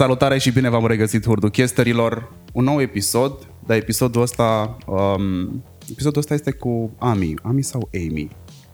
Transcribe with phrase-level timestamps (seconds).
[0.00, 2.32] Salutare și bine v-am regăsit hurduchesterilor.
[2.52, 7.34] Un nou episod, dar episodul ăsta um, episodul ăsta este cu Ami.
[7.42, 8.28] Ami sau Amy?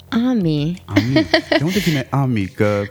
[0.08, 0.82] Ami.
[0.84, 1.12] Ami.
[1.48, 2.46] De unde vine Ami?
[2.46, 2.82] Că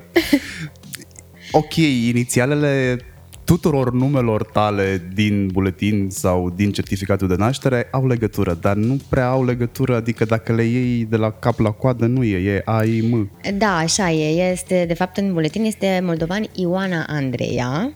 [1.52, 3.00] ok, inițialele
[3.46, 9.28] tuturor numelor tale din buletin sau din certificatul de naștere au legătură, dar nu prea
[9.28, 13.32] au legătură, adică dacă le iei de la cap la coadă, nu e, e AIM.
[13.54, 14.52] Da, așa e.
[14.52, 17.94] Este, de fapt, în buletin este moldovan Ioana Andreea.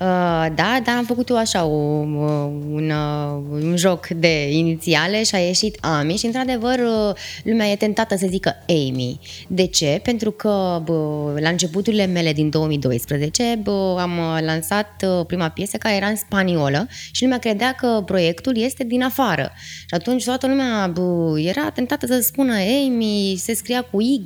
[0.00, 1.76] Uh, da, dar am făcut eu așa o,
[2.70, 7.76] un, uh, un joc de inițiale și a ieșit Ami și, într-adevăr, uh, lumea e
[7.76, 9.20] tentată să zică Amy.
[9.48, 10.00] De ce?
[10.02, 14.10] Pentru că bă, la începuturile mele din 2012 bă, am
[14.44, 18.84] lansat lansat uh, prima piesă care era în spaniolă și lumea credea că proiectul este
[18.84, 19.52] din afară.
[19.78, 24.22] Și atunci toată lumea bă, era tentată să spună Amy, se scria cu Y,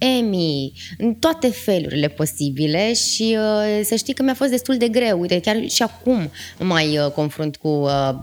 [0.00, 5.20] Amy, în toate felurile posibile și uh, să știi că mi-a fost destul de greu.
[5.20, 8.14] Uite, chiar și acum mai uh, confrunt cu uh,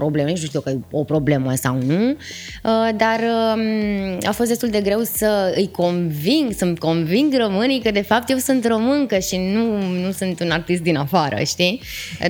[0.00, 4.68] probleme, nu știu că e o problemă sau nu, uh, dar um, a fost destul
[4.68, 9.36] de greu să îi conving, să-mi conving românii că de fapt eu sunt româncă și
[9.36, 11.80] nu, nu sunt un artist din afară, știi?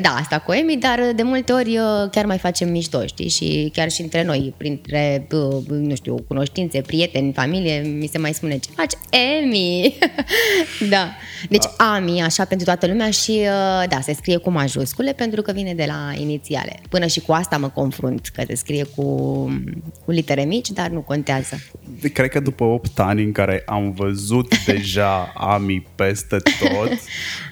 [0.00, 3.28] Da, asta cu Emi, dar de multe ori uh, chiar mai facem mișto, știi?
[3.28, 8.34] Și chiar și între noi, printre, uh, nu știu, cunoștințe, prieteni, familie, mi se mai
[8.34, 8.92] spune ce faci?
[9.42, 9.98] Emi!
[10.94, 11.10] da.
[11.48, 13.40] Deci Ami, așa pentru toată lumea și
[13.88, 16.80] da, se scrie cu majuscule pentru că vine de la inițiale.
[16.88, 19.04] Până și cu asta mă confrunt, că se scrie cu,
[20.04, 21.56] cu litere mici, dar nu contează.
[22.12, 26.92] Cred că după 8 ani în care am văzut deja AMI peste tot,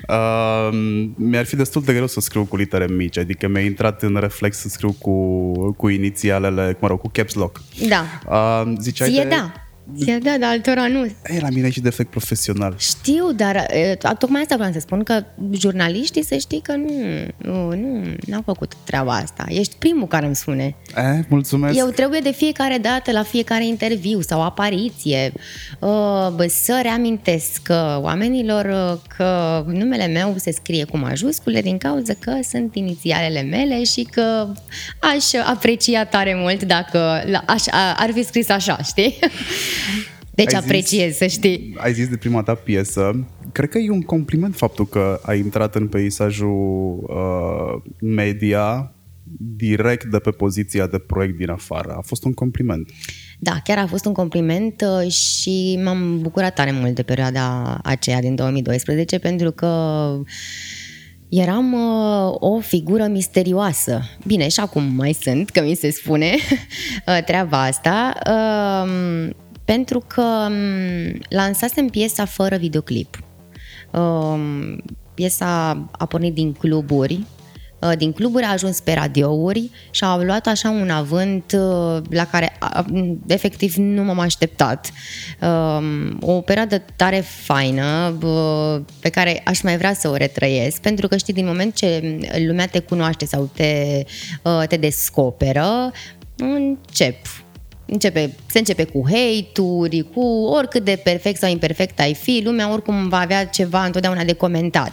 [0.08, 0.78] uh,
[1.14, 4.56] mi-ar fi destul de greu să scriu cu litere mici, adică mi-a intrat în reflex
[4.56, 7.60] să scriu cu, cu inițialele, mă rog, cu caps lock.
[7.88, 8.04] Da.
[8.28, 9.28] Uh, ziceai Ție de...
[9.28, 9.67] da.
[9.96, 11.04] Ție da, dar altora nu.
[11.04, 12.74] E, la mine e și defect profesional.
[12.78, 16.90] Știu, dar e, tocmai asta vreau să spun, că jurnaliștii să știi că nu,
[17.36, 19.44] nu, nu n-au făcut treaba asta.
[19.48, 20.76] Ești primul care îmi spune.
[20.96, 21.78] E, mulțumesc.
[21.78, 25.32] Eu trebuie de fiecare dată, la fiecare interviu sau apariție,
[25.78, 32.12] uh, să reamintesc că oamenilor uh, că numele meu se scrie cu majuscule din cauza
[32.18, 34.48] că sunt inițialele mele și că
[35.00, 36.98] aș aprecia tare mult dacă
[37.46, 37.62] aș,
[37.96, 39.18] ar fi scris așa, știi?
[40.34, 41.74] Deci ai apreciez, zis, să știi.
[41.76, 43.26] Ai zis de prima ta piesă.
[43.52, 48.92] Cred că e un compliment faptul că ai intrat în peisajul uh, media
[49.56, 51.94] direct de pe poziția de proiect din afară.
[51.96, 52.90] A fost un compliment.
[53.38, 58.20] Da, chiar a fost un compliment uh, și m-am bucurat tare mult de perioada aceea
[58.20, 59.66] din 2012 pentru că
[61.28, 64.02] Eram uh, o figură misterioasă.
[64.26, 66.34] Bine, și acum mai sunt, că mi se spune
[67.06, 68.12] uh, treaba asta.
[68.26, 69.30] Uh,
[69.68, 73.18] pentru că um, lansasem piesa fără videoclip.
[73.90, 74.76] Uh,
[75.14, 77.26] piesa a pornit din cluburi,
[77.78, 82.24] uh, din cluburi a ajuns pe radiouri și a luat așa un avânt uh, la
[82.24, 82.58] care
[83.26, 84.90] efectiv nu m-am așteptat.
[85.40, 88.18] Um, o perioadă tare faină
[89.00, 92.66] pe care aș mai vrea să o retrăiesc pentru că știi din moment ce lumea
[92.66, 94.02] te cunoaște sau te,
[94.42, 95.92] uh, te descoperă
[96.36, 97.16] încep
[97.90, 103.08] începe, se începe cu hate-uri, cu oricât de perfect sau imperfect ai fi, lumea oricum
[103.08, 104.92] va avea ceva întotdeauna de comentat.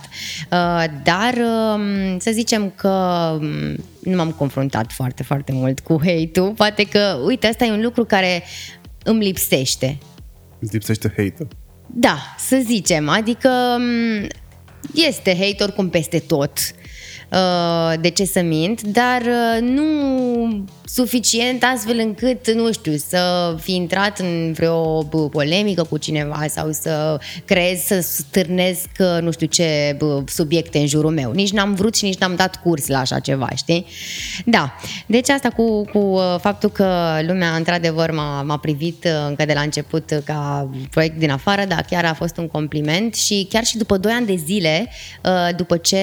[0.52, 1.34] Uh, dar
[1.74, 2.90] um, să zicem că
[3.40, 6.52] um, nu m-am confruntat foarte, foarte mult cu hate-ul.
[6.52, 8.44] Poate că, uite, asta e un lucru care
[9.04, 9.98] îmi lipsește.
[10.60, 11.48] Îți lipsește hate-ul?
[11.88, 13.10] Da, să zicem.
[13.10, 14.28] Adică um,
[14.94, 16.52] este hate oricum peste tot.
[17.32, 19.84] Uh, de ce să mint, dar uh, nu
[20.86, 27.20] suficient astfel încât, nu știu, să fi intrat în vreo polemică cu cineva sau să
[27.46, 31.32] crez, să stârnesc uh, nu știu ce subiecte în jurul meu.
[31.32, 33.86] Nici n-am vrut și nici n-am dat curs la așa ceva, știi?
[34.46, 34.76] Da,
[35.06, 40.22] deci asta cu, cu faptul că lumea într-adevăr m-a, m-a privit încă de la început
[40.24, 44.12] ca proiect din afară, dar chiar a fost un compliment și chiar și după 2
[44.12, 44.90] ani de zile,
[45.56, 46.00] după ce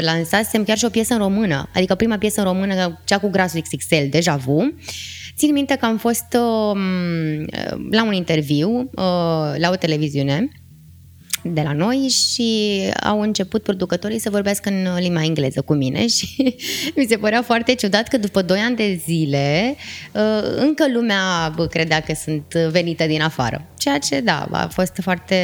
[0.00, 3.28] lansat lansasem chiar și o piesă în română, adică prima piesă în română, cea cu
[3.28, 4.72] Grasul XXL, deja vu.
[5.36, 6.80] Țin minte că am fost uh,
[7.90, 10.48] la un interviu uh, la o televiziune
[11.42, 16.56] de la noi și au început producătorii să vorbească în limba engleză cu mine și
[16.96, 19.74] mi se părea foarte ciudat că după 2 ani de zile
[20.12, 20.20] uh,
[20.56, 23.66] încă lumea credea că sunt venită din afară.
[23.78, 25.38] Ceea ce, da, a fost foarte,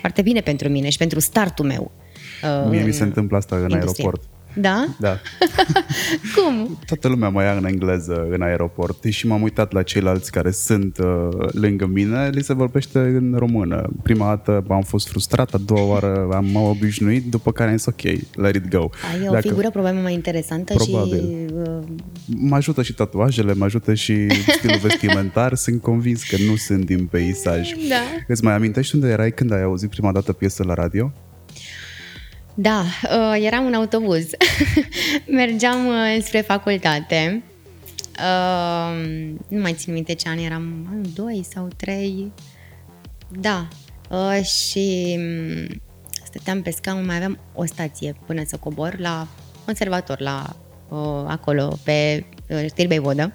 [0.00, 1.90] foarte bine pentru mine și pentru startul meu.
[2.70, 4.04] Mie mi se întâmplă asta în industrie.
[4.04, 4.84] aeroport Da?
[4.98, 5.18] Da.
[6.34, 6.78] Cum?
[6.86, 10.98] Toată lumea mă ia în engleză în aeroport și m-am uitat la ceilalți care sunt
[10.98, 13.88] uh, lângă mine, li se vorbește în română.
[14.02, 17.86] Prima dată am fost frustrat, a doua oară am m-am obișnuit, după care am zis
[17.86, 18.02] ok,
[18.34, 18.88] let it go.
[19.12, 21.18] Ai o Dacă- figură probabil mai interesantă Probabil.
[21.18, 21.78] și uh,
[22.26, 27.06] Mă ajută și tatuajele, mă ajută și stilul vestimentar, sunt convins că nu sunt din
[27.06, 27.70] peisaj.
[27.88, 27.96] Da.
[28.26, 31.12] Îți mai amintești unde erai când ai auzit prima dată piesă la radio?
[32.58, 34.26] Da, uh, eram în autobuz.
[35.26, 37.42] Mergeam uh, spre facultate.
[38.18, 39.06] Uh,
[39.48, 42.32] nu mai țin minte ce an eram, anul 2 sau 3.
[43.28, 43.68] Da.
[44.10, 45.82] Uh, și mm,
[46.24, 49.28] stăteam pe scaun, mai aveam o stație până să cobor la
[49.64, 50.56] conservator, la
[50.88, 53.34] uh, acolo, pe uh, Stirbei Vodă.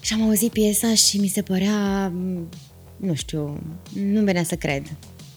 [0.00, 2.48] Și am auzit piesa și mi se părea, m,
[2.96, 3.58] nu știu,
[3.92, 4.82] nu venea să cred.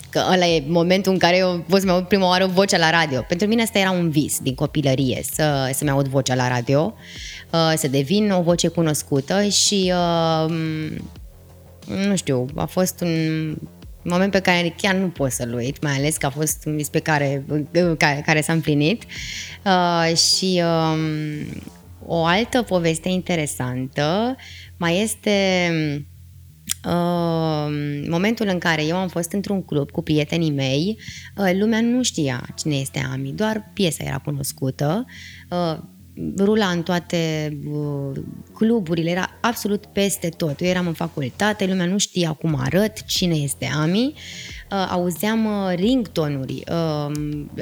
[0.10, 3.22] Că ăla e momentul în care eu pot să-mi aud prima oară vocea la radio.
[3.28, 6.94] Pentru mine asta era un vis din copilărie, să, să-mi aud vocea la radio,
[7.52, 9.94] uh, să devin o voce cunoscută și,
[10.46, 10.54] uh,
[11.86, 13.56] nu știu, a fost un
[14.02, 16.90] moment pe care chiar nu pot să-l uit, mai ales că a fost un vis
[16.90, 17.46] pe care,
[17.98, 19.04] care, care s-a împlinit.
[19.66, 21.62] Uh, și um,
[22.06, 24.36] o altă poveste interesantă
[24.78, 26.02] mai este uh,
[28.10, 30.98] momentul în care eu am fost într-un club cu prietenii mei,
[31.38, 35.06] uh, lumea nu știa cine este Ami, doar piesa era cunoscută,
[35.50, 35.78] uh,
[36.38, 38.20] rula în toate uh,
[38.54, 40.62] cluburile, era absolut peste tot.
[40.62, 44.14] Eu eram în facultate, lumea nu știa cum arăt, cine este Ami,
[44.72, 47.12] uh, auzeam uh, ringtonuri, uh,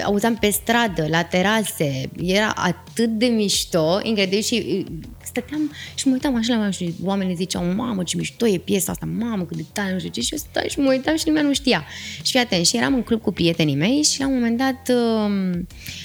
[0.04, 5.04] auzeam pe stradă, la terase, era atât de mișto, incredibil și uh,
[5.36, 8.92] stăteam și mă uitam așa la oameni și oamenii ziceau, mamă ce mișto e piesa
[8.92, 11.28] asta, mamă cât de tare, nu știu ce, și eu stai și mă uitam și
[11.28, 11.86] lumea nu știa.
[12.24, 14.90] Și fii atent, și eram în club cu prietenii mei și la un moment dat,
[14.90, 15.60] uh,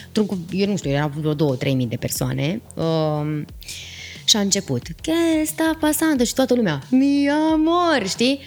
[0.07, 3.43] într-un club, eu nu știu, erau vreo două, trei mii de persoane, uh,
[4.25, 6.25] și a început, che sta pasando?
[6.25, 8.41] Și toată lumea, mi amor, știi?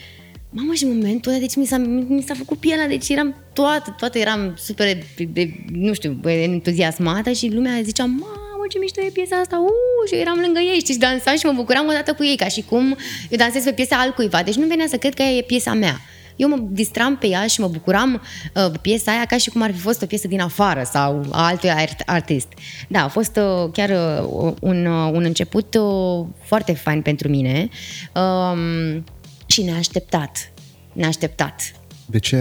[0.50, 1.78] Mamă, și în momentul ăla, deci mi s-a,
[2.08, 7.32] mi s-a făcut pielea, deci eram toată, toată eram super, de, de, nu știu, entuziasmată
[7.32, 10.80] și lumea zicea, mamă, ce mișto e piesa asta, uh, și eu eram lângă ei,
[10.80, 12.98] știți, și dansam și mă bucuram odată cu ei, ca și cum
[13.30, 16.00] eu dansez pe piesa altcuiva, deci nu venea să cred că e piesa mea.
[16.36, 19.62] Eu mă distram pe ea și mă bucuram uh, pe piesa aia ca și cum
[19.62, 22.48] ar fi fost o piesă din afară sau a altui art- artist.
[22.90, 27.70] Da, a fost uh, chiar uh, un, uh, un început uh, foarte fain pentru mine
[28.16, 29.04] um,
[29.46, 30.52] și neașteptat.
[30.94, 31.62] Neașteptat.
[32.06, 32.36] De ce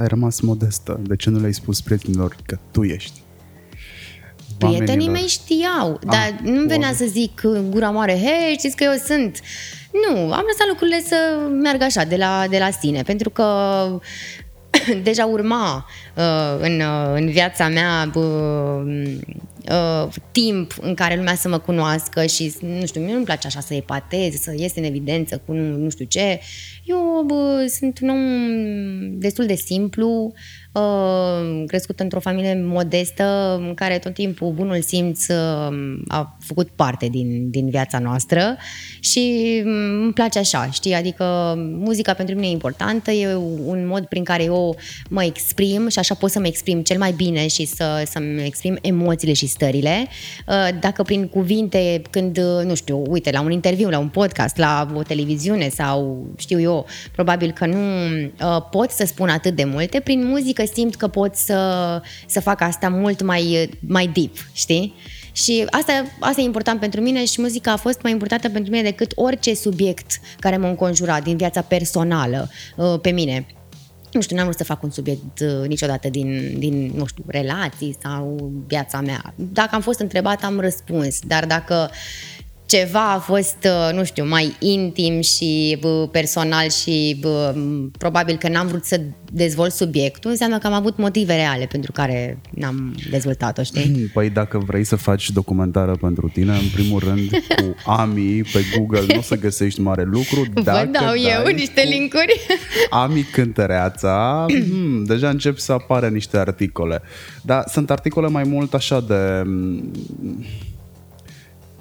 [0.00, 1.00] ai rămas modestă?
[1.06, 3.20] De ce nu le-ai spus prietenilor că tu ești?
[4.58, 5.12] Prietenii Oamenilor.
[5.12, 6.96] mei știau, dar Ah, nu venea bun.
[6.96, 9.40] să zic uh, gura mare, hei, știți că eu sunt.
[9.92, 11.16] Nu, am lăsat lucrurile să
[11.62, 13.44] meargă așa, de la, de la sine, pentru că
[15.02, 19.14] deja urma uh, în, uh, în viața mea uh,
[19.70, 23.60] uh, timp în care lumea să mă cunoască și, nu știu, mie nu-mi place așa
[23.60, 26.40] să epatez, să ies în evidență cu nu, nu știu ce.
[26.84, 28.18] Eu bă, sunt un om
[29.18, 30.32] destul de simplu, uh,
[31.66, 37.50] crescut într-o familie modestă în care tot timpul bunul simț uh, a făcut parte din,
[37.50, 38.56] din viața noastră
[39.00, 40.94] și mm, îmi place așa, știi?
[40.94, 44.76] Adică muzica pentru mine e importantă, e un mod prin care eu
[45.08, 48.78] mă exprim și așa pot să mă exprim cel mai bine și să, să-mi exprim
[48.80, 50.06] emoțiile și stările.
[50.46, 54.56] Uh, Dacă prin cuvinte, când, uh, nu știu, uite, la un interviu, la un podcast,
[54.56, 59.64] la o televiziune sau știu eu, probabil că nu uh, pot să spun atât de
[59.64, 64.94] multe, prin muzică simt că pot să, să fac asta mult mai, mai deep, știi?
[65.32, 68.82] Și asta, asta e important pentru mine și muzica a fost mai importantă pentru mine
[68.82, 73.46] decât orice subiect care mă înconjura din viața personală uh, pe mine.
[74.12, 77.96] Nu știu, n-am vrut să fac un subiect uh, niciodată din, din, nu știu, relații
[78.02, 79.34] sau viața mea.
[79.36, 81.90] Dacă am fost întrebat, am răspuns, dar dacă
[82.68, 88.36] ceva a fost, uh, nu știu, mai intim și bă, personal și bă, m, probabil
[88.36, 89.00] că n-am vrut să
[89.32, 94.10] dezvolt subiectul, înseamnă că am avut motive reale pentru care n-am dezvoltat-o, știi?
[94.14, 99.04] Păi dacă vrei să faci documentară pentru tine, în primul rând cu Ami pe Google
[99.08, 100.46] nu o să găsești mare lucru.
[100.54, 102.40] Vă Dacă dau eu dai niște cu linkuri.
[102.90, 107.02] Ami cântăreața, hmm, deja încep să apară niște articole.
[107.42, 109.42] Dar sunt articole mai mult așa de...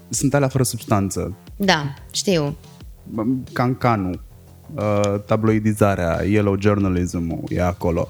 [0.07, 1.35] mm, Sunt alea fără substanță.
[1.57, 2.55] Da, știu.
[3.53, 4.23] Cancanul,
[4.75, 8.07] uh, tabloidizarea, yellow journalism e acolo.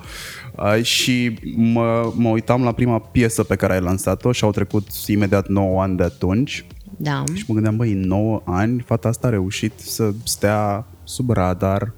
[0.57, 4.87] Uh, și mă, mă uitam la prima piesă pe care ai lansat-o și au trecut
[5.07, 6.65] imediat 9 ani de atunci
[6.97, 7.23] Da.
[7.33, 11.93] și mă gândeam, băi, în 9 ani fata asta a reușit să stea sub radar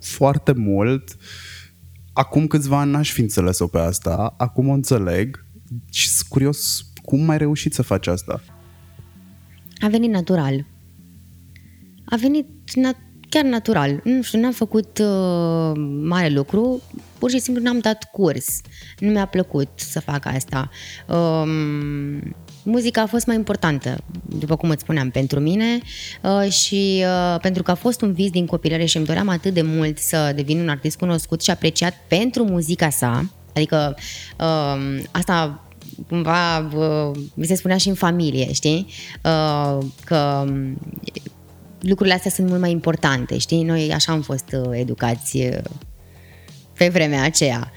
[0.00, 1.16] foarte mult.
[2.12, 5.44] Acum câțiva ani n-aș fi înțeles-o pe asta, acum o înțeleg.
[5.90, 8.40] și sunt curios cum ai reușit să faci asta?
[9.80, 10.64] A venit natural.
[12.04, 14.00] A venit nat- chiar natural.
[14.04, 16.82] Nu știu, n-am făcut uh, mare lucru,
[17.18, 18.60] pur și simplu n-am dat curs.
[18.98, 20.70] Nu mi-a plăcut să fac asta.
[21.08, 23.96] Um, muzica a fost mai importantă,
[24.38, 25.80] după cum îți spuneam, pentru mine
[26.22, 29.54] uh, și uh, pentru că a fost un vis din copilărie și îmi doream atât
[29.54, 33.96] de mult să devin un artist cunoscut și apreciat pentru muzica sa, adică
[34.38, 35.67] uh, asta
[36.08, 38.86] cumva uh, mi se spunea și în familie, știi?
[39.24, 40.44] Uh, că
[41.80, 43.62] lucrurile astea sunt mult mai importante, știi?
[43.62, 45.58] Noi așa am fost uh, educați uh,
[46.76, 47.72] pe vremea aceea.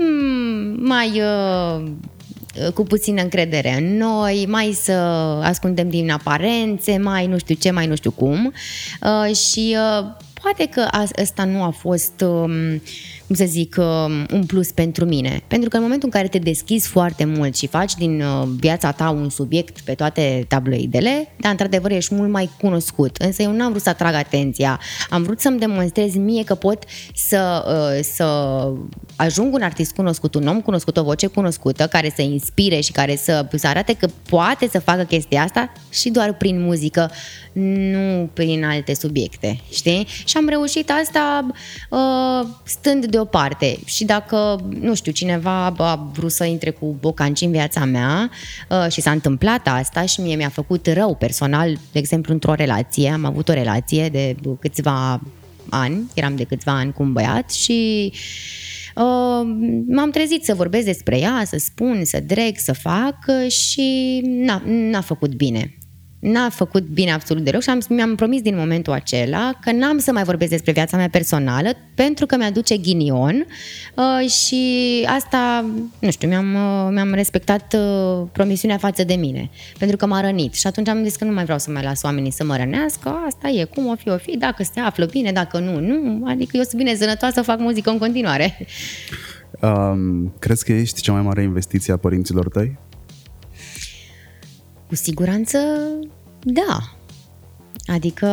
[0.00, 1.90] Mm, mai uh,
[2.74, 4.92] cu puțină încredere în noi, mai să
[5.42, 8.52] ascundem din aparențe, mai nu știu ce, mai nu știu cum.
[9.02, 10.06] Uh, și uh,
[10.42, 10.86] poate că
[11.22, 12.82] asta nu a fost, um,
[13.30, 15.42] cum să zic, um, un plus pentru mine.
[15.46, 18.92] Pentru că în momentul în care te deschizi foarte mult și faci din uh, viața
[18.92, 23.16] ta un subiect pe toate tabloidele, dar într-adevăr ești mult mai cunoscut.
[23.16, 24.80] Însă eu nu am vrut să atrag atenția.
[25.10, 26.84] Am vrut să-mi demonstrez mie că pot
[27.14, 28.24] să, uh, să
[29.16, 33.16] ajung un artist cunoscut, un om cunoscut, o voce cunoscută, care să inspire și care
[33.16, 37.10] să, să arate că poate să facă chestia asta și doar prin muzică,
[37.52, 40.06] nu prin alte subiecte, știi?
[40.24, 41.46] Și am reușit asta
[41.90, 42.46] uh,
[43.20, 43.78] stând deoparte.
[43.84, 48.30] Și dacă, nu știu, cineva a vrut să intre cu bocanci în viața mea
[48.68, 53.10] uh, și s-a întâmplat asta și mie mi-a făcut rău personal, de exemplu, într-o relație,
[53.10, 55.20] am avut o relație de câțiva
[55.68, 58.12] ani, eram de câțiva ani cu un băiat și
[58.94, 59.46] Uh,
[59.86, 65.00] m-am trezit să vorbesc despre ea, să spun, să dreg, să fac și n-a, n-a
[65.00, 65.78] făcut bine
[66.20, 70.12] n-a făcut bine absolut deloc și am, mi-am promis din momentul acela că n-am să
[70.12, 73.46] mai vorbesc despre viața mea personală pentru că mi-aduce ghinion
[73.94, 74.62] uh, și
[75.06, 75.64] asta,
[75.98, 80.54] nu știu, mi-am, uh, mi-am respectat uh, promisiunea față de mine pentru că m-a rănit
[80.54, 83.22] și atunci am zis că nu mai vreau să mai las oamenii să mă rănească,
[83.26, 86.56] asta e, cum o fi, o fi, dacă se află bine, dacă nu, nu, adică
[86.56, 88.66] eu sunt bine sănătoasă să fac muzică în continuare.
[89.60, 92.78] Um, crezi că ești cea mai mare investiție a părinților tăi?
[94.90, 95.58] Cu siguranță,
[96.42, 96.94] da.
[97.86, 98.28] Adică,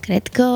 [0.00, 0.48] cred că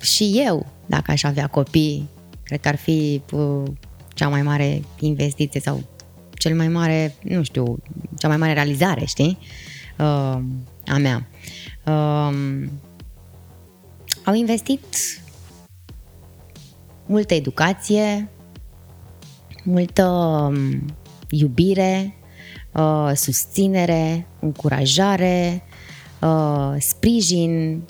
[0.00, 2.08] și eu, dacă aș avea copii,
[2.42, 3.62] cred că ar fi uh,
[4.14, 5.84] cea mai mare investiție sau
[6.32, 7.78] cel mai mare, nu știu,
[8.18, 9.38] cea mai mare realizare, știi,
[9.98, 10.38] uh,
[10.86, 11.26] a mea.
[11.86, 12.66] Uh,
[14.24, 14.84] au investit
[17.06, 18.28] multă educație,
[19.64, 20.84] multă um,
[21.30, 22.14] iubire,
[22.72, 25.62] uh, susținere, încurajare,
[26.20, 27.82] uh, sprijin,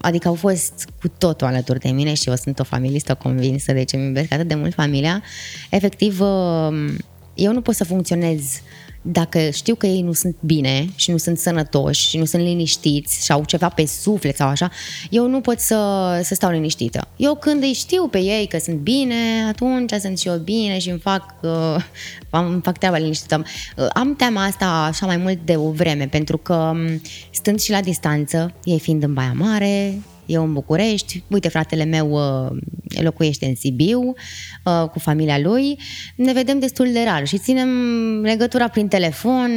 [0.00, 3.92] adică au fost cu totul alături de mine și eu sunt o familistă convinsă, deci
[3.92, 5.22] îmi iubesc atât de mult familia.
[5.70, 6.94] Efectiv, uh,
[7.34, 8.62] eu nu pot să funcționez
[9.02, 13.24] dacă știu că ei nu sunt bine și nu sunt sănătoși și nu sunt liniștiți
[13.24, 14.70] și au ceva pe suflet sau așa,
[15.10, 17.08] eu nu pot să, să stau liniștită.
[17.16, 20.90] Eu când îi știu pe ei că sunt bine, atunci sunt și eu bine și
[20.90, 21.76] îmi fac, uh,
[22.30, 23.44] îmi fac treaba liniștită.
[23.76, 27.70] Uh, am teama asta așa mai mult de o vreme, pentru că um, stând și
[27.70, 32.58] la distanță, ei fiind în Baia Mare, eu în București, uite, fratele meu uh,
[33.02, 34.00] locuiește în Sibiu
[34.64, 35.78] uh, cu familia lui,
[36.16, 37.68] ne vedem destul de rar și ținem
[38.22, 39.50] legătura prin telefon,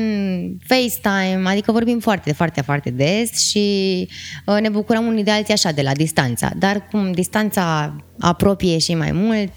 [0.68, 4.08] FaceTime, adică vorbim foarte, foarte, foarte des și
[4.46, 8.94] uh, ne bucurăm unii de alții așa de la distanța, dar cum distanța apropie și
[8.94, 9.54] mai mult,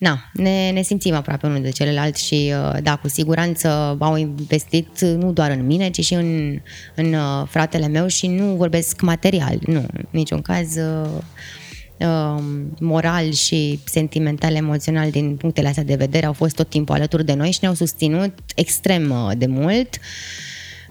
[0.00, 5.00] na, ne, ne simțim aproape unul de celălalt și uh, da, cu siguranță au investit
[5.00, 6.58] nu doar în mine, ci și în,
[6.94, 12.42] în uh, fratele meu și nu vorbesc material, nu, în niciun caz uh,
[12.78, 17.34] moral și sentimental, emoțional din punctele astea de vedere au fost tot timpul alături de
[17.34, 19.98] noi și ne-au susținut extrem de mult.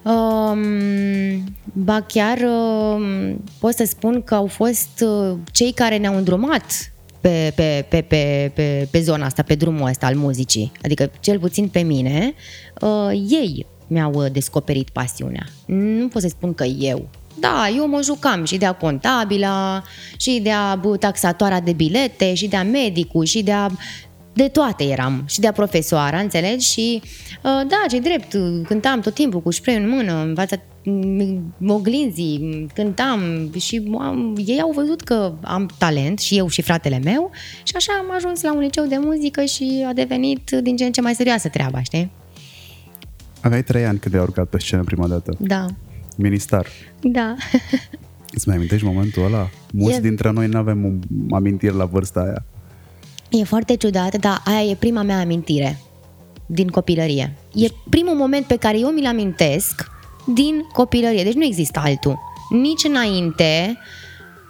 [0.04, 6.92] Um, ba chiar uh, pot să spun că au fost uh, cei care ne-au îndrumat
[7.22, 10.72] pe, pe, pe, pe, pe, pe zona asta, pe drumul ăsta al muzicii.
[10.84, 12.34] Adică, cel puțin pe mine,
[12.82, 15.46] uh, ei mi-au uh, descoperit pasiunea.
[15.66, 17.10] Nu pot să spun că eu.
[17.40, 19.84] Da, eu mă jucam și de-a contabila,
[20.18, 23.70] și de-a taxatoarea de bilete, și de-a medicul, și de-a
[24.42, 26.72] de toate eram și de-a profesoara, înțelegi?
[26.72, 28.32] Și uh, da, ce drept,
[28.68, 30.56] cântam tot timpul cu spray în mână, în fața
[31.68, 37.32] oglinzii, cântam și am, ei au văzut că am talent și eu și fratele meu
[37.64, 40.92] și așa am ajuns la un liceu de muzică și a devenit din ce în
[40.92, 42.12] ce mai serioasă treaba, știi?
[43.42, 45.38] Aveai trei ani când ai urcat pe scenă prima dată.
[45.40, 45.66] Da.
[46.16, 46.68] Ministar.
[47.02, 47.36] Da.
[48.36, 49.50] Îți mai amintești momentul ăla?
[49.74, 50.02] Mulți e...
[50.02, 51.00] dintre noi nu avem
[51.32, 52.46] amintiri la vârsta aia.
[53.30, 55.78] E foarte ciudat, dar aia e prima mea amintire
[56.46, 57.34] din copilărie.
[57.54, 59.92] E primul moment pe care eu mi-l amintesc
[60.26, 62.20] din copilărie, deci nu există altul.
[62.50, 63.78] Nici înainte,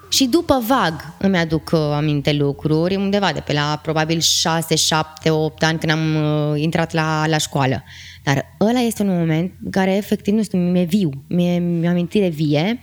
[0.09, 5.29] și după vag îmi aduc uh, aminte lucruri, undeva de pe la probabil 6, 7,
[5.29, 7.83] 8 ani când am uh, intrat la, la școală.
[8.23, 12.61] Dar ăla este un moment care efectiv, nu știu, mi-e viu, mi-e, mi-e amintire vie.
[12.61, 12.79] Um,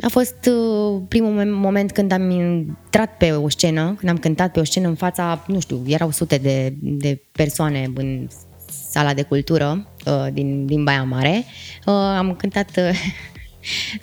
[0.00, 4.60] a fost uh, primul moment când am intrat pe o scenă, când am cântat pe
[4.60, 8.28] o scenă în fața, nu știu, erau sute de, de persoane în
[8.90, 11.44] sala de cultură uh, din, din Baia Mare.
[11.86, 12.90] Uh, am cântat uh,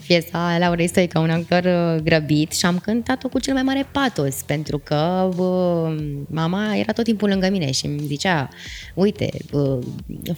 [0.07, 4.35] piesa Laurei Stoica, un actor uh, grăbit și am cântat-o cu cel mai mare patos
[4.45, 5.89] pentru că bă,
[6.27, 8.49] mama era tot timpul lângă mine și îmi zicea
[8.93, 9.79] uite, bă,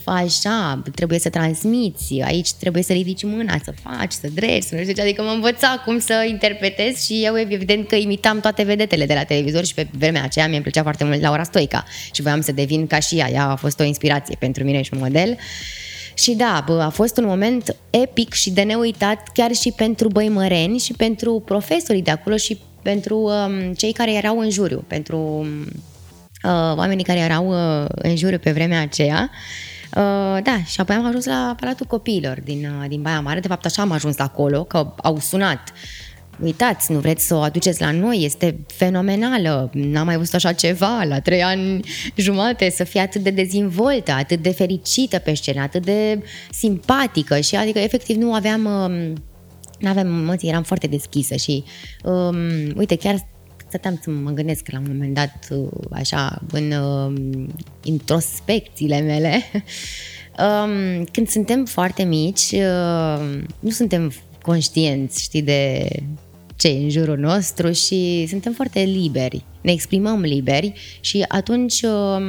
[0.03, 4.75] faci așa, trebuie să transmiți, aici trebuie să ridici mâna, să faci, să dregi, să
[4.75, 8.63] nu știu ce, adică mă învăța cum să interpretez și eu evident că imitam toate
[8.63, 12.21] vedetele de la televizor și pe vremea aceea mi-a plăcea foarte mult Laura Stoica și
[12.21, 14.99] voiam să devin ca și ea, ea a fost o inspirație pentru mine și un
[14.99, 15.37] model.
[16.17, 20.77] Și da, bă, a fost un moment epic și de neuitat chiar și pentru băimăreni
[20.77, 25.17] și pentru profesorii de acolo și pentru um, cei care erau în juriu, pentru
[26.43, 29.29] uh, oamenii care erau uh, în juriu pe vremea aceea.
[29.95, 33.39] Uh, da, și apoi am ajuns la Palatul Copiilor din, uh, din Baia Mare.
[33.39, 35.73] De fapt, așa am ajuns acolo, că au sunat
[36.41, 41.03] uitați, nu vreți să o aduceți la noi, este fenomenală, n-am mai văzut așa ceva
[41.03, 41.79] la trei ani
[42.15, 47.39] jumate, să fie atât de dezvoltă, atât de fericită pe scenă, atât de simpatică.
[47.39, 49.13] Și adică efectiv nu aveam, um,
[49.79, 51.63] nu aveam emoții, eram foarte deschisă și
[52.03, 52.37] um,
[52.75, 53.27] uite, chiar
[53.67, 57.13] stăteam să mă gândesc la un moment dat uh, așa în uh,
[57.83, 59.41] introspecțiile mele.
[60.39, 65.87] Um, când suntem foarte mici uh, nu suntem conștienți, știi, de
[66.57, 72.23] ce în jurul nostru și suntem foarte liberi, ne exprimăm liberi și atunci um,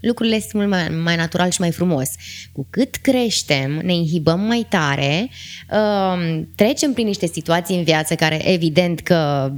[0.00, 2.10] lucrurile sunt mult mai, mai natural și mai frumos.
[2.52, 5.30] Cu cât creștem, ne inhibăm mai tare,
[5.70, 9.52] um, trecem prin niște situații în viață care evident că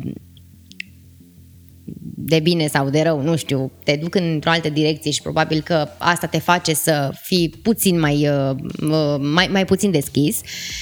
[2.31, 5.89] de bine sau de rău, nu știu, te duc într-o altă direcție și probabil că
[5.99, 10.41] asta te face să fii puțin mai, uh, uh, mai, mai puțin deschis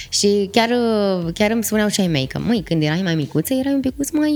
[0.09, 3.53] și chiar, uh, chiar îmi spuneau și ai mei că, măi, când erai mai micuță,
[3.53, 4.33] erai un pic mai,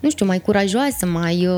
[0.00, 1.48] nu știu, mai curajoasă, mai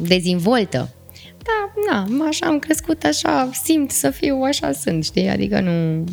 [0.00, 0.92] dezvoltă.
[1.38, 6.04] Da, na, așa am crescut, așa simt să fiu, așa sunt, știi, adică nu...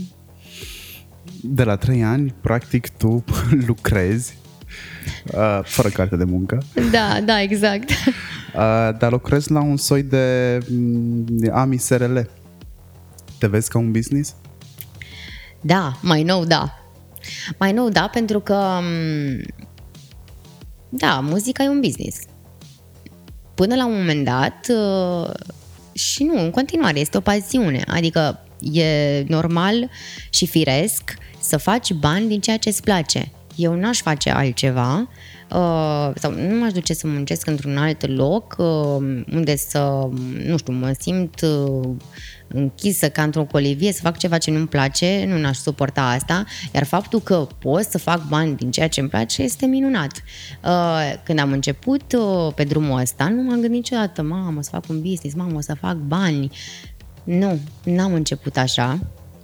[1.41, 3.23] De la trei ani, practic, tu
[3.67, 4.44] lucrezi uh,
[5.63, 6.57] fără carte de muncă.
[6.91, 7.89] Da, da, exact.
[7.89, 12.17] Uh, dar lucrezi la un soi de um, AMI SRL.
[13.37, 14.35] Te vezi ca un business?
[15.61, 16.79] Da, mai nou da.
[17.59, 19.41] Mai nou da, pentru că um,
[20.89, 22.17] da, muzica e un business.
[23.55, 25.29] Până la un moment dat uh,
[25.93, 27.83] și nu, în continuare, este o pasiune.
[27.87, 28.39] Adică
[28.71, 29.89] e normal
[30.29, 35.09] și firesc să faci bani din ceea ce îți place eu n-aș face altceva
[35.51, 40.09] uh, sau nu m-aș duce să muncesc într-un alt loc uh, unde să,
[40.45, 41.89] nu știu, mă simt uh,
[42.47, 46.83] închisă ca într-o colivie, să fac ceva ce nu-mi place, nu n-aș suporta asta, iar
[46.83, 50.23] faptul că pot să fac bani din ceea ce îmi place este minunat.
[50.63, 54.83] Uh, când am început uh, pe drumul ăsta, nu m-am gândit niciodată, mamă, să fac
[54.89, 56.51] un business, mamă, să fac bani.
[57.23, 58.99] Nu, n-am început așa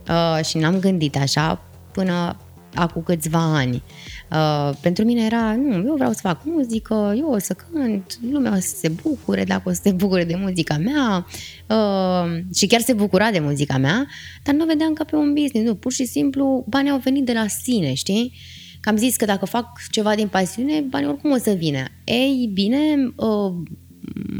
[0.10, 2.38] uh, și n-am gândit așa până
[2.76, 3.84] acum câțiva ani.
[4.32, 8.52] Uh, pentru mine era, nu, eu vreau să fac muzică, eu o să cânt, lumea
[8.52, 11.26] o să se bucure dacă o să se bucure de muzica mea
[11.68, 14.08] uh, și chiar se bucura de muzica mea,
[14.44, 17.26] dar nu o vedeam ca pe un business, nu, pur și simplu banii au venit
[17.26, 18.34] de la sine, știi?
[18.80, 21.84] Că am zis că dacă fac ceva din pasiune, banii oricum o să vină.
[22.04, 23.54] Ei bine, uh,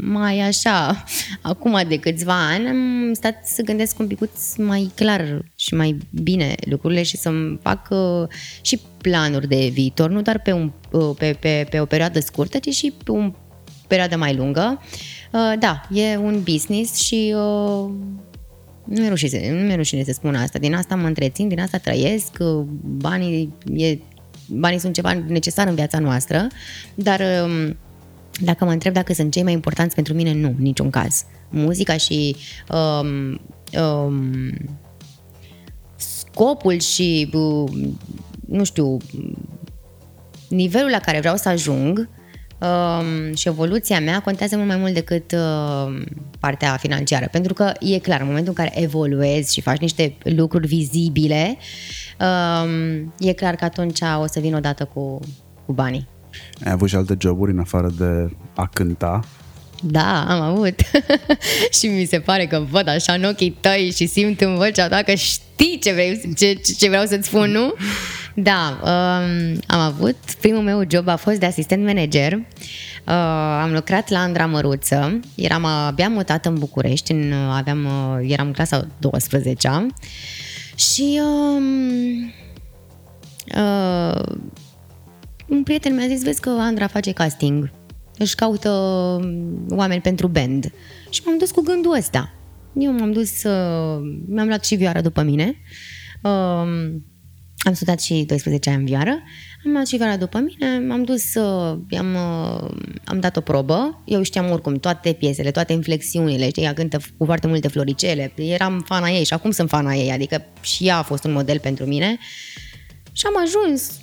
[0.02, 1.04] mai așa,
[1.40, 4.18] acum de câțiva ani, am stat să gândesc un pic
[4.56, 8.28] mai clar și mai bine lucrurile și să-mi fac uh,
[8.60, 12.58] și planuri de viitor, nu doar pe, un, uh, pe, pe, pe o perioadă scurtă,
[12.58, 13.30] ci și pe o
[13.86, 14.82] perioadă mai lungă.
[15.32, 17.90] Uh, da, e un business și uh,
[18.84, 20.58] nu mi-e rușine, nu mi-e rușine să spun asta.
[20.58, 23.98] Din asta mă întrețin, din asta trăiesc, uh, banii, e,
[24.48, 26.46] banii sunt ceva necesar în viața noastră,
[26.94, 27.70] dar uh,
[28.40, 31.24] dacă mă întreb dacă sunt cei mai importanți pentru mine, nu, niciun caz.
[31.48, 32.36] Muzica și
[32.68, 33.40] um,
[33.82, 34.50] um,
[35.96, 37.70] scopul și, uh,
[38.48, 38.96] nu știu,
[40.48, 42.08] nivelul la care vreau să ajung
[42.58, 46.02] um, și evoluția mea contează mult mai mult decât uh,
[46.38, 47.28] partea financiară.
[47.30, 51.56] Pentru că e clar, în momentul în care evoluezi și faci niște lucruri vizibile,
[52.20, 55.20] um, e clar că atunci o să vin odată cu,
[55.66, 56.08] cu banii.
[56.64, 59.20] Ai avut și alte joburi în afară de a cânta?
[59.84, 60.80] Da, am avut.
[61.78, 65.02] și mi se pare că văd așa în ochii tăi și simt în vocea ta
[65.02, 67.74] că știi ce, vrei, ce, ce vreau să-ți spun, nu?
[68.34, 70.16] Da, um, am avut.
[70.40, 72.32] Primul meu job a fost de asistent manager.
[72.32, 73.14] Uh,
[73.62, 75.20] am lucrat la Andra Măruță.
[75.34, 77.12] Eram abia mutat în București.
[77.12, 79.86] În, aveam, uh, eram în clasa 12
[80.74, 81.20] Și...
[81.22, 82.32] Um,
[83.56, 84.22] uh,
[85.52, 87.70] un prieten mi-a zis, vezi că Andra face casting
[88.18, 90.72] își caută um, oameni pentru band.
[91.10, 92.32] Și m-am dus cu gândul ăsta.
[92.74, 95.56] Eu m-am dus, uh, mi-am luat și vioară după mine.
[96.22, 96.30] Uh,
[97.64, 99.22] am studiat și 12 ani în vioară.
[99.64, 102.70] Am luat și vioara după mine, m-am dus, uh, am, uh,
[103.04, 104.02] am dat o probă.
[104.04, 108.32] Eu știam oricum toate piesele, toate inflexiunile, știi, ea cântă cu foarte multe floricele.
[108.36, 111.58] Eram fana ei și acum sunt fana ei, adică și ea a fost un model
[111.58, 112.18] pentru mine.
[113.12, 114.01] Și am ajuns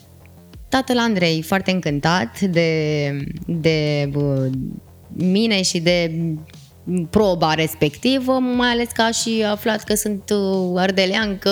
[0.69, 3.11] tatăl Andrei foarte încântat de,
[3.45, 4.09] de
[5.13, 6.11] mine și de
[7.09, 11.51] proba respectivă, mai ales că a și aflat că sunt uh, ardeleancă,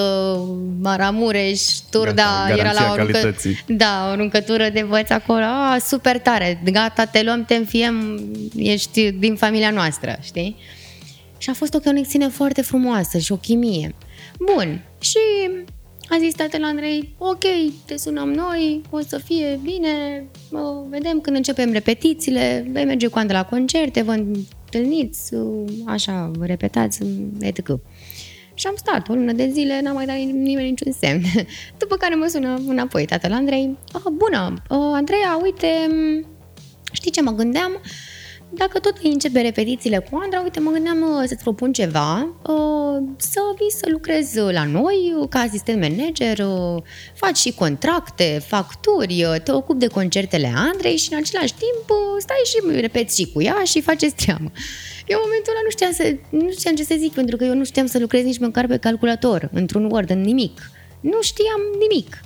[0.79, 3.35] Maramureș, Turda, Gata, era la o, runcă,
[3.67, 8.21] da, o runcătură de băți acolo, a, super tare, gata, te luăm, te înfiem,
[8.55, 10.55] ești din familia noastră, știi?
[11.37, 13.95] Și a fost o conexiune foarte frumoasă și o chimie.
[14.39, 15.19] Bun, și
[16.09, 17.43] a zis tatăl Andrei, ok,
[17.85, 23.19] te sunăm noi, o să fie bine, o, vedem când începem repetițiile, vei merge cu
[23.27, 25.33] la concerte, vă întâlniți,
[25.85, 26.99] așa, vă repetați,
[27.39, 27.67] etc.
[28.53, 31.23] Și am stat o lună de zile, n-am mai dat nimeni niciun semn.
[31.79, 35.67] După care mă sună înapoi tatăl Andrei, oh, bună, uh, Andreea, uite,
[36.91, 37.71] știi ce mă gândeam?
[37.71, 38.16] Uh,
[38.49, 43.39] dacă tot începe repetițiile cu Andra, uite, mă gândeam uh, să-ți propun ceva, uh, să
[43.57, 46.45] vii să lucrezi la noi uh, ca asistent manager,
[47.13, 52.79] faci și contracte, facturi, te ocupi de concertele Andrei și în același timp stai și
[52.81, 54.51] repeți și cu ea și faceți treabă.
[55.07, 57.53] Eu în momentul ăla nu știam, să, nu știam ce să zic, pentru că eu
[57.53, 60.71] nu știam să lucrez nici măcar pe calculator, într-un Word, în nimic.
[60.99, 62.19] Nu știam nimic.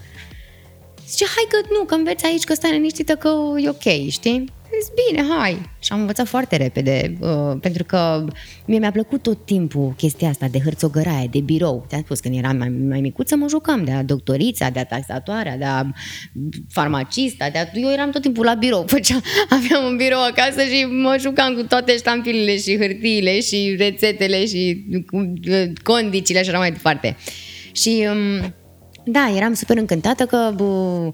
[1.08, 4.60] Zice, hai că nu, că înveți aici, că stai liniștită, că e ok, știi?
[4.80, 5.70] Zis, bine, hai.
[5.80, 8.26] Și am învățat foarte repede, uh, pentru că
[8.66, 11.86] mie mi-a plăcut tot timpul chestia asta de hărțogăraie, de birou.
[11.90, 15.58] Te-am spus, când eram mai, mai micuță, mă jucam de a doctorița, de a taxatoarea,
[15.58, 15.84] de a
[16.70, 17.66] farmacista, de a...
[17.74, 18.86] eu eram tot timpul la birou.
[18.94, 24.46] Făcea, aveam un birou acasă și mă jucam cu toate ștampilele și hârtiile și rețetele
[24.46, 27.18] și uh, condicile și așa mai departe.
[27.72, 28.54] Și um,
[29.06, 31.14] da, eram super încântată că uh,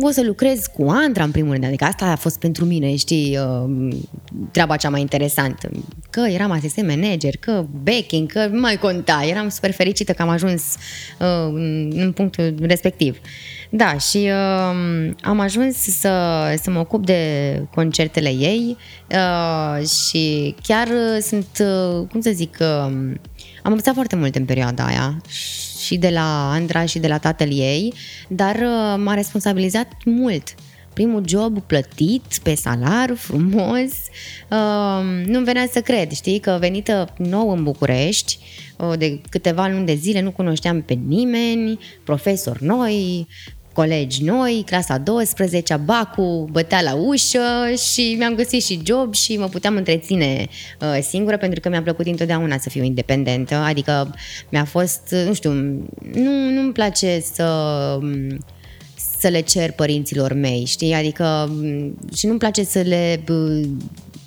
[0.00, 3.38] o să lucrez cu Andra în primul rând, adică asta a fost pentru mine, știi,
[3.38, 3.96] uh,
[4.50, 5.70] treaba cea mai interesantă.
[6.10, 10.28] Că eram asistent manager, că backing, că nu mai conta, eram super fericită că am
[10.28, 10.62] ajuns
[11.18, 11.52] uh,
[11.90, 13.18] în punctul respectiv.
[13.70, 17.22] Da, și uh, am ajuns să, să mă ocup de
[17.74, 18.76] concertele ei
[19.10, 20.88] uh, și chiar
[21.20, 22.66] sunt, uh, cum să zic, uh,
[23.62, 27.48] am învățat foarte mult în perioada aia și de la Andra și de la tatăl
[27.50, 27.94] ei,
[28.28, 30.54] dar uh, m-a responsabilizat mult
[30.98, 33.92] primul job plătit, pe salar, frumos.
[34.50, 38.38] Uh, nu-mi venea să cred, știi, că venită nou în București,
[38.76, 43.26] uh, de câteva luni de zile nu cunoșteam pe nimeni, profesori noi,
[43.78, 49.46] colegi noi, clasa 12, Bacu bătea la ușă și mi-am găsit și job și mă
[49.46, 50.46] puteam întreține
[50.80, 54.14] uh, singură pentru că mi-a plăcut întotdeauna să fiu independentă, adică
[54.48, 55.52] mi-a fost, nu știu,
[56.12, 57.98] nu, nu-mi place să
[59.18, 60.92] să le cer părinților mei, știi?
[60.92, 61.52] Adică
[62.14, 63.24] și nu-mi place să le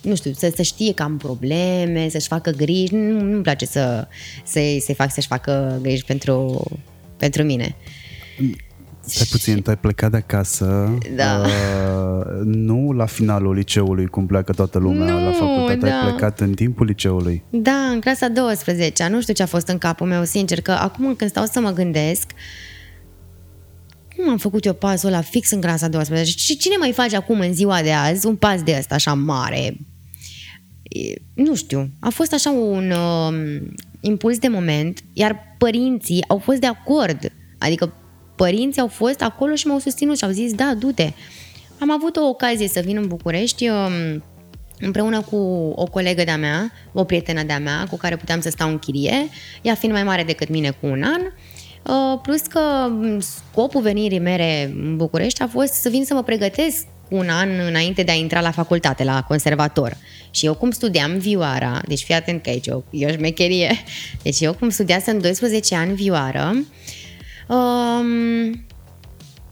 [0.01, 4.07] nu știu, să, să știe că am probleme, să-și facă griji, nu, nu-mi place să,
[4.45, 6.63] să-i, să fac să-și facă griji pentru,
[7.17, 7.75] pentru mine.
[9.13, 11.41] Stai puțin, tu ai plecat de acasă da.
[11.45, 15.99] uh, Nu la finalul liceului Cum pleacă toată lumea nu, la facultate da.
[15.99, 19.77] Ai plecat în timpul liceului Da, în clasa 12 Nu știu ce a fost în
[19.77, 22.31] capul meu, sincer Că acum când stau să mă gândesc
[24.15, 27.39] cum am făcut eu pasul ăla fix în clasa 12 și cine mai face acum
[27.39, 29.77] în ziua de azi un pas de ăsta așa mare?
[31.33, 33.61] Nu știu, a fost așa un uh,
[33.99, 37.31] impuls de moment, iar părinții au fost de acord.
[37.57, 37.93] Adică
[38.43, 41.11] părinții au fost acolo și m-au susținut și au zis, da, du-te.
[41.79, 44.23] Am avut o ocazie să vin în București um,
[44.79, 45.35] împreună cu
[45.75, 49.27] o colegă de-a mea, o prietenă de-a mea, cu care puteam să stau în chirie,
[49.61, 54.19] ea fiind mai mare decât mine cu un an, uh, plus că um, scopul venirii
[54.19, 58.15] mele în București a fost să vin să mă pregătesc un an înainte de a
[58.15, 59.97] intra la facultate, la conservator.
[60.31, 63.71] Și eu cum studiam vioara, deci fii atent că aici e o, e o șmecherie,
[64.23, 66.65] deci eu cum studiasem 12 ani vioară, uh,
[67.51, 68.65] Um,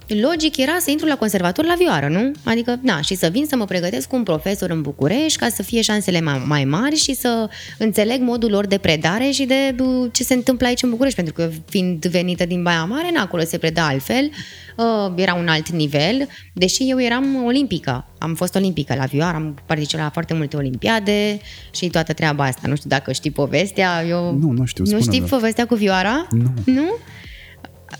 [0.08, 2.32] logic era să intru la conservator la vioară, nu?
[2.44, 5.64] Adică, na, și să vin să mă pregătesc cu un profesor în București ca să
[5.64, 10.10] fie șansele mai, mai mari și să înțeleg modul lor de predare și de uh,
[10.12, 13.44] ce se întâmplă aici în București, pentru că fiind venită din Baia Mare, na, acolo
[13.44, 14.30] se preda altfel,
[14.78, 19.58] uh, era un alt nivel, deși eu eram olimpică, am fost olimpică la vioară, am
[19.66, 21.40] participat la foarte multe olimpiade
[21.72, 22.68] și toată treaba asta.
[22.68, 24.38] Nu știu dacă știi povestea, eu...
[24.40, 26.28] Nu, nu știu, Nu știi povestea cu vioara?
[26.32, 26.54] Nu.
[26.66, 26.98] Nu?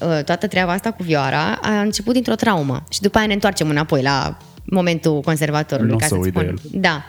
[0.02, 3.69] Uh, toată treaba asta cu vioara a început dintr-o traumă și după aia ne întoarcem
[3.69, 5.89] înapoi la momentul conservatorului.
[5.89, 6.82] Nu o ca să să-ți uit de spun.
[6.82, 7.06] Da.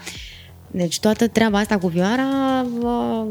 [0.70, 3.26] Deci toată treaba asta cu vioara, uh,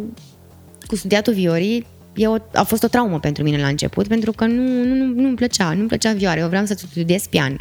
[0.88, 4.46] cu studiatul viorii, e o, a fost o traumă pentru mine la început, pentru că
[4.46, 6.40] nu, nu, nu, nu-mi plăcea, nu-mi plăcea vioara.
[6.40, 7.58] Eu vreau să studiez pian.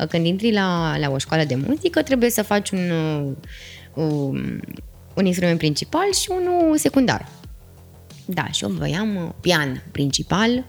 [0.00, 3.32] Uh, Când intri la, la o școală de muzică, trebuie să faci un, uh,
[4.04, 4.60] um,
[5.14, 7.28] un instrument principal și unul secundar.
[8.24, 10.64] Da, și eu voiam uh, pian principal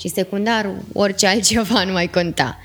[0.00, 2.58] și secundar orice altceva nu mai conta.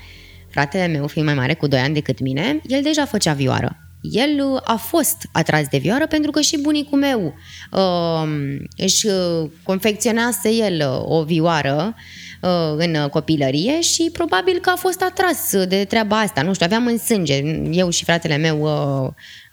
[0.50, 3.78] Fratele meu, fiind mai mare cu 2 ani decât mine, el deja făcea vioară.
[4.10, 7.34] El uh, a fost atras de vioară pentru că și bunicul meu
[7.70, 8.28] uh,
[8.76, 11.94] își uh, confecționase el uh, o vioară
[12.42, 16.42] uh, în uh, copilărie și probabil că a fost atras de treaba asta.
[16.42, 18.60] Nu știu, aveam în sânge, eu și fratele meu,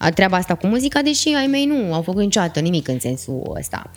[0.02, 3.56] uh, treaba asta cu muzica, deși ai mei nu au făcut niciodată nimic în sensul
[3.60, 3.91] ăsta.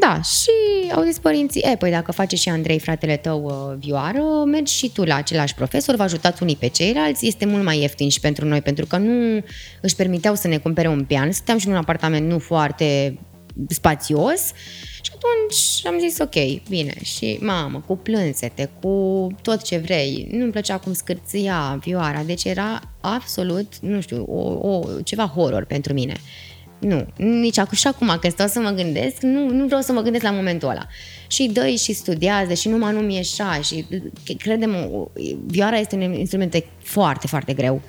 [0.00, 0.50] Da, și
[0.94, 4.90] au zis părinții, e, păi dacă face și Andrei, fratele tău, uh, vioară, mergi și
[4.90, 8.44] tu la același profesor, vă ajutați unii pe ceilalți, este mult mai ieftin și pentru
[8.44, 9.44] noi, pentru că nu
[9.80, 13.18] își permiteau să ne cumpere un pian, stăteam și în un apartament nu foarte
[13.68, 14.52] spațios.
[15.02, 16.94] Și atunci am zis ok, bine.
[17.02, 22.80] Și mamă, cu plânsete, cu tot ce vrei, nu-mi plăcea cum scârția vioara, deci era
[23.00, 26.14] absolut, nu știu, o, o, ceva horror pentru mine.
[26.78, 30.00] Nu, nici acum și acum când stau să mă gândesc, nu, nu vreau să mă
[30.00, 30.86] gândesc la momentul ăla.
[31.26, 33.86] Și dă și studiază și numai nu mi așa și
[34.38, 34.76] credem,
[35.46, 37.82] vioara este un instrument foarte, foarte greu.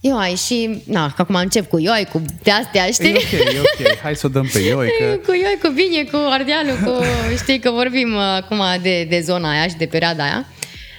[0.00, 3.14] Ioi și, na, că acum încep cu ioi, cu de-astea, E știi?
[3.14, 3.98] ok, e ok.
[4.02, 7.04] Hai să o dăm pe Ioi, că Cu ioi, cu bine, cu ardealul, cu,
[7.36, 10.46] știi că vorbim uh, acum de, de zona aia și de perioada aia.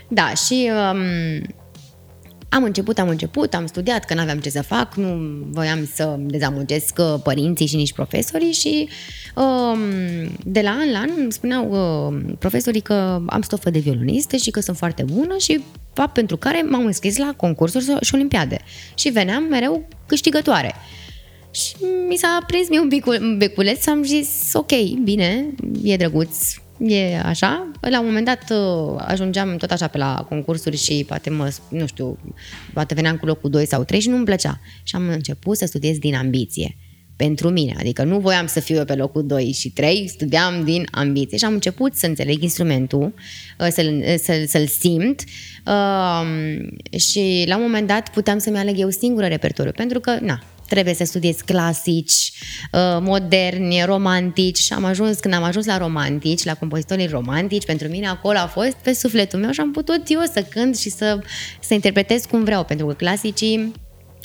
[0.08, 1.42] Da, și um,
[2.54, 6.98] am început, am început, am studiat că n-aveam ce să fac, nu voiam să dezamăgesc
[6.98, 8.90] uh, părinții și nici profesorii și
[9.36, 9.80] um,
[10.44, 14.52] de la an la an îmi spuneau uh, profesorii că am stofă de violonistă și
[14.52, 18.60] că sunt foarte bună și fapt pentru care m-am înscris la concursuri și olimpiade
[18.96, 20.76] și veneam mereu câștigătoare.
[21.52, 21.76] Și
[22.08, 24.72] mi s-a prins mie un bicul, un beculeț, am zis, ok,
[25.04, 25.46] bine,
[25.84, 26.38] e drăguț,
[26.88, 27.72] e așa.
[27.82, 31.88] La un moment dat uh, ajungeam tot așa pe la concursuri și poate mă, nu
[31.88, 32.18] știu,
[32.74, 34.60] poate veneam cu locul 2 sau 3 și nu îmi plăcea.
[34.84, 36.78] Și am început să studiez din ambiție
[37.16, 40.88] pentru mine, adică nu voiam să fiu eu pe locul 2 și 3, studiam din
[40.92, 43.14] ambiție și am început să înțeleg instrumentul,
[43.60, 45.24] uh, să-l, să-l, să-l simt
[45.66, 50.44] uh, și la un moment dat puteam să-mi aleg eu singură repertoriu, pentru că, na,
[50.74, 52.32] trebuie să studiez clasici,
[52.72, 54.58] uh, moderni, romantici.
[54.58, 58.48] Și am ajuns, când am ajuns la romantici, la compozitorii romantici, pentru mine acolo a
[58.48, 61.20] fost pe sufletul meu și am putut eu să cânt și să,
[61.60, 63.72] să interpretez cum vreau, pentru că clasicii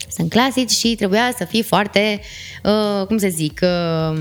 [0.09, 2.20] sunt clasici și trebuia să fii foarte,
[2.62, 4.18] uh, cum să zic, uh,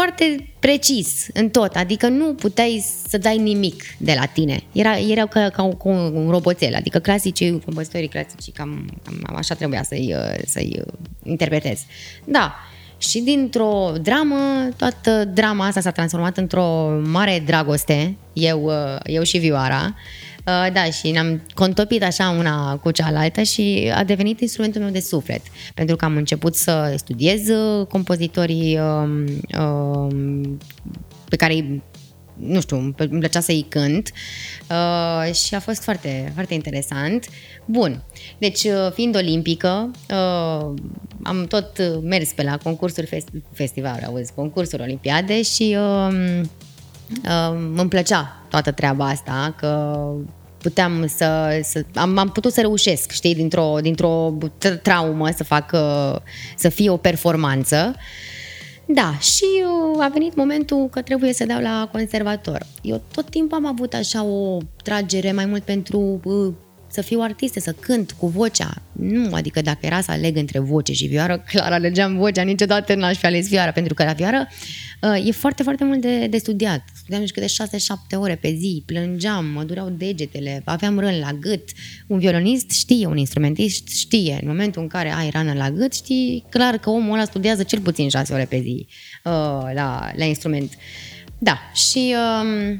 [0.00, 4.62] foarte precis în tot, adică nu puteai să dai nimic de la tine.
[4.72, 9.82] Era, era ca, ca, ca un roboțel, adică clasicii, compozitorii clasici, cam, cam așa trebuia
[9.82, 11.80] să-i, uh, să-i uh, interpretez.
[12.24, 12.54] Da,
[12.98, 19.38] și dintr-o dramă, toată drama asta s-a transformat într-o mare dragoste, eu, uh, eu și
[19.38, 19.84] Vioara.
[19.84, 20.27] Uh,
[20.72, 25.42] Da, și ne-am contopit așa una cu cealaltă și a devenit instrumentul meu de suflet.
[25.74, 29.24] Pentru că am început să studiez uh, compozitorii um,
[29.60, 30.58] um,
[31.28, 31.82] pe care îi
[32.38, 34.12] nu știu, îmi îmi plăcea să-i cânt
[34.70, 37.26] uh, și a fost foarte, foarte interesant.
[37.64, 38.02] Bun,
[38.38, 40.74] deci uh, fiind olimpică, uh,
[41.22, 46.40] am tot uh, mers pe la concursuri, fest- festivaluri, auzi, concursuri, olimpiade și uh,
[47.24, 50.02] uh, îmi plăcea toată treaba asta, că
[50.62, 55.70] puteam să, să am, am putut să reușesc, știi, dintr-o, dintr-o tr- traumă să fac,
[55.72, 56.16] uh,
[56.56, 57.94] să fie o performanță.
[58.86, 59.44] Da, și
[59.94, 62.66] uh, a venit momentul că trebuie să dau la conservator.
[62.82, 66.52] Eu tot timpul am avut așa o tragere mai mult pentru uh,
[66.90, 68.82] să fiu artistă, să cânt cu vocea.
[68.92, 73.16] Nu, adică dacă era să aleg între voce și vioară, clar alegeam vocea, niciodată n-aș
[73.16, 74.48] fi ales vioară, pentru că la vioară
[75.02, 76.82] uh, e foarte, foarte mult de, de studiat.
[76.94, 77.50] Studiam nici câte 6-7
[78.16, 81.68] ore pe zi, plângeam, mă dureau degetele, aveam rând la gât.
[82.06, 84.38] Un violonist știe, un instrumentist știe.
[84.42, 87.80] În momentul în care ai rană la gât, știi clar că omul ăla studiază cel
[87.80, 88.86] puțin 6 ore pe zi
[89.24, 89.32] uh,
[89.74, 90.72] la, la instrument.
[91.38, 92.78] Da, și uh,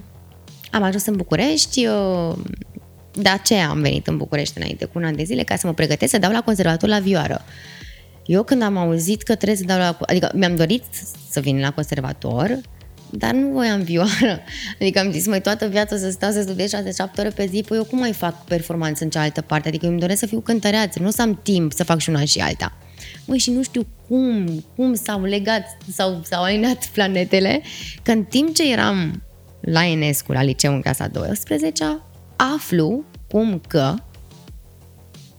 [0.71, 2.35] am ajuns în București, uh,
[3.20, 5.72] de aceea am venit în București înainte cu un an de zile ca să mă
[5.72, 7.44] pregătesc să dau la conservator la vioară.
[8.26, 9.98] Eu când am auzit că trebuie să dau la...
[10.00, 10.85] Adică mi-am dorit
[11.31, 12.61] să vin la conservator,
[13.11, 14.40] dar nu voiam vioară.
[14.81, 16.78] Adică am zis, mai toată viața să stau să studiez 6-7
[17.18, 19.68] ore pe zi, păi eu cum mai fac performanță în cealaltă parte?
[19.68, 22.09] Adică eu îmi doresc să fiu cântăreață, nu o să am timp să fac și
[22.09, 22.76] una și alta.
[23.24, 27.62] Măi, și nu știu cum, cum s-au legat, sau s-au alinat planetele,
[28.02, 29.22] că în timp ce eram
[29.61, 32.00] la Enescu, la liceu în clasa 12
[32.38, 33.94] aflu cum că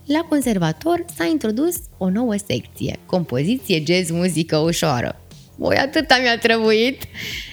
[0.06, 5.22] la conservator s-a introdus o nouă secție, compoziție jazz muzică ușoară.
[5.56, 7.02] Voi atâta mi-a trebuit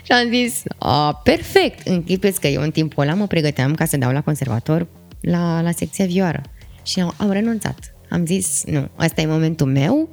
[0.02, 3.96] și am zis, a, perfect, închipeți că eu în timpul ăla mă pregăteam ca să
[3.96, 4.86] dau la conservator
[5.20, 6.42] la, la secția vioară
[6.82, 7.94] și am, am renunțat.
[8.10, 10.08] Am zis, nu, ăsta e momentul meu,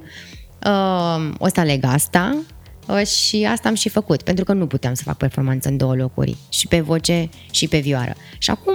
[0.66, 2.53] uh, o să aleg asta uh,
[3.04, 6.36] și asta am și făcut, pentru că nu puteam să fac performanță în două locuri,
[6.48, 8.14] și pe voce și pe vioară.
[8.38, 8.74] Și acum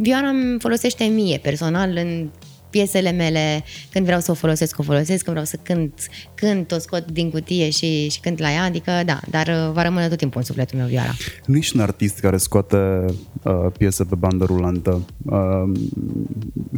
[0.00, 2.28] vioara îmi folosește mie personal în
[2.70, 6.78] piesele mele, când vreau să o folosesc, o folosesc, când vreau să cânt, cânt, o
[6.78, 10.18] scot din cutie și, și cânt la ea, adică da, dar uh, va rămâne tot
[10.18, 11.12] timpul în sufletul meu vioara.
[11.46, 13.04] Nu ești un artist care scoate
[13.42, 15.06] uh, piesă pe bandă rulantă.
[15.24, 15.80] Uh,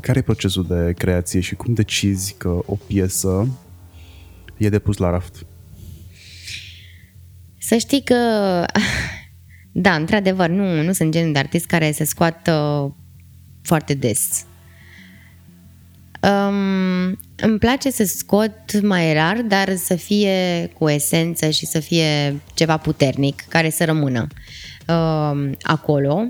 [0.00, 3.48] care e procesul de creație și cum decizi că o piesă
[4.56, 5.46] e de pus la raft?
[7.62, 8.14] Să știi că,
[9.72, 12.96] da, într-adevăr, nu, nu sunt genul de artist care se scoată
[13.62, 14.44] foarte des
[16.22, 22.40] Um, îmi place să scot mai rar, dar să fie cu esență și să fie
[22.54, 24.26] ceva puternic, care să rămână
[24.88, 26.26] um, acolo.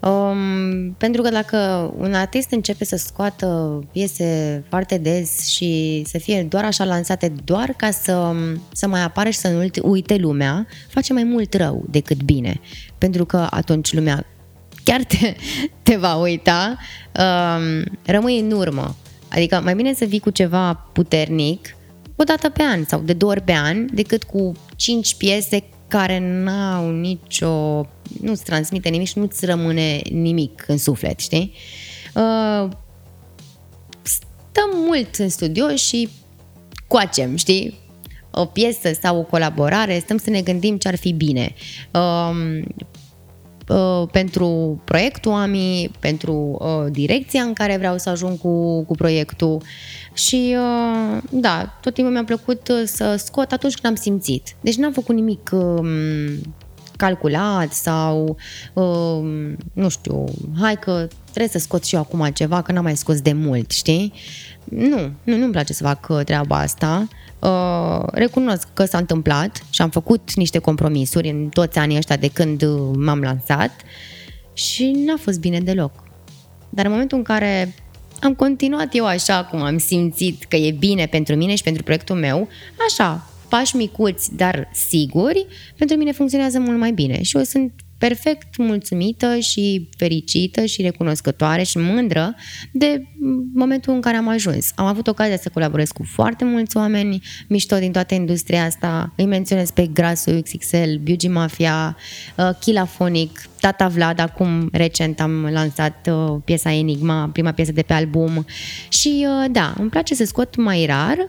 [0.00, 6.42] Um, pentru că dacă un artist începe să scoată piese foarte des și să fie
[6.42, 8.32] doar așa lansate, doar ca să,
[8.72, 12.60] să mai apare și să nu uite lumea, face mai mult rău decât bine.
[12.98, 14.26] Pentru că atunci lumea
[14.84, 15.34] chiar te,
[15.82, 16.76] te va uita,
[17.18, 18.96] um, rămâi în urmă.
[19.28, 21.74] Adică mai bine să vii cu ceva puternic
[22.16, 26.18] o dată pe an sau de două ori pe an decât cu cinci piese care
[26.18, 27.86] n-au nicio...
[28.20, 31.52] nu-ți transmite nimic și nu-ți rămâne nimic în suflet, știi?
[32.14, 32.68] Uh,
[34.02, 36.08] stăm mult în studio și
[36.86, 37.78] coacem, știi?
[38.30, 41.54] O piesă sau o colaborare, stăm să ne gândim ce ar fi bine.
[43.70, 48.94] Uh, Uh, pentru proiectul AMI, pentru uh, direcția în care vreau să ajung cu, cu
[48.94, 49.62] proiectul
[50.12, 54.56] și uh, da, tot timpul mi-a plăcut uh, să scot atunci când am simțit.
[54.60, 56.38] Deci n-am făcut nimic uh,
[56.96, 58.36] calculat sau
[58.72, 60.24] uh, nu știu,
[60.60, 63.70] hai că trebuie să scot și eu acum ceva, că n-am mai scos de mult,
[63.70, 64.12] știi?
[64.64, 67.08] Nu, nu, nu-mi place să fac uh, treaba asta.
[67.40, 72.28] Uh, recunosc că s-a întâmplat și am făcut niște compromisuri în toți anii ăștia de
[72.28, 73.70] când uh, m-am lansat
[74.52, 75.92] și n-a fost bine deloc.
[76.68, 77.74] Dar în momentul în care
[78.20, 82.16] am continuat eu așa cum am simțit că e bine pentru mine și pentru proiectul
[82.16, 82.48] meu,
[82.88, 88.56] așa, pași micuți, dar siguri, pentru mine funcționează mult mai bine și eu sunt perfect
[88.56, 92.34] mulțumită și fericită și recunoscătoare și mândră
[92.72, 93.02] de
[93.54, 94.72] momentul în care am ajuns.
[94.74, 99.12] Am avut ocazia să colaborez cu foarte mulți oameni mișto din toată industria asta.
[99.16, 101.96] Îi menționez pe Grasu XXL, Beauty Mafia,
[102.36, 107.92] uh, Kilafonic, Tata Vlad, acum recent am lansat uh, piesa Enigma, prima piesă de pe
[107.92, 108.44] album
[108.88, 111.28] și uh, da, îmi place să scot mai rar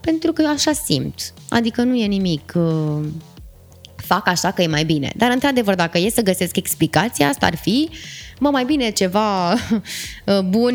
[0.00, 1.32] pentru că așa simt.
[1.48, 2.52] Adică nu e nimic
[4.06, 5.12] fac așa că e mai bine.
[5.16, 7.88] Dar, într-adevăr, dacă e să găsesc explicația, asta ar fi,
[8.38, 10.74] mă, mai bine ceva uh, bun,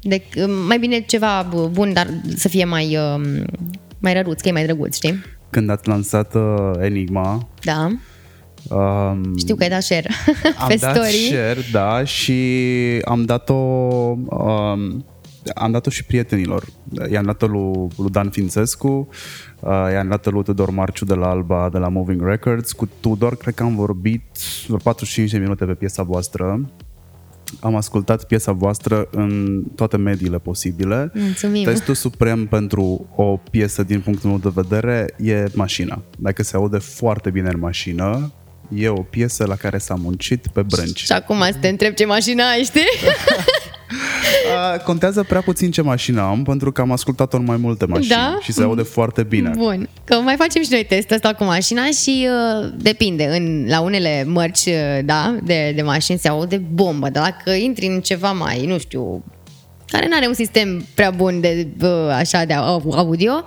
[0.00, 3.42] de, uh, mai bine ceva bun, dar să fie mai, uh,
[3.98, 5.24] mai răruț, că e mai drăguț, știi?
[5.50, 7.90] Când ați lansat uh, Enigma, da.
[8.68, 10.10] Um, Știu că ai dat share
[10.60, 11.12] am pe dat story.
[11.12, 12.34] share, da, și
[13.04, 15.04] am dat-o um,
[15.54, 16.64] am dat-o și prietenilor.
[17.10, 19.08] I-am dat-o lui, lui Dan Fințescu,
[19.60, 22.72] uh, i-am dat-o lui Tudor Marciu de la Alba, de la Moving Records.
[22.72, 24.22] Cu Tudor cred că am vorbit
[24.66, 26.70] vreo 45 de minute pe piesa voastră.
[27.60, 31.10] Am ascultat piesa voastră în toate mediile posibile.
[31.14, 31.64] Mulțumim.
[31.64, 36.02] Testul suprem pentru o piesă din punctul meu de vedere e mașina.
[36.18, 38.32] Dacă se aude foarte bine în mașină,
[38.74, 41.04] e o piesă la care s-a muncit pe brânci.
[41.04, 42.80] Și acum să te întreb ce mașină ai, știi?
[44.84, 48.38] contează prea puțin ce mașină am, pentru că am ascultat-o în mai multe mașini da?
[48.40, 49.52] și se aude foarte bine.
[49.56, 52.28] Bun, că mai facem și noi testul ăsta cu mașina și
[52.62, 57.22] uh, depinde, în, la unele mărci uh, da, de, de mașini se aude bombă, dar
[57.22, 59.24] dacă intri în ceva mai, nu știu,
[59.86, 63.44] care nu are un sistem prea bun de uh, așa de audio,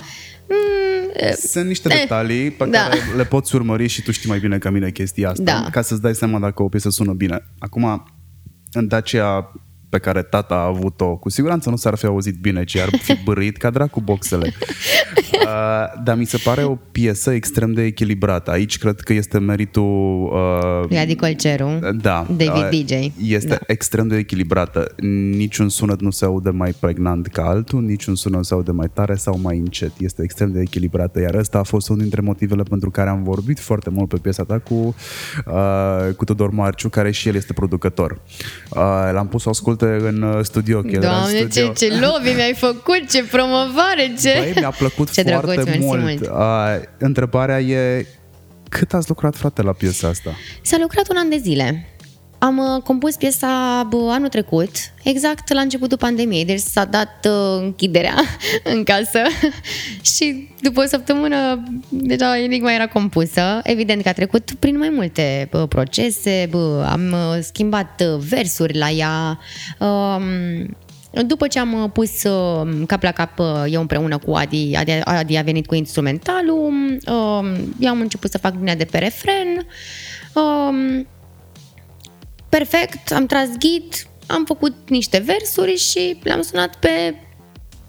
[0.53, 2.77] Mm, Sunt niște eh, detalii pe da.
[2.77, 5.67] care le poți urmări și tu știi mai bine ca mine chestia asta, da.
[5.71, 7.45] ca să-ți dai seama dacă o piesă sună bine.
[7.59, 8.03] Acum,
[8.71, 9.51] în Dacia
[9.93, 13.17] pe care tata a avut-o, cu siguranță nu s-ar fi auzit bine, ci ar fi
[13.25, 14.53] bărit ca dracu boxele.
[15.33, 18.51] Uh, dar mi se pare o piesă extrem de echilibrată.
[18.51, 20.23] Aici cred că este meritul...
[20.23, 22.91] Uh, Vladi Colceru, da, David uh, DJ.
[23.31, 23.57] Este Da.
[23.67, 24.91] extrem de echilibrată.
[25.35, 28.87] Niciun sunet nu se aude mai pregnant ca altul, niciun sunet nu se aude mai
[28.93, 29.91] tare sau mai încet.
[29.99, 33.59] Este extrem de echilibrată, iar ăsta a fost unul dintre motivele pentru care am vorbit
[33.59, 34.95] foarte mult pe piesa ta cu,
[35.45, 38.11] uh, cu Tudor Marciu, care și el este producător.
[38.69, 40.81] Uh, l-am pus să asculte în uh, studio.
[40.81, 41.73] că el era în Doamne, ce, studio.
[41.73, 44.33] ce lobby mi-ai făcut, ce promovare, ce...
[44.37, 46.01] Băi, mi-a plăcut Ce foarte drăguț, mersi mult.
[46.01, 46.21] mult.
[46.21, 48.05] Uh, întrebarea e
[48.69, 50.35] cât ați lucrat, frate, la piesa asta?
[50.61, 51.87] S-a lucrat un an de zile.
[52.43, 54.69] Am uh, compus piesa bă, anul trecut,
[55.03, 58.15] exact la începutul pandemiei, deci s-a dat uh, închiderea
[58.73, 59.19] în casă
[60.15, 63.59] și după o săptămână deja enigma era compusă.
[63.63, 68.77] Evident că a trecut prin mai multe bă, procese, bă, am uh, schimbat uh, versuri
[68.77, 69.39] la ea,
[69.79, 70.23] um,
[71.25, 74.91] după ce am uh, pus uh, cap la cap uh, eu împreună cu Adi, Adi,
[74.91, 76.65] Adi a venit cu instrumentalul,
[77.05, 79.67] um, eu am început să fac linia de pe refren,
[80.33, 81.07] um,
[82.57, 87.15] perfect, am tras ghid, am făcut niște versuri și le-am sunat pe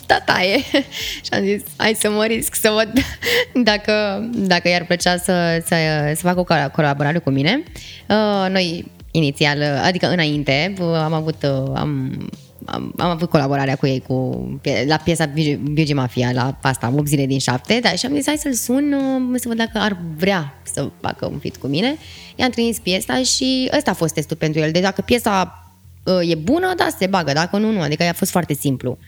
[0.06, 0.58] tataie
[1.24, 3.04] și am zis, hai să mă risc să văd
[3.70, 5.76] dacă, dacă i-ar plăcea să, să,
[6.14, 7.62] să facă o col- colaborare cu mine.
[8.08, 12.18] Uh, noi inițial, adică înainte, uh, am avut uh, am,
[12.64, 14.46] am, am avut colaborarea cu ei cu,
[14.86, 15.26] la piesa
[15.72, 18.92] Beauty Mafia, la asta, 8 zile din 7, dar și am zis hai să-l sun
[18.92, 21.96] uh, să văd dacă ar vrea să facă un fit cu mine.
[22.36, 24.70] I-am trimis piesa și ăsta a fost testul pentru el.
[24.70, 25.64] Deci dacă piesa
[26.04, 27.80] uh, e bună, da, se bagă, dacă nu, nu.
[27.80, 28.98] Adică a fost foarte simplu.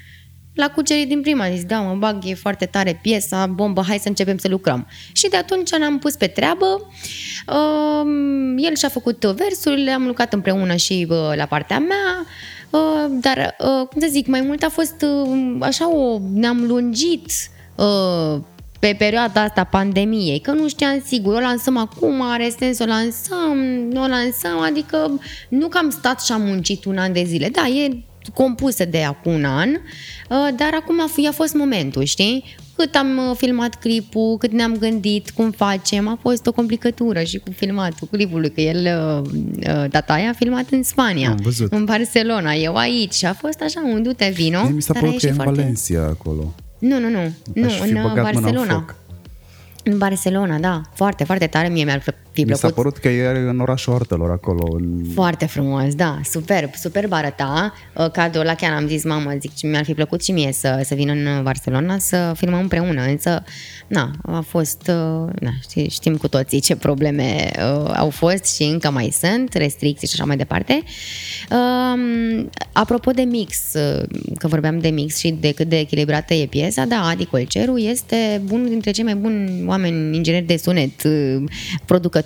[0.54, 4.08] La cucerit din prima, zis, da, mă bag, e foarte tare piesa, bombă, hai să
[4.08, 4.86] începem să lucrăm.
[5.12, 6.66] Și de atunci ne-am pus pe treabă,
[7.46, 8.04] uh,
[8.56, 12.55] el și-a făcut versurile, am lucrat împreună și uh, la partea mea, uh,
[13.20, 17.32] dar, uh, cum să zic, mai mult a fost uh, așa o, ne-am lungit
[17.74, 18.40] uh,
[18.78, 23.56] pe perioada asta pandemiei, că nu știam sigur, o lansăm acum, are sens, o lansăm,
[23.90, 27.48] nu o lansăm, adică nu că am stat și am muncit un an de zile,
[27.48, 28.02] da, e
[28.34, 32.56] compusă de acum un an, uh, dar acum a, f- a fost momentul, știi?
[32.76, 37.38] Cât am uh, filmat clipul, cât ne-am gândit, cum facem, a fost o complicătură și
[37.38, 38.86] cu filmatul clipului, că el,
[39.22, 39.30] uh,
[39.68, 41.72] uh, tataia, a filmat în Spania, Am văzut.
[41.72, 45.02] în Barcelona, eu aici și a fost așa un du-te vino, Mie mi s-a dar
[45.02, 45.60] a părut că e ieșit în foarte...
[45.60, 46.54] Valencia acolo.
[46.78, 48.72] Nu, nu, nu, nu, Aș fi în uh, băgat mâna în Barcelona.
[48.72, 48.94] foc.
[49.84, 52.14] În Barcelona, da, foarte, foarte tare, mie mi-ar
[52.44, 52.76] fi Mi s-a plăcut.
[52.76, 54.76] părut că e în orașul artelor acolo.
[54.76, 55.04] În...
[55.14, 57.72] Foarte frumos, da, superb, superb arăta.
[57.94, 60.80] Uh, Cadrul ăla chiar am zis, mamă, zic, ce mi-ar fi plăcut și mie să,
[60.84, 63.42] să vin în Barcelona să filmăm împreună, însă,
[63.86, 68.62] na, a fost, uh, na, ști- știm cu toții ce probleme uh, au fost și
[68.62, 70.82] încă mai sunt, restricții și așa mai departe.
[71.50, 74.02] Um, apropo de mix, uh,
[74.38, 78.42] că vorbeam de mix și de cât de echilibrată e piesa, da, Adi Colceru este
[78.50, 81.42] unul dintre cei mai buni oameni ingineri de sunet, uh,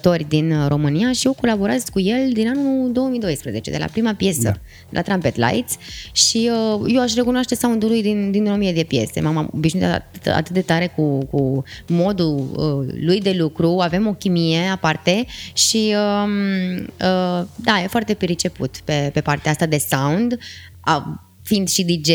[0.01, 4.14] producători din uh, România și eu colaborez cu el din anul 2012, de la prima
[4.14, 4.53] piesă, da.
[4.88, 5.76] la Trumpet Lights
[6.12, 9.20] și uh, eu aș recunoaște soundul lui din, din o mie de piese.
[9.20, 14.12] M-am obișnuit atât, atât de tare cu, cu modul uh, lui de lucru, avem o
[14.12, 15.94] chimie aparte și
[16.24, 20.38] um, uh, da, e foarte priceput pe, pe partea asta de sound,
[20.86, 21.03] uh,
[21.42, 22.11] fiind și DJ,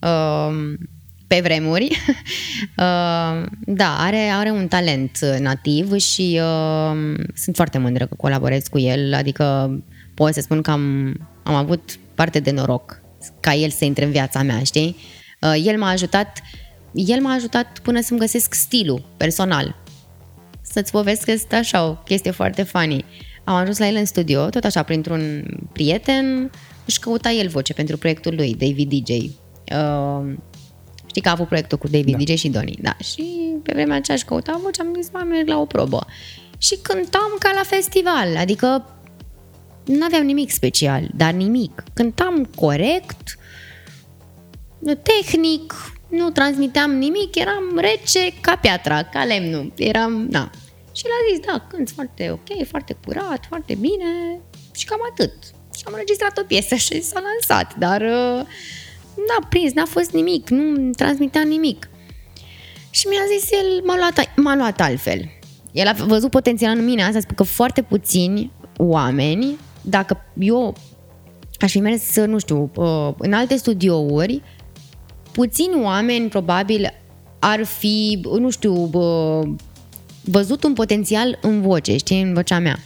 [0.00, 0.74] uh,
[1.32, 1.88] pe vremuri.
[2.76, 8.78] Uh, da, are, are un talent nativ și uh, sunt foarte mândră că colaborez cu
[8.78, 9.76] el, adică
[10.14, 13.00] pot să spun că am, am avut parte de noroc
[13.40, 14.96] ca el să intre în viața mea, știi?
[15.40, 16.42] Uh, el m-a ajutat
[16.92, 19.76] el m-a ajutat până să-mi găsesc stilul personal.
[20.62, 23.04] Să-ți povestesc așa o chestie foarte funny.
[23.44, 26.50] Am ajuns la el în studio, tot așa, printr-un prieten,
[26.84, 29.10] își căuta el voce pentru proiectul lui, David DJ.
[29.10, 30.34] Uh,
[31.12, 32.22] Știi că a avut proiectul cu David da.
[32.24, 32.96] DJ și Doni, da.
[33.02, 33.22] Și
[33.62, 36.06] pe vremea aceea își căuta voce, am zis, mă, merg la o probă.
[36.58, 38.96] Și cântam ca la festival, adică
[39.84, 41.82] nu aveam nimic special, dar nimic.
[41.94, 43.38] Cântam corect,
[45.02, 49.72] tehnic, nu transmiteam nimic, eram rece ca piatra, ca lemnul.
[49.76, 50.50] Eram, da.
[50.92, 54.40] Și l-a zis, da, cânt foarte ok, foarte curat, foarte bine
[54.74, 55.32] și cam atât.
[55.76, 58.46] Și am înregistrat o piesă și s-a lansat, dar uh,
[59.16, 61.90] n-a prins, n-a fost nimic, nu transmitea nimic.
[62.90, 65.30] Și mi-a zis el, m-a luat, m-a luat altfel.
[65.72, 70.76] El a văzut potențial în mine, asta spun că foarte puțini oameni, dacă eu
[71.58, 74.42] aș fi mers, nu știu, uh, în alte studiouri,
[75.32, 76.92] puțini oameni probabil
[77.38, 79.48] ar fi, nu știu, uh,
[80.24, 82.78] văzut un potențial în voce, știi, în vocea mea.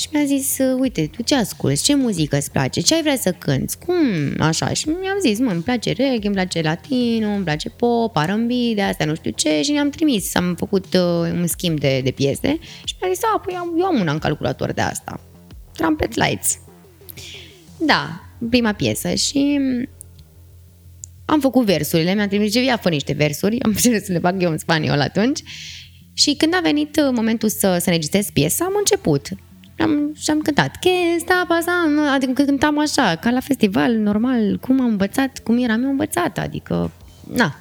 [0.00, 3.32] Și mi-a zis, uite, tu ce asculti, ce muzică îți place, ce ai vrea să
[3.32, 3.96] cânti, cum,
[4.38, 4.72] așa.
[4.72, 8.82] Și mi-am zis, mă, îmi place reggae, îmi place latino, îmi place pop, R&B, de
[8.82, 9.62] astea nu știu ce.
[9.62, 13.38] Și ne-am trimis, am făcut uh, un schimb de, de piese și mi-a zis, a,
[13.38, 15.20] păi eu am una în calculator de asta,
[15.72, 16.58] Trumpet Lights.
[17.78, 18.20] Da,
[18.50, 19.60] prima piesă și
[21.24, 24.50] am făcut versurile, mi-am trimis, ia fă niște versuri, am cerut să le bag eu
[24.50, 25.40] în spaniol atunci.
[26.12, 29.28] Și când a venit uh, momentul să, să registrez piesa, am început.
[29.80, 30.76] Am, și am cântat.
[30.76, 32.00] Que sta pasando?
[32.00, 36.90] Adică cântam așa, ca la festival, normal, cum am învățat, cum eram eu învățat, adică,
[37.34, 37.54] na.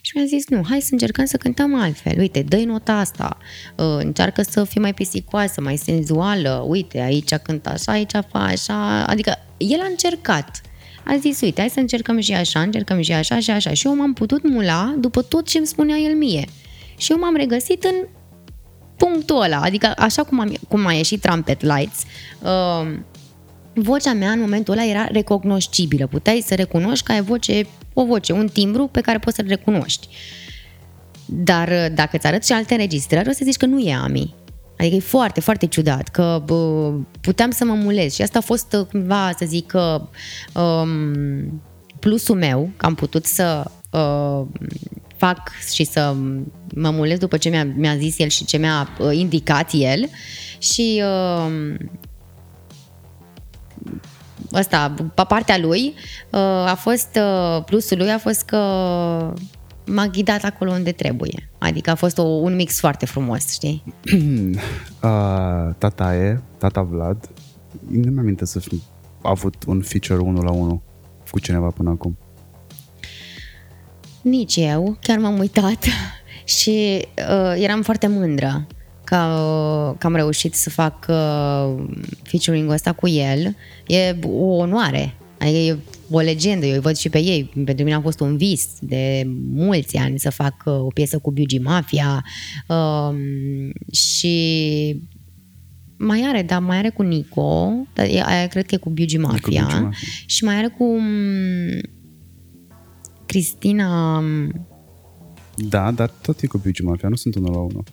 [0.00, 2.18] Și mi-a zis, nu, hai să încercăm să cântăm altfel.
[2.18, 3.38] Uite, dă nota asta,
[3.76, 6.64] uh, încearcă să fie mai pisicoasă, mai senzuală.
[6.68, 9.04] Uite, aici cântă așa, aici fa așa.
[9.04, 10.60] Adică el a încercat.
[11.04, 13.72] A zis, uite, hai să încercăm și așa, încercăm și așa și așa.
[13.72, 16.44] Și eu m-am putut mula după tot ce îmi spunea el mie.
[16.96, 17.94] Și eu m-am regăsit în
[18.96, 22.02] punctul ăla, adică așa cum, am, cum a ieșit Trumpet Lights,
[22.42, 22.98] uh,
[23.74, 26.06] vocea mea în momentul ăla era recognoscibilă.
[26.06, 30.08] Puteai să recunoști că ai voce, o voce, un timbru pe care poți să-l recunoști.
[31.26, 34.34] Dar uh, dacă îți arăt și alte înregistrări, o să zici că nu e Ami.
[34.78, 38.76] Adică e foarte, foarte ciudat că bă, puteam să mă mulez și asta a fost
[38.78, 40.00] uh, cumva, să zic, uh,
[40.62, 41.62] um,
[42.00, 44.46] plusul meu, că am putut să uh,
[45.24, 46.14] fac și să
[46.74, 50.08] mă mulez după ce mi-a, mi-a zis el și ce mi-a uh, indicat el
[50.58, 51.74] și uh,
[54.52, 55.94] ăsta, pe partea lui
[56.30, 58.56] uh, a fost, uh, plusul lui a fost că
[59.86, 61.50] m-a ghidat acolo unde trebuie.
[61.58, 63.82] Adică a fost o, un mix foarte frumos, știi?
[64.12, 67.30] uh, tata e, tata Vlad,
[67.88, 68.82] nu mi aminte să fi
[69.22, 70.80] avut un feature unul la unul
[71.30, 72.16] cu cineva până acum.
[74.24, 75.84] Nici eu, chiar m-am uitat
[76.58, 76.98] și
[77.30, 78.66] uh, eram foarte mândră
[79.04, 79.16] că,
[79.98, 81.84] că am reușit să fac uh,
[82.22, 83.56] featuring-ul ăsta cu el.
[83.86, 85.76] E o onoare, adică e
[86.10, 87.50] o legendă, eu îi văd și pe ei.
[87.64, 91.30] Pentru mine a fost un vis de mulți ani să fac uh, o piesă cu
[91.30, 92.24] Biugi Mafia
[92.68, 93.14] uh,
[93.92, 95.02] și
[95.96, 99.16] mai are, dar mai are cu Nico, dar e, aia cred că e cu Biugi
[99.16, 99.90] Mafia, cu Mafia.
[100.26, 100.84] și mai are cu
[103.34, 104.22] Cristina...
[105.56, 107.84] Da, dar tot e cu Biugi Mafia, nu sunt unul la unul.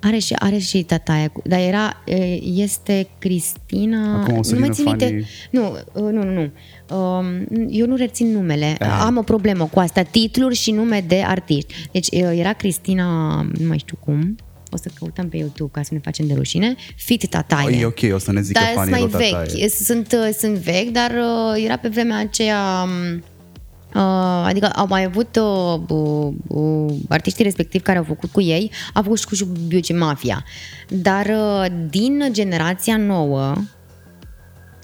[0.00, 2.02] Are și, are și tataia, dar era,
[2.40, 4.20] este Cristina...
[4.20, 5.24] Acum o să nu mai țin minte.
[5.50, 6.50] Nu, nu, nu, nu.
[6.96, 8.76] Um, eu nu rețin numele.
[8.78, 9.00] Eh.
[9.00, 11.74] Am o problemă cu asta, titluri și nume de artiști.
[11.92, 14.36] Deci era Cristina, nu mai știu cum,
[14.70, 17.78] o să căutăm pe YouTube ca să ne facem de rușine, Fit Tataie.
[17.78, 21.64] E ok, o să ne zică dar fanii mai vechi, sunt, sunt vechi, dar uh,
[21.64, 23.35] era pe vremea aceea um, Uh,
[24.44, 29.02] adică au mai avut uh, uh, uh, artiștii respectivi care au făcut cu ei, au
[29.02, 30.44] făcut și cu Beauty Mafia.
[30.88, 33.54] Dar uh, din generația nouă,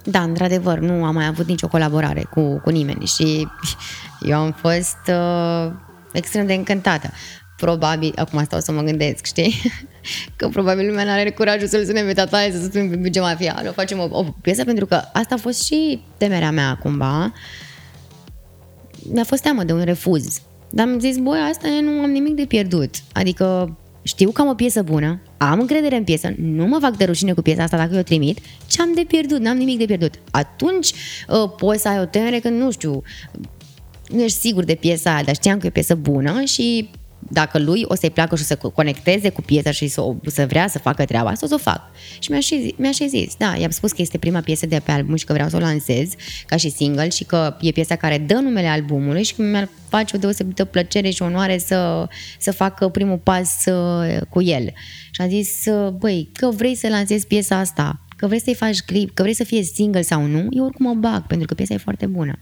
[0.05, 3.49] da, într-adevăr, nu am mai avut nicio colaborare cu, cu nimeni și
[4.29, 5.73] eu am fost uh,
[6.13, 7.11] extrem de încântată.
[7.57, 9.55] Probabil, acum stau să mă gândesc, știi?
[10.37, 13.61] Că probabil lumea nu are curajul să-l sune pe tataie să spun pe Mafia.
[13.65, 17.25] Nu facem o, o piesă pentru că asta a fost și temerea mea cumva.
[17.25, 17.33] Uh,
[19.13, 20.41] mi-a fost teamă de un refuz.
[20.71, 22.95] Dar am zis, băi, asta e, nu am nimic de pierdut.
[23.13, 27.05] Adică știu că am o piesă bună, am încredere în piesă, nu mă fac de
[27.05, 29.39] rușine cu piesa asta dacă eu o trimit, ce am de pierdut?
[29.39, 30.15] N-am nimic de pierdut.
[30.31, 30.93] Atunci
[31.29, 33.03] uh, poți să ai o temere că, nu știu,
[34.09, 36.91] nu ești sigur de piesa aia, dar știam că e o piesă bună și
[37.31, 40.79] dacă lui o să-i placă și să conecteze cu piesa și să, să vrea să
[40.79, 41.81] facă treaba asta, o să o fac.
[42.18, 44.91] Și mi-a și, mi-a și zis, da, i-am spus că este prima piesă de pe
[44.91, 46.12] album și că vreau să o lansez
[46.47, 50.16] ca și single și că e piesa care dă numele albumului și că mi-ar face
[50.16, 52.09] o deosebită plăcere și onoare să,
[52.39, 54.73] să fac primul pas uh, cu el.
[55.11, 58.81] Și am zis, uh, băi, că vrei să lansezi piesa asta, că vrei să-i faci
[58.81, 61.75] clip, că vrei să fie single sau nu, eu oricum o bag, pentru că piesa
[61.75, 62.39] e foarte bună.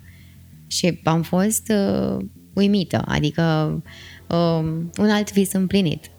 [0.66, 3.82] Și am fost uh, uimită, adică
[4.30, 6.10] um, un alt vis împlinit.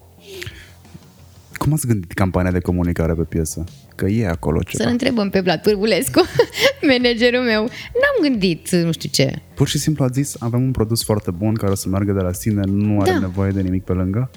[1.52, 3.64] Cum ați gândit campania de comunicare pe piesă?
[3.94, 4.82] Că e acolo ceva.
[4.82, 6.20] Să-l întrebăm pe Vlad Pârvulescu,
[6.88, 7.62] managerul meu.
[7.62, 9.42] N-am gândit nu știu ce.
[9.54, 12.20] Pur și simplu a zis, avem un produs foarte bun care o să meargă de
[12.20, 13.18] la sine, nu are da.
[13.18, 14.30] nevoie de nimic pe lângă?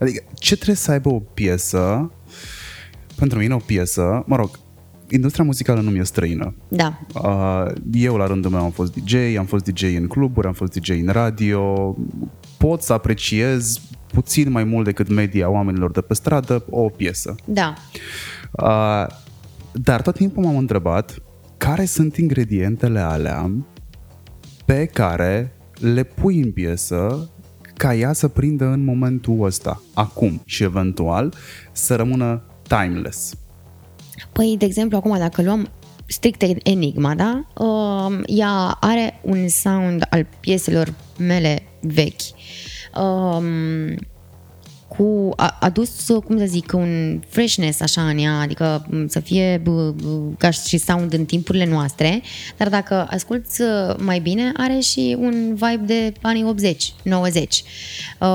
[0.00, 2.12] Adică, ce trebuie să aibă o piesă?
[3.16, 4.58] Pentru mine o piesă, mă rog,
[5.10, 6.54] industria muzicală nu mi-e străină.
[6.68, 7.00] Da.
[7.92, 10.88] Eu, la rândul meu, am fost DJ, am fost DJ în cluburi, am fost DJ
[10.88, 11.96] în radio.
[12.58, 17.34] Pot să apreciez puțin mai mult decât media oamenilor de pe stradă o piesă.
[17.44, 17.74] Da.
[19.72, 21.22] Dar tot timpul m-am întrebat
[21.56, 23.50] care sunt ingredientele alea
[24.64, 27.30] pe care le pui în piesă
[27.76, 31.34] ca ea să prindă în momentul ăsta, acum și eventual
[31.72, 33.34] să rămână timeless.
[34.32, 35.68] Păi, de exemplu, acum dacă luăm
[36.08, 37.44] strict Enigma, da?
[37.64, 42.22] Uh, ea are un sound al pieselor mele vechi.
[42.94, 43.96] Uh,
[44.88, 49.68] cu a, adus, cum să zic, un freshness așa în ea, adică să fie b,
[49.68, 52.22] b, ca și sound în timpurile noastre,
[52.56, 57.62] dar dacă asculți uh, mai bine, are și un vibe de anii 80, 90.
[58.20, 58.28] Um,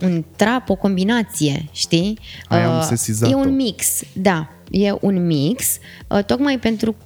[0.00, 2.18] un trap, o combinație, știi?
[2.50, 6.96] Uh, e un mix, da, e un mix, uh, tocmai pentru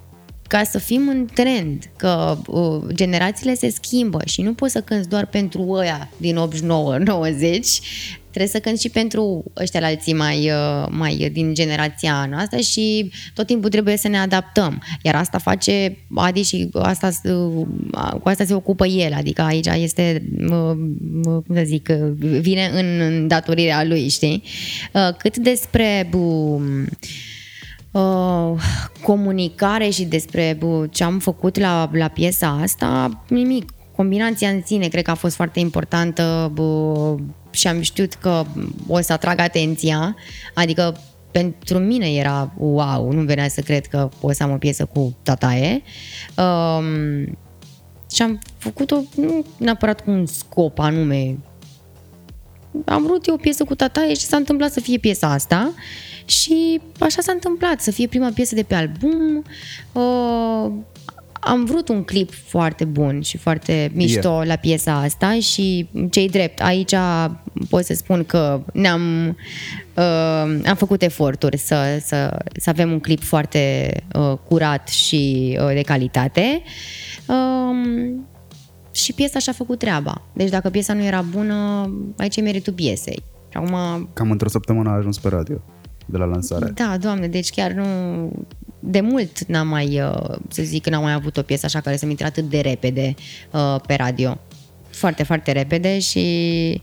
[0.47, 5.09] ca să fim în trend, că uh, generațiile se schimbă și nu poți să cânți
[5.09, 6.39] doar pentru ăia din 89-90,
[8.31, 13.11] trebuie să cânti și pentru ăștia la alții mai, uh, mai din generația noastră și
[13.33, 14.83] tot timpul trebuie să ne adaptăm.
[15.01, 17.65] Iar asta face Adi și asta, uh,
[18.21, 20.71] cu asta se ocupă el, adică aici este, uh,
[21.23, 21.87] cum să zic,
[22.19, 24.43] vine în datorirea lui, știi?
[25.17, 26.09] Cât despre
[29.03, 30.57] comunicare și despre
[30.89, 35.35] ce am făcut la, la piesa asta, nimic combinația în sine cred că a fost
[35.35, 37.15] foarte importantă bă,
[37.51, 38.45] și am știut că
[38.87, 40.15] o să atrag atenția,
[40.53, 40.97] adică
[41.31, 45.17] pentru mine era wow, nu venea să cred că o să am o piesă cu
[45.23, 45.81] tataie.
[46.37, 47.37] Um,
[48.11, 51.37] și am făcut-o nu neapărat cu un scop anume.
[52.85, 55.73] Am vrut eu o piesă cu tataie și s-a întâmplat să fie piesa asta
[56.25, 59.43] și așa s-a întâmplat, să fie prima piesă de pe album.
[59.91, 60.71] Uh,
[61.43, 64.47] am vrut un clip foarte bun și foarte mișto yeah.
[64.47, 66.93] la piesa asta și cei drept, aici
[67.69, 69.27] pot să spun că ne-am
[69.95, 75.73] uh, am făcut eforturi să, să, să avem un clip foarte uh, curat și uh,
[75.73, 76.61] de calitate.
[77.25, 78.15] Uh,
[78.91, 80.21] și piesa și-a făcut treaba.
[80.33, 83.23] Deci dacă piesa nu era bună, aici e meritul piesei.
[83.53, 84.09] Acum...
[84.13, 85.61] Cam într-o săptămână a ajuns pe radio
[86.05, 86.71] de la lansare.
[86.73, 87.85] Da, doamne, deci chiar nu...
[88.79, 92.11] De mult n-am mai, uh, să zic, n-am mai avut o piesă așa care să-mi
[92.11, 93.15] intre atât de repede
[93.51, 94.37] uh, pe radio.
[94.89, 96.81] Foarte, foarte repede și...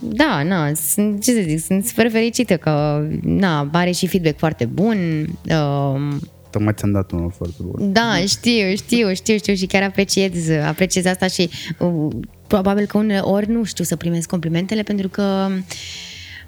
[0.00, 4.64] Da, na, sunt, ce să zic, sunt super fericită că, na, are și feedback foarte
[4.64, 5.28] bun.
[5.44, 6.16] Uh,
[6.58, 7.92] Tocmai ți-am dat unul foarte bun.
[7.92, 12.08] Da, știu, știu, știu, știu și chiar apreciez, apreciez asta și uh,
[12.46, 15.56] probabil că uneori nu știu să primesc complimentele pentru că uh,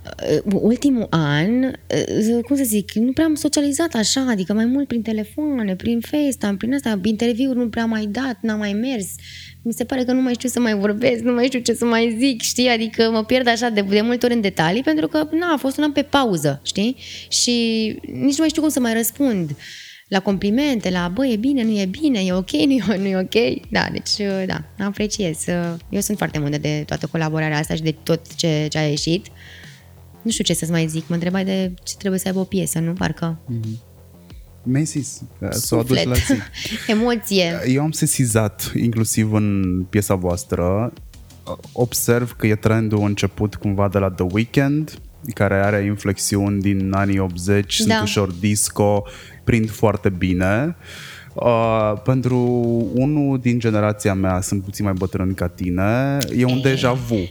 [0.04, 4.86] Uh, ultimul an, uh, cum să zic, nu prea am socializat așa, adică mai mult
[4.86, 9.06] prin telefoane, prin FaceTime, prin asta, interviuri nu prea mai dat, n-am mai mers.
[9.62, 11.84] Mi se pare că nu mai știu să mai vorbesc, nu mai știu ce să
[11.84, 12.68] mai zic, știi?
[12.68, 15.78] Adică mă pierd așa de, de multe ori în detalii pentru că, na, a fost
[15.78, 16.96] un an pe pauză, știi?
[17.28, 17.50] Și
[18.02, 19.50] nici nu mai știu cum să mai răspund
[20.10, 23.16] la complimente, la bă, e bine, nu e bine, e ok, nu e, nu e
[23.16, 23.68] ok.
[23.70, 25.44] Da, deci, uh, da, apreciez.
[25.88, 29.26] Eu sunt foarte mândră de toată colaborarea asta și de tot ce, ce a ieșit
[30.22, 32.78] nu știu ce să-ți mai zic, mă întrebai de ce trebuie să aibă o piesă,
[32.78, 32.92] nu?
[32.92, 33.38] Parcă...
[33.52, 33.88] Mm-hmm.
[34.62, 36.32] Mi-ai zis, să o aduci la zi.
[36.92, 37.60] Emoție.
[37.66, 40.92] Eu am sesizat, inclusiv în piesa voastră,
[41.72, 44.98] observ că e trendul început cumva de la The Weeknd,
[45.34, 47.94] care are inflexiuni din anii 80, da.
[47.94, 49.04] sunt ușor disco,
[49.50, 50.76] prind foarte bine.
[51.34, 52.38] Uh, pentru
[52.94, 57.28] unul din generația mea, sunt puțin mai bătrân ca tine, e un deja vu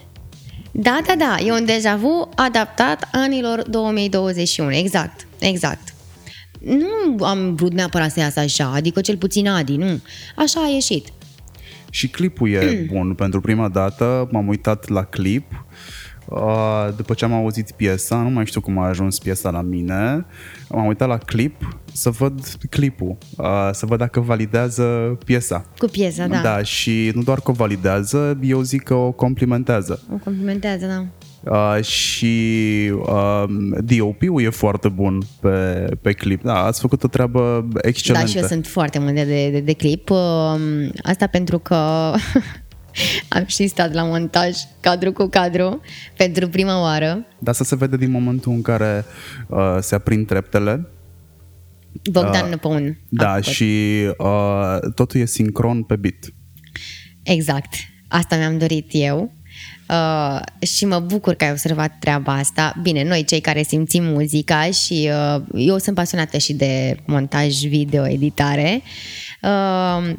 [0.72, 5.93] da, da, da, e un deja vu adaptat anilor 2021, exact, exact.
[6.59, 10.01] Nu am vrut neapărat să iasă așa, adică cel puțin Adi, nu.
[10.36, 11.07] Așa a ieșit.
[11.89, 12.95] Și clipul e mm.
[12.95, 13.13] bun.
[13.13, 16.09] Pentru prima dată m-am uitat la clip Uh,
[16.96, 20.26] după ce am auzit piesa, nu mai știu cum a ajuns piesa la mine,
[20.70, 25.66] m-am uitat la clip să văd clipul, uh, să văd dacă validează piesa.
[25.78, 26.42] Cu piesa, da.
[26.42, 30.02] Da, și nu doar că o validează, eu zic că o complimentează.
[30.14, 31.06] O complimentează, da.
[31.44, 33.44] Uh, și uh,
[33.80, 36.44] DOP-ul e foarte bun pe, pe clip.
[36.44, 38.26] Da, ați făcut o treabă excelentă.
[38.26, 40.10] Da, și eu sunt foarte mândră de, de, de clip.
[40.10, 40.18] Uh,
[41.02, 41.76] asta pentru că
[43.28, 45.82] Am și stat la montaj cadru cu cadru
[46.18, 47.26] pentru prima oară.
[47.39, 49.06] Dar să se vede din momentul în care
[49.47, 50.88] uh, se aprind treptele.
[52.12, 53.00] Bogdan uh, Năpăun.
[53.10, 56.34] Da, și uh, totul e sincron pe beat.
[57.24, 57.74] Exact.
[58.08, 59.34] Asta mi-am dorit eu.
[59.89, 62.74] Uh, și mă bucur că ai observat treaba asta.
[62.82, 68.08] Bine, noi cei care simțim muzica și uh, eu sunt pasionată și de montaj video,
[68.08, 69.29] editare, Uh,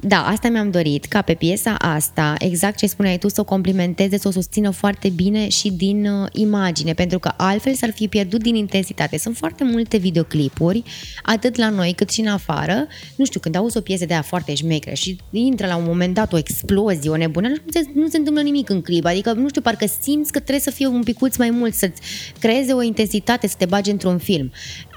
[0.00, 4.18] da, asta mi-am dorit, ca pe piesa asta, exact ce spuneai tu, să o complementeze,
[4.18, 8.42] să o susțină foarte bine și din uh, imagine, pentru că altfel s-ar fi pierdut
[8.42, 9.18] din intensitate.
[9.18, 10.82] Sunt foarte multe videoclipuri,
[11.22, 12.86] atât la noi cât și în afară.
[13.16, 16.14] Nu știu, când auzi o piesă de aia foarte șmecră și intră la un moment
[16.14, 19.04] dat o explozie, o nebunie, nu se, nu se întâmplă nimic în clip.
[19.04, 22.00] Adică, nu știu, parcă simți că trebuie să fie un picuț mai mult, să-ți
[22.38, 24.52] creeze o intensitate, să te bagi într-un film.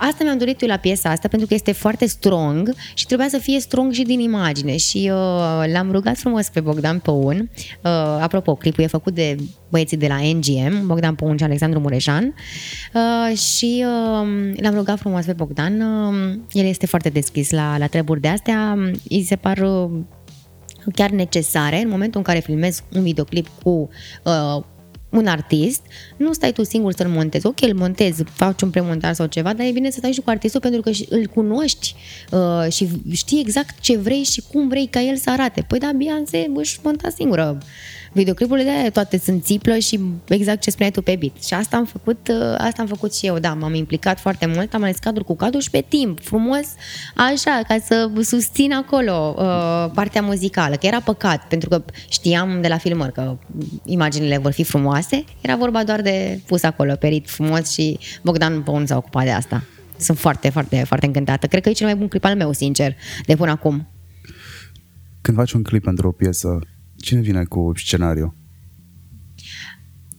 [0.09, 3.37] Asta mi-am dorit eu la piesa asta, pentru că este foarte strong și trebuia să
[3.37, 4.77] fie strong și din imagine.
[4.77, 7.49] Și uh, l-am rugat frumos pe Bogdan Păun.
[7.83, 9.35] Uh, apropo, clipul e făcut de
[9.69, 12.33] băieții de la NGM, Bogdan Păun și Alexandru Mureșan.
[12.93, 15.81] Uh, și uh, l-am rugat frumos pe Bogdan.
[15.81, 18.77] Uh, el este foarte deschis la, la treburi de astea.
[19.09, 19.89] Îi se par uh,
[20.93, 23.89] chiar necesare în momentul în care filmezi un videoclip cu
[24.23, 24.63] uh,
[25.13, 25.81] un artist,
[26.17, 27.45] nu stai tu singur să-l montezi.
[27.45, 30.29] Ok, îl montezi, faci un premontaj sau ceva, dar e bine să stai și cu
[30.29, 31.95] artistul pentru că îl cunoști
[32.31, 35.65] uh, și știi exact ce vrei și cum vrei ca el să arate.
[35.67, 37.57] Păi da, Beyoncé își monta singură
[38.13, 41.43] videoclipurile de aia toate sunt țiplă și exact ce spuneai tu pe beat.
[41.43, 44.73] Și asta am făcut, uh, asta am făcut și eu, da, m-am implicat foarte mult,
[44.73, 46.65] am ales cadru cu cadru și pe timp, frumos,
[47.15, 52.67] așa, ca să susțin acolo uh, partea muzicală, că era păcat, pentru că știam de
[52.67, 53.37] la filmări că
[53.85, 58.85] imaginile vor fi frumoase, era vorba doar de pus acolo, perit frumos și Bogdan Bun
[58.85, 59.63] s-a ocupat de asta.
[59.97, 61.47] Sunt foarte, foarte, foarte încântată.
[61.47, 62.95] Cred că e cel mai bun clip al meu, sincer,
[63.25, 63.87] de până acum.
[65.21, 66.59] Când faci un clip pentru o piesă,
[67.03, 68.35] Cine vine cu scenariu?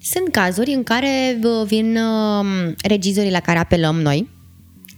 [0.00, 4.28] Sunt cazuri în care vin um, regizorii la care apelăm noi,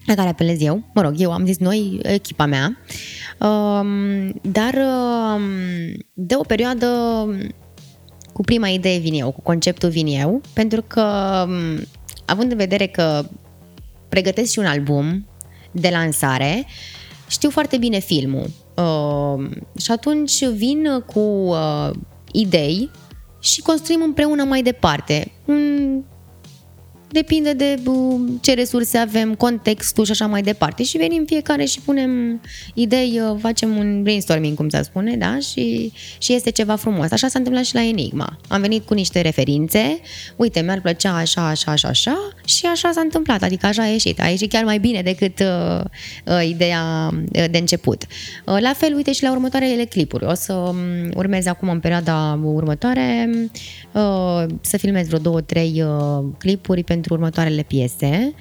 [0.07, 2.79] la care apelez eu, mă rog, eu am zis noi, echipa mea,
[3.41, 5.43] um, dar um,
[6.13, 6.89] de o perioadă
[8.33, 11.03] cu prima idee vin eu, cu conceptul vin eu, pentru că
[12.25, 13.29] având în vedere că
[14.09, 15.27] pregătesc și un album
[15.73, 16.67] de lansare,
[17.29, 19.45] știu foarte bine filmul Uh,
[19.79, 21.91] și atunci vin cu uh,
[22.33, 22.91] idei
[23.41, 25.33] și construim împreună mai departe.
[25.45, 26.05] Mm,
[27.09, 27.83] depinde de
[28.41, 30.83] ce resurse avem, contextul și așa mai departe.
[30.83, 32.41] Și venim fiecare și punem
[32.75, 35.39] idei, uh, facem un brainstorming, cum se spune, da?
[35.39, 37.11] Și, și este ceva frumos.
[37.11, 38.39] Așa s-a întâmplat și la Enigma.
[38.49, 40.01] Am venit cu niște referințe,
[40.37, 44.21] uite, mi-ar plăcea așa, așa, așa, așa și așa s-a întâmplat, adică așa a ieșit.
[44.21, 45.81] A ieșit chiar mai bine decât uh,
[46.25, 48.03] uh, ideea uh, de început.
[48.47, 50.25] Uh, la fel, uite și la următoarele clipuri.
[50.25, 50.77] O să um,
[51.15, 53.31] urmez acum în perioada următoare
[53.93, 58.35] uh, să filmez vreo două, trei uh, clipuri pentru pentru următoarele piese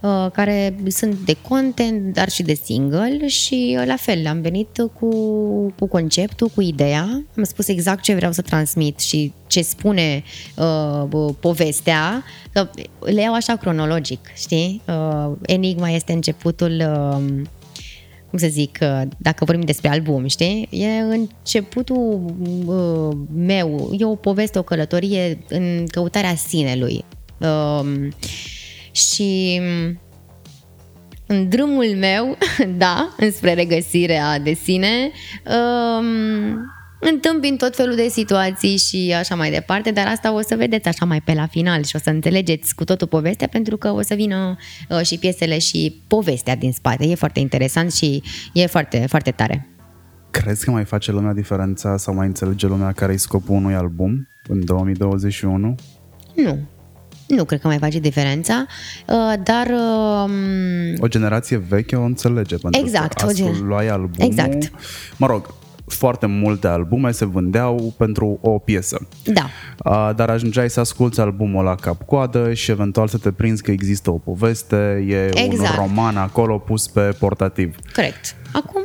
[0.00, 4.76] uh, care sunt de content, dar și de single și uh, la fel, am venit
[4.94, 5.10] cu,
[5.78, 10.22] cu conceptul, cu ideea, am spus exact ce vreau să transmit și ce spune
[10.56, 12.68] uh, povestea, că
[13.00, 14.82] le iau așa cronologic, știi?
[14.88, 17.42] Uh, Enigma este începutul uh,
[18.30, 20.68] cum să zic, uh, dacă vorbim despre album, știi?
[20.70, 22.34] E începutul
[22.66, 27.04] uh, meu, e o poveste, o călătorie în căutarea sinelui,
[27.38, 28.08] Um,
[28.90, 29.60] și
[31.26, 32.38] în drumul meu,
[32.76, 35.10] da, înspre regăsirea de sine,
[35.44, 36.06] um,
[37.00, 41.04] întâmpin tot felul de situații și așa mai departe, dar asta o să vedeți așa
[41.04, 44.14] mai pe la final și o să înțelegeți cu totul povestea pentru că o să
[44.14, 44.56] vină
[44.88, 47.06] uh, și piesele și povestea din spate.
[47.06, 48.22] E foarte interesant și
[48.52, 49.68] e foarte, foarte tare.
[50.30, 54.28] Crezi că mai face lumea diferența sau mai înțelege lumea care e scopul unui album
[54.48, 55.74] în 2021?
[56.34, 56.68] Nu,
[57.28, 58.66] nu cred că mai face diferența,
[59.06, 59.66] uh, dar...
[59.66, 60.30] Um,
[61.00, 64.26] o generație veche o înțelege, pentru exact, că astfel luai albumul...
[64.26, 64.70] Exact.
[65.16, 65.54] Mă rog,
[65.86, 69.08] foarte multe albume se vândeau pentru o piesă.
[69.24, 69.46] Da.
[69.84, 74.10] Uh, dar ajungeai să asculti albumul la cap-coadă și eventual să te prinzi că există
[74.10, 75.78] o poveste, e exact.
[75.78, 77.76] un roman acolo pus pe portativ.
[77.94, 78.36] Corect.
[78.52, 78.82] Acum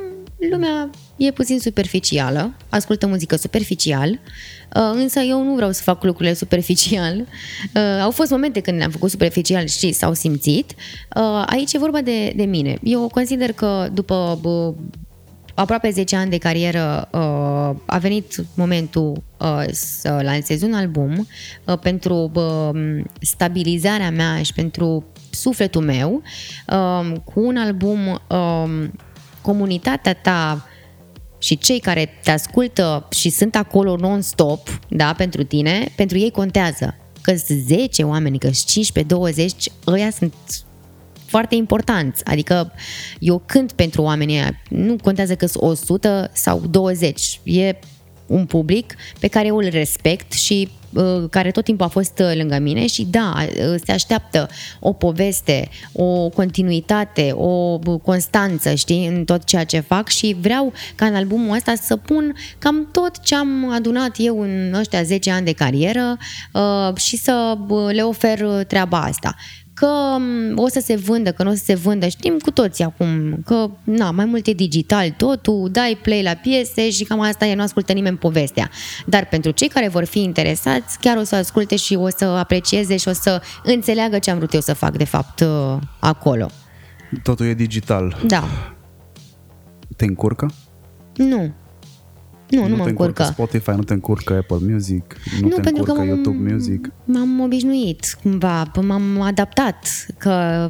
[0.51, 6.33] lumea e puțin superficială, ascultă muzică superficial, uh, însă eu nu vreau să fac lucrurile
[6.33, 7.17] superficial.
[7.75, 10.71] Uh, au fost momente când le-am făcut superficial și s-au simțit.
[11.15, 12.77] Uh, aici e vorba de, de mine.
[12.83, 14.39] Eu consider că după
[15.55, 17.01] aproape 10 ani de carieră
[17.85, 19.23] a venit momentul
[19.71, 21.27] să lansez un album
[21.81, 22.31] pentru
[23.21, 26.21] stabilizarea mea și pentru sufletul meu
[27.23, 28.21] cu un album
[29.41, 30.67] comunitatea ta
[31.43, 36.95] și cei care te ascultă și sunt acolo non-stop, da, pentru tine, pentru ei contează.
[37.21, 40.33] Că sunt 10 oameni, că 15, 20, ăia sunt
[41.25, 42.25] foarte importanți.
[42.25, 42.71] Adică
[43.19, 44.61] eu cânt pentru oamenii ăia.
[44.69, 47.39] Nu contează că sunt 100 sau 20.
[47.43, 47.75] E
[48.25, 50.82] un public pe care eu îl respect și uh,
[51.29, 55.69] care tot timpul a fost uh, lângă mine și da, uh, se așteaptă o poveste,
[55.91, 61.55] o continuitate, o constanță, știi, în tot ceea ce fac și vreau ca în albumul
[61.55, 66.17] ăsta să pun cam tot ce am adunat eu în ăștia 10 ani de carieră
[66.95, 67.57] și să
[67.91, 69.35] le ofer treaba asta
[69.73, 72.83] că mm, o să se vândă, că nu o să se vândă, știm cu toții
[72.83, 77.45] acum că na, mai mult e digital totul, dai play la piese și cam asta
[77.45, 78.69] e, nu ascultă nimeni povestea.
[79.05, 82.97] Dar pentru cei care vor fi interesați, chiar o să asculte și o să aprecieze
[82.97, 86.49] și o să înțeleagă ce am vrut eu să fac de fapt uh, acolo.
[87.23, 88.21] Totul e digital.
[88.25, 88.43] Da.
[89.97, 90.51] Te încurcă?
[91.15, 91.53] Nu.
[92.55, 93.23] Nu, nu, nu mă încurcă.
[93.23, 96.91] Spotify, nu te încurcă Apple Music, nu, nu te pentru încurcă că YouTube Music.
[97.03, 100.67] M-am obișnuit cumva, m-am adaptat că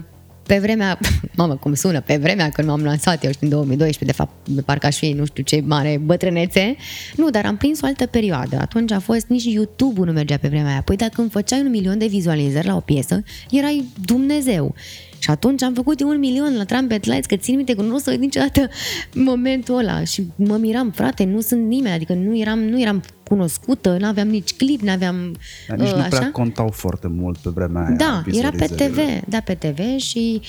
[0.48, 1.00] pe vremea,
[1.36, 4.98] mamă cum sună, pe vremea când m-am lansat eu în 2012, de fapt, parcă aș
[4.98, 6.76] fi nu știu ce mare bătrânețe,
[7.16, 8.58] nu, dar am prins o altă perioadă.
[8.60, 10.82] Atunci a fost, nici YouTube-ul nu mergea pe vremea aia.
[10.82, 14.76] Păi dacă îmi făceai un milion de vizualizări la o piesă, erai Dumnezeu.
[15.24, 17.98] Și atunci am făcut un milion la Trumpet Lights, că țin minte că nu o
[17.98, 18.70] să niciodată
[19.14, 20.04] momentul ăla.
[20.04, 24.28] Și mă miram, frate, nu sunt nimeni, adică nu eram, nu eram cunoscută, nu aveam
[24.28, 25.36] nici clip, nu aveam
[25.68, 26.18] Dar nici uh, nu așa.
[26.18, 27.96] prea contau foarte mult pe vremea aia.
[27.96, 28.98] Da, era pe TV,
[29.28, 30.42] da, pe TV și,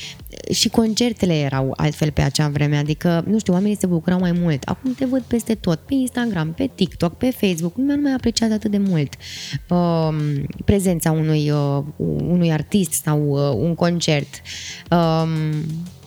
[0.51, 4.63] și concertele erau altfel pe acea vreme, adică, nu știu, oamenii se bucurau mai mult.
[4.63, 8.53] Acum te văd peste tot, pe Instagram, pe TikTok, pe Facebook, lumea nu mai apreciază
[8.53, 9.13] atât de mult
[9.69, 10.09] uh,
[10.65, 11.85] prezența unui, uh,
[12.29, 14.35] unui artist sau uh, un concert.
[14.35, 14.64] Uh,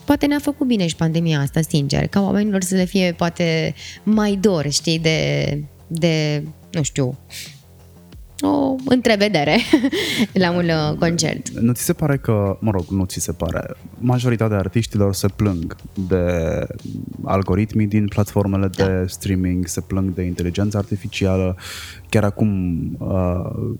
[0.05, 4.37] poate ne-a făcut bine și pandemia asta, sincer, ca oamenilor să le fie poate mai
[4.41, 7.17] dor, știi, de, de nu știu,
[8.41, 9.57] o întrevedere
[10.33, 11.49] la un uh, concert.
[11.49, 13.65] Nu ți se pare că, mă rog, nu ți se pare,
[13.97, 15.75] majoritatea artiștilor se plâng
[16.07, 16.25] de
[17.23, 18.85] algoritmii din platformele da.
[18.85, 21.57] de streaming, se plâng de inteligența artificială.
[22.09, 22.51] Chiar acum
[22.99, 23.75] uh,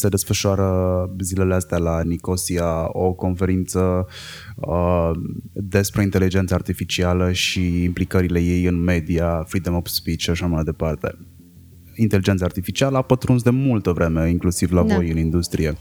[0.00, 4.06] se desfășoară zilele astea la Nicosia o conferință
[4.56, 5.10] uh,
[5.52, 11.18] despre inteligența artificială și implicările ei în media, freedom of speech și așa mai departe
[11.94, 14.94] inteligența artificială a pătruns de multă vreme, inclusiv la da.
[14.94, 15.76] voi în industrie.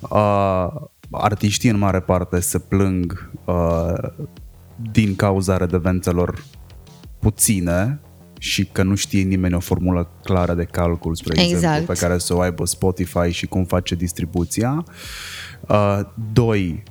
[0.00, 0.66] Uh,
[1.10, 3.92] artiștii în mare parte se plâng uh,
[4.92, 6.44] din cauza redevențelor
[7.18, 8.00] puține
[8.38, 11.54] și că nu știe nimeni o formulă clară de calcul, spre exact.
[11.54, 14.84] exemplu, pe care să o aibă Spotify și cum face distribuția.
[15.68, 16.00] Uh,
[16.32, 16.82] doi,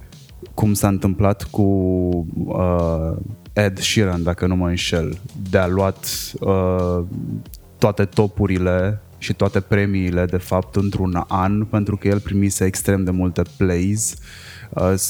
[0.54, 1.62] cum s-a întâmplat cu
[2.46, 3.18] uh,
[3.54, 5.20] Ed Sheeran, dacă nu mă înșel,
[5.50, 7.04] de a luat uh,
[7.78, 13.12] toate topurile și toate premiile, de fapt, într-un an, pentru că el primise extrem de
[13.12, 14.12] multe plays.
[14.14, 14.47] Uh,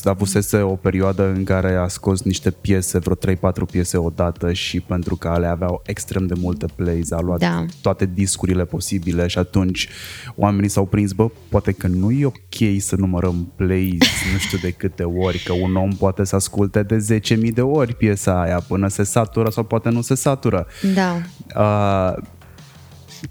[0.04, 3.38] avusese o perioadă în care a scos niște piese, vreo 3-4
[3.72, 7.66] piese odată și pentru că le aveau extrem de multe plays, a luat da.
[7.82, 9.90] toate discurile posibile și atunci
[10.36, 14.72] oamenii s-au prins, bă, poate că nu e ok să numărăm plays nu știu de
[14.72, 18.88] câte ori, că un om poate să asculte de 10.000 de ori piesa aia până
[18.88, 20.68] se satură sau poate nu se satură.
[20.94, 21.22] Da.
[21.56, 22.24] Uh,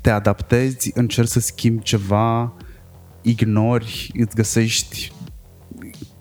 [0.01, 2.53] te adaptezi, încerci să schimbi ceva,
[3.23, 5.13] ignori, îți găsești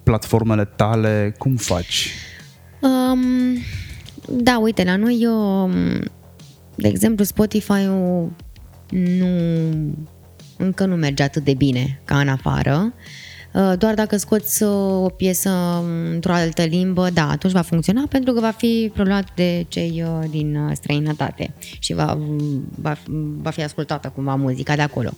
[0.05, 2.11] platformele tale, cum faci?
[2.81, 3.19] Um,
[4.29, 5.71] da, uite, la noi, um,
[6.75, 8.31] de exemplu, Spotify-ul
[8.89, 9.27] nu,
[10.57, 12.93] încă nu merge atât de bine ca în afară.
[13.53, 14.69] Uh, doar dacă scoți uh,
[15.03, 15.49] o piesă
[16.13, 20.29] într-o altă limbă, da, atunci va funcționa pentru că va fi preluat de cei uh,
[20.29, 22.17] din străinătate și va,
[22.75, 22.97] va,
[23.41, 25.09] va fi ascultată cumva muzica de acolo.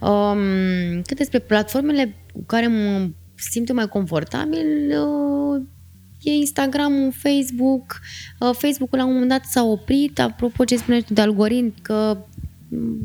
[0.00, 4.92] Um, cât despre platformele cu care mă simt mai confortabil,
[6.22, 8.00] e Instagram, Facebook.
[8.52, 12.18] Facebook-ul la un moment dat s-a oprit, apropo ce spuneai tu de algoritm, că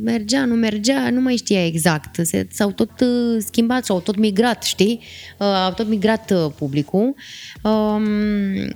[0.04, 2.26] mergea, nu mergea, nu mai știa exact.
[2.26, 5.00] Se, s-au tot uh, schimbat, s-au tot migrat, știi?
[5.40, 7.16] Uh, au tot migrat uh, publicul.
[7.64, 8.04] Um,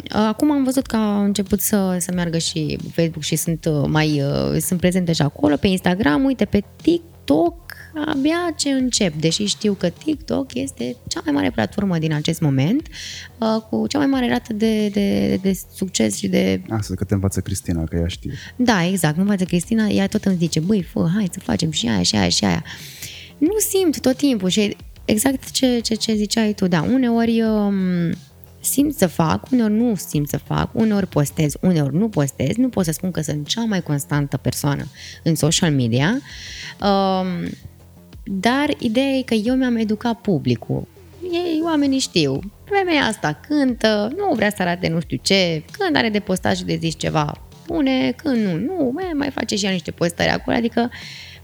[0.09, 4.21] acum am văzut că a început să, să meargă și Facebook și sunt mai
[4.59, 7.64] sunt prezente și acolo, pe Instagram, uite, pe TikTok,
[8.05, 12.87] abia ce încep, deși știu că TikTok este cea mai mare platformă din acest moment,
[13.37, 16.61] uh, cu cea mai mare rată de, de, de succes și de...
[16.69, 18.33] Asta că te învață Cristina, că ea știe.
[18.55, 21.87] Da, exact, mă învață Cristina, ea tot îmi zice, băi, fă, hai să facem și
[21.87, 22.63] aia, și aia, și aia.
[23.37, 27.75] Nu simt tot timpul și exact ce, ce, ce ziceai tu, da, uneori um,
[28.59, 32.85] simt să fac, uneori nu simt să fac, uneori postez, uneori nu postez, nu pot
[32.85, 34.85] să spun că sunt cea mai constantă persoană
[35.23, 36.19] în social media.
[36.81, 37.49] Um,
[38.25, 40.87] dar ideea e că eu mi-am educat publicul.
[41.31, 42.39] Ei, oamenii știu.
[42.63, 46.63] Femeia asta cântă, nu vrea să arate nu știu ce, când are de postat și
[46.63, 50.57] de zis ceva, pune, când nu, nu, mai, mai face și ea niște postări acolo,
[50.57, 50.89] adică,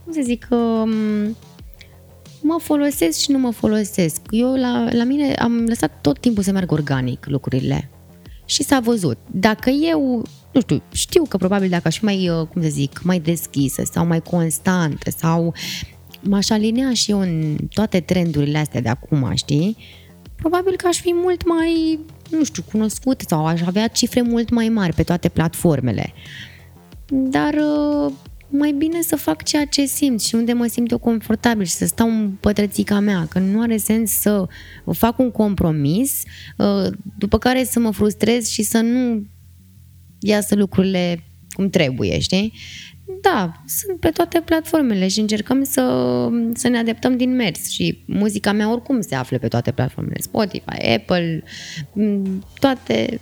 [0.04, 1.36] cum să zic, um,
[2.40, 4.20] mă folosesc și nu mă folosesc.
[4.30, 7.90] Eu la, la mine am lăsat tot timpul să merg organic lucrurile.
[8.44, 9.18] Și s-a văzut.
[9.30, 10.22] Dacă eu,
[10.52, 13.82] nu știu, știu că probabil dacă aș fi mai, uh, cum să zic, mai deschisă
[13.92, 15.54] sau mai constantă sau
[16.22, 19.76] m-aș alinea și eu în toate trendurile astea de acum, știi?
[20.36, 21.98] Probabil că aș fi mult mai,
[22.30, 26.12] nu știu, cunoscut sau aș avea cifre mult mai mari pe toate platformele.
[27.08, 28.12] Dar uh,
[28.48, 31.86] mai bine să fac ceea ce simt și unde mă simt eu confortabil și să
[31.86, 34.46] stau în pătrățica mea, că nu are sens să
[34.92, 36.22] fac un compromis,
[36.56, 39.26] uh, după care să mă frustrez și să nu
[40.18, 42.52] iasă lucrurile cum trebuie, știi?
[43.20, 45.82] Da, sunt pe toate platformele și încercăm să,
[46.54, 50.94] să ne adaptăm din mers și muzica mea oricum se află pe toate platformele, Spotify,
[50.94, 51.42] Apple,
[52.58, 53.20] toate,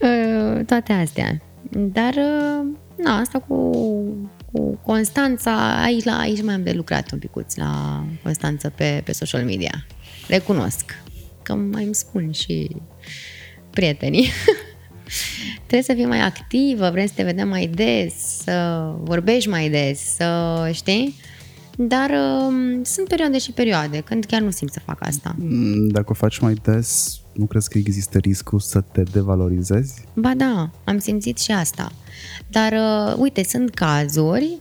[0.00, 1.42] uh, toate astea.
[1.70, 3.70] Dar uh, na, asta cu,
[4.52, 9.12] cu Constanța, aici, la, aici mai am de lucrat un picuț la Constanța pe, pe
[9.12, 9.86] social media.
[10.28, 11.02] Recunosc
[11.42, 12.76] că mai îmi spun și
[13.70, 14.28] prietenii.
[15.56, 20.00] Trebuie să fii mai activă, vrem să te vedem mai des, să vorbești mai des,
[20.14, 21.14] să știi?
[21.76, 25.34] Dar uh, sunt perioade și perioade, când chiar nu simt să fac asta.
[25.38, 30.04] Mm, dacă o faci mai des, nu crezi că există riscul să te devalorizezi?
[30.14, 31.92] Ba da, am simțit și asta.
[32.50, 34.58] Dar, uh, uite, sunt cazuri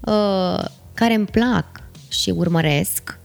[0.00, 1.66] uh, care îmi plac
[2.08, 3.18] și urmăresc,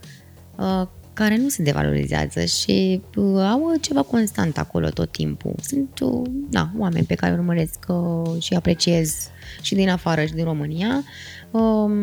[0.55, 5.55] uh, care nu se devalorizează și uh, au ceva constant acolo tot timpul.
[5.61, 9.30] Sunt uh, da, oameni pe care urmăresc uh, și apreciez
[9.61, 11.03] și din afară și din România,
[11.51, 11.95] um,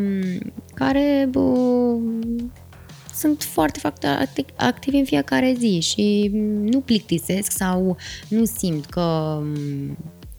[0.74, 2.00] care uh,
[3.14, 4.06] sunt foarte, foarte
[4.56, 6.30] activi în fiecare zi și
[6.62, 7.96] nu plictisesc sau
[8.28, 9.38] nu simt că,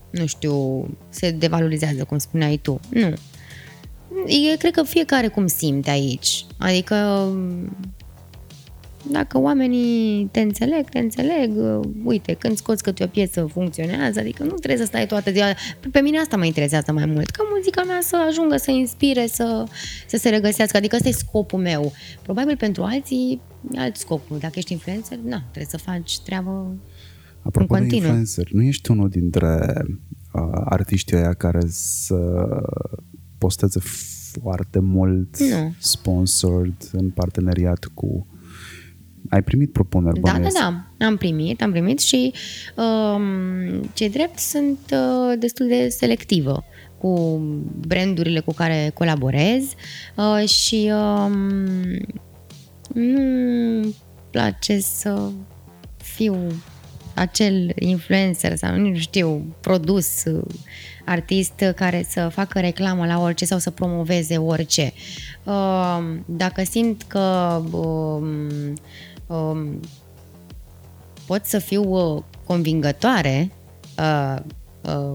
[0.09, 2.79] nu știu, se devalorizează, cum spuneai tu.
[2.89, 3.13] Nu.
[4.27, 6.45] Eu cred că fiecare cum simte aici.
[6.57, 7.27] Adică
[9.09, 11.51] dacă oamenii te înțeleg, te înțeleg,
[12.03, 15.45] uite, când scoți câte o piesă funcționează, adică nu trebuie să stai toată ziua.
[15.91, 19.63] Pe mine asta mă interesează mai mult, ca muzica mea să ajungă, să inspire, să,
[20.07, 21.91] să se regăsească, adică ăsta e scopul meu.
[22.21, 23.41] Probabil pentru alții
[23.71, 24.29] e alt scop.
[24.39, 26.75] Dacă ești influencer, na, trebuie să faci treabă
[27.41, 29.73] Apropo în de influencer, nu ești unul dintre
[30.33, 32.47] uh, artiștii aia care să
[33.37, 33.79] posteze
[34.41, 35.73] foarte mult nu.
[35.77, 38.27] sponsored în parteneriat cu
[39.31, 41.05] ai primit propuneri Da, da, da.
[41.05, 42.33] Am primit, am primit și
[42.75, 46.63] um, ce drept sunt uh, destul de selectivă
[46.97, 47.41] cu
[47.87, 49.63] brandurile cu care colaborez
[50.15, 51.35] uh, și um,
[52.93, 53.95] nu
[54.31, 55.29] place să
[55.97, 56.35] fiu
[57.13, 60.43] acel influencer sau nu știu, produs uh,
[61.05, 64.93] artist care să facă reclamă la orice sau să promoveze orice.
[65.43, 68.73] Uh, dacă simt că uh,
[69.31, 69.79] um,
[71.25, 73.51] pot să fiu uh, convingătoare
[73.99, 74.35] uh,
[74.81, 75.13] uh,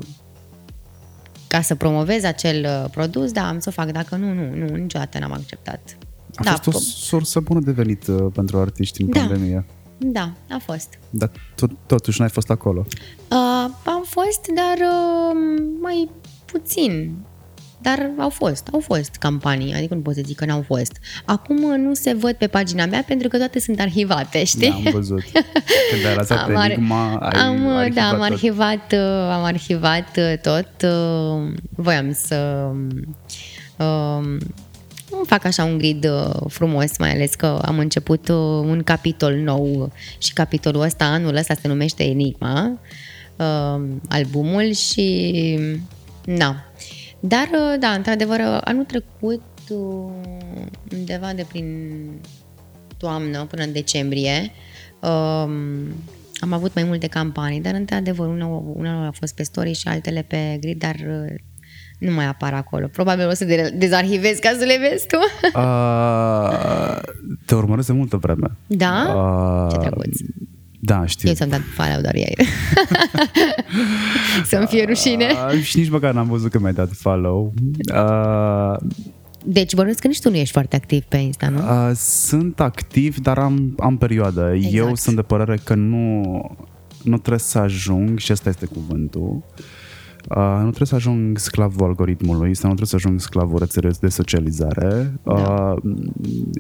[1.46, 3.90] ca să promovez acel uh, produs, da, am să o fac.
[3.90, 5.98] Dacă nu, nu, nu, niciodată n-am acceptat.
[6.34, 9.20] A da, fost o sursă bună de venit uh, pentru artiști în da.
[9.20, 9.64] pandemie.
[9.98, 10.98] Da, a fost.
[11.10, 12.86] Dar tot, totuși n-ai fost acolo?
[13.30, 15.36] Uh, am fost, dar uh,
[15.80, 16.10] mai
[16.44, 17.16] puțin.
[17.87, 20.93] Dar au fost, au fost campanii, adică nu pot să zic că n-au fost.
[21.24, 24.68] Acum nu se văd pe pagina mea pentru că toate sunt arhivate, știi?
[24.68, 25.22] Da, am văzut.
[25.91, 28.24] Când ai lăsat am Enigma, ai am, arhivat Da, am tot.
[28.24, 30.68] arhivat, uh, am arhivat uh, tot.
[30.82, 32.70] Uh, voiam să
[33.76, 34.39] um,
[35.26, 36.07] fac așa un grid
[36.49, 41.68] frumos, mai ales că am început un capitol nou și capitolul ăsta, anul ăsta se
[41.68, 42.78] numește Enigma,
[44.09, 45.59] albumul și
[46.24, 46.64] da,
[47.20, 50.10] dar, uh, da, într-adevăr, uh, anul trecut, uh,
[50.92, 51.66] undeva de prin
[52.96, 54.50] toamnă până în decembrie,
[55.00, 55.94] um,
[56.40, 60.22] am avut mai multe campanii, dar, într-adevăr, una, una a fost pe story și altele
[60.22, 60.96] pe grid, dar
[61.98, 62.86] nu mai apar acolo.
[62.86, 65.16] Probabil o să dezarhivezi ca să le vezi tu.
[65.58, 66.98] Uh,
[67.44, 68.50] te urmăresc de multă vreme.
[68.66, 69.14] Da?
[69.16, 70.18] Uh, Ce drăguț.
[70.87, 71.28] Da, știu.
[71.28, 72.47] Eu ți-am dat follow doar ieri.
[74.51, 75.26] Să-mi fie rușine.
[75.55, 77.53] Uh, și nici măcar n-am văzut că mi-ai dat follow.
[77.95, 78.76] Uh,
[79.45, 81.59] deci bănuiesc că nici tu nu ești foarte activ pe Insta, nu?
[81.59, 84.53] Uh, sunt activ, dar am, am perioadă.
[84.55, 84.74] Exact.
[84.74, 86.22] Eu sunt de părere că nu,
[87.03, 89.45] nu trebuie să ajung, și asta este cuvântul,
[90.28, 94.09] Uh, nu trebuie să ajung sclavul algoritmului sau nu trebuie să ajung sclavul rețelei de
[94.09, 95.32] socializare, da.
[95.32, 95.93] uh,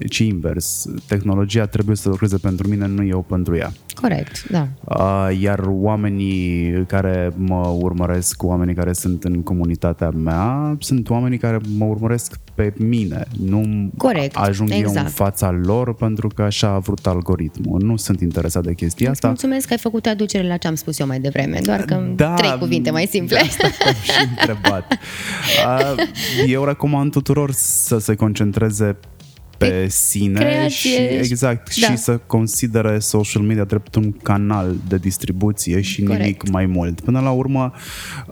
[0.08, 0.86] ci invers.
[1.06, 3.72] Tehnologia trebuie să lucreze pentru mine, nu eu pentru ea.
[4.00, 4.68] Corect, da.
[4.84, 11.58] Uh, iar oamenii care mă urmăresc, oamenii care sunt în comunitatea mea, sunt oamenii care
[11.76, 13.24] mă urmăresc pe mine.
[13.44, 15.10] Nu Corect, ajung eu în exact.
[15.10, 17.82] fața lor pentru că așa a vrut algoritmul.
[17.82, 19.26] Nu sunt interesat de chestia Îți asta.
[19.28, 22.34] mulțumesc că ai făcut aducere la ce am spus eu mai devreme, doar că Da,
[22.34, 23.36] trei cuvinte mai simple.
[23.36, 24.92] de Asta am și întrebat.
[25.66, 26.02] Uh,
[26.46, 28.96] eu recomand tuturor să se concentreze
[29.58, 31.86] pe Pe sine creație și și- exact da.
[31.86, 36.20] și să considere social media drept un canal de distribuție și Corect.
[36.22, 37.00] nimic mai mult.
[37.00, 37.72] Până la urmă,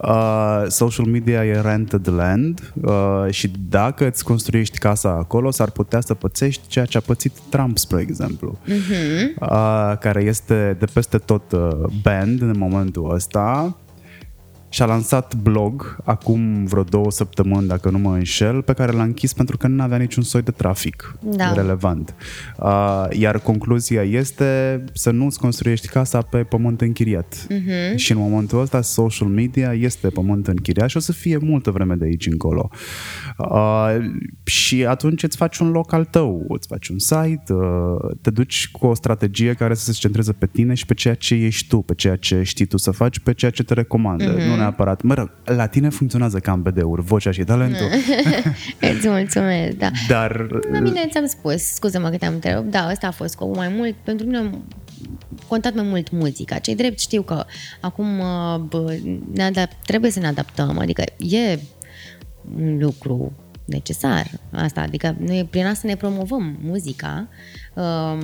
[0.02, 2.92] uh, social media e rented land uh,
[3.30, 7.78] și dacă îți construiești casa acolo, s-ar putea să pățești ceea ce a pățit Trump,
[7.78, 9.34] spre exemplu, Mhm.
[9.40, 11.68] uh, care este de peste tot uh,
[12.02, 13.76] banned în momentul ăsta
[14.74, 19.32] și-a lansat blog acum vreo două săptămâni, dacă nu mă înșel, pe care l-a închis
[19.32, 21.52] pentru că nu avea niciun soi de trafic Da.
[21.52, 22.14] relevant.
[22.58, 27.46] Uh, iar concluzia este să nu-ți construiești casa pe pământ închiriat.
[27.48, 27.96] Mhm.
[27.96, 31.94] Și în momentul ăsta social media este pământ închiriat și o să fie multă vreme
[31.94, 32.70] de aici încolo.
[33.36, 33.96] Uh,
[34.44, 38.68] și atunci îți faci un loc al tău, îți faci un site, uh, te duci
[38.70, 41.78] cu o strategie care să se centreze pe tine și pe ceea ce ești tu,
[41.78, 44.34] pe ceea ce știi tu să faci, pe ceea ce te recomandă.
[44.36, 44.48] Mhm.
[44.48, 45.02] Nu neapărat.
[45.02, 47.86] Mă rog, la tine funcționează ca în BD-uri, vocea și talentul,
[48.96, 49.90] Îți mulțumesc, da.
[50.08, 53.68] dar La mine ți-am spus, scuză-mă că te-am întrebat, da, ăsta a fost scopul mai
[53.76, 53.94] mult.
[54.04, 54.50] Pentru mine a
[55.48, 56.58] contat mai mult muzica.
[56.58, 57.44] Cei drept știu că
[57.80, 58.96] acum uh, bă,
[59.32, 61.58] ne adap- trebuie să ne adaptăm, adică e
[62.56, 63.32] un lucru
[63.64, 67.28] necesar asta, adică noi prin asta ne promovăm muzica
[67.74, 68.20] um,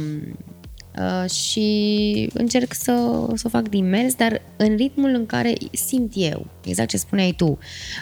[0.98, 6.12] uh, și încerc să, să o fac din mers, dar în ritmul în care simt
[6.14, 7.58] eu, exact ce spuneai tu.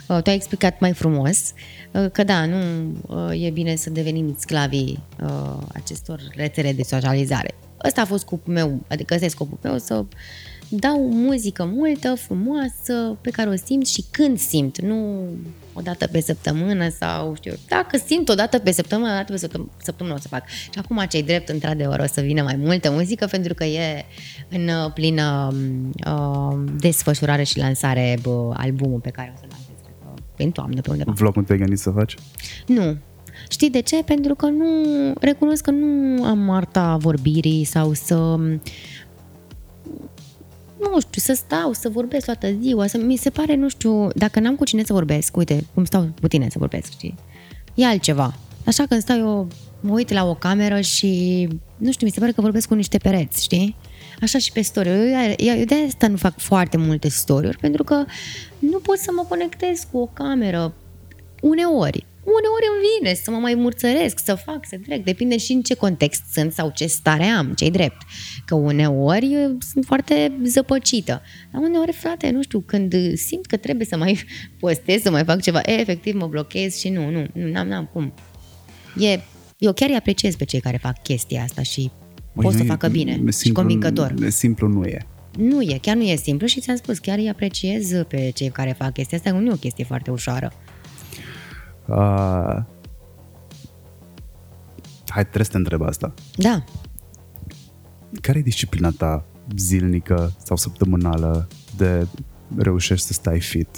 [0.08, 1.52] Uh, tu ai explicat mai frumos
[1.92, 2.58] uh, că da, nu
[3.06, 7.54] uh, e bine să devenim sclavii uh, acestor rețele de socializare.
[7.84, 10.04] Ăsta a fost scopul meu, adică ăsta e scopul meu, să
[10.68, 15.26] dau muzică multă, frumoasă, pe care o simt și când simt, nu
[15.72, 19.38] o dată pe săptămână sau știu, dacă simt o dată pe săptămână, o dată pe
[19.38, 20.48] săptămână, săptămână o să fac.
[20.48, 24.04] Și acum cei drept, într-adevăr, o să vină mai multă muzică pentru că e
[24.48, 25.54] în uh, plină
[26.06, 30.80] uh, desfășurare și lansare bă, albumul pe care o să-l lansez, cred că, prin toamnă,
[30.80, 31.12] pe undeva.
[31.12, 32.14] vlog nu te-ai gândit să faci?
[32.66, 32.96] Nu.
[33.48, 34.02] Știi de ce?
[34.04, 34.66] Pentru că nu
[35.20, 38.38] recunosc că nu am arta vorbirii sau să
[40.80, 44.40] nu știu, să stau, să vorbesc toată ziua, să mi se pare, nu știu, dacă
[44.40, 47.14] n-am cu cine să vorbesc, uite, cum stau cu tine să vorbesc, știi?
[47.74, 48.34] E altceva.
[48.66, 49.48] Așa când stau eu,
[49.80, 52.98] mă uit la o cameră și, nu știu, mi se pare că vorbesc cu niște
[52.98, 53.76] pereți, știi?
[54.22, 54.88] Așa și pe story.
[54.88, 54.96] Eu,
[55.36, 58.04] eu, eu de asta nu fac foarte multe story pentru că
[58.58, 60.74] nu pot să mă conectez cu o cameră
[61.40, 62.06] uneori.
[62.36, 65.74] Uneori îmi vine să mă mai murțăresc, să fac, să trec, depinde și în ce
[65.74, 67.96] context sunt sau ce stare am, ce drept.
[68.44, 71.22] Că uneori eu sunt foarte zăpăcită.
[71.52, 74.24] Dar uneori, frate, nu știu, când simt că trebuie să mai
[74.60, 77.88] postez, să mai fac ceva, e, efectiv mă blochez și nu, nu, nu n-am, n-am
[77.92, 78.12] cum.
[78.98, 79.20] E,
[79.58, 81.90] eu chiar îi apreciez pe cei care fac chestia asta și
[82.32, 84.14] Măi, pot să nu e- facă bine simplu- și convingător.
[84.28, 85.06] Simplu nu e.
[85.38, 88.74] Nu e, chiar nu e simplu și ți-am spus, chiar îi apreciez pe cei care
[88.78, 90.52] fac chestia asta, nu e o chestie foarte ușoară.
[91.88, 92.56] Uh,
[95.08, 96.14] hai, trebuie să te întreb asta.
[96.36, 96.64] Da,
[98.20, 99.24] Care e disciplina ta
[99.56, 102.06] zilnică sau săptămânală de
[102.56, 103.68] reușești să stai fit?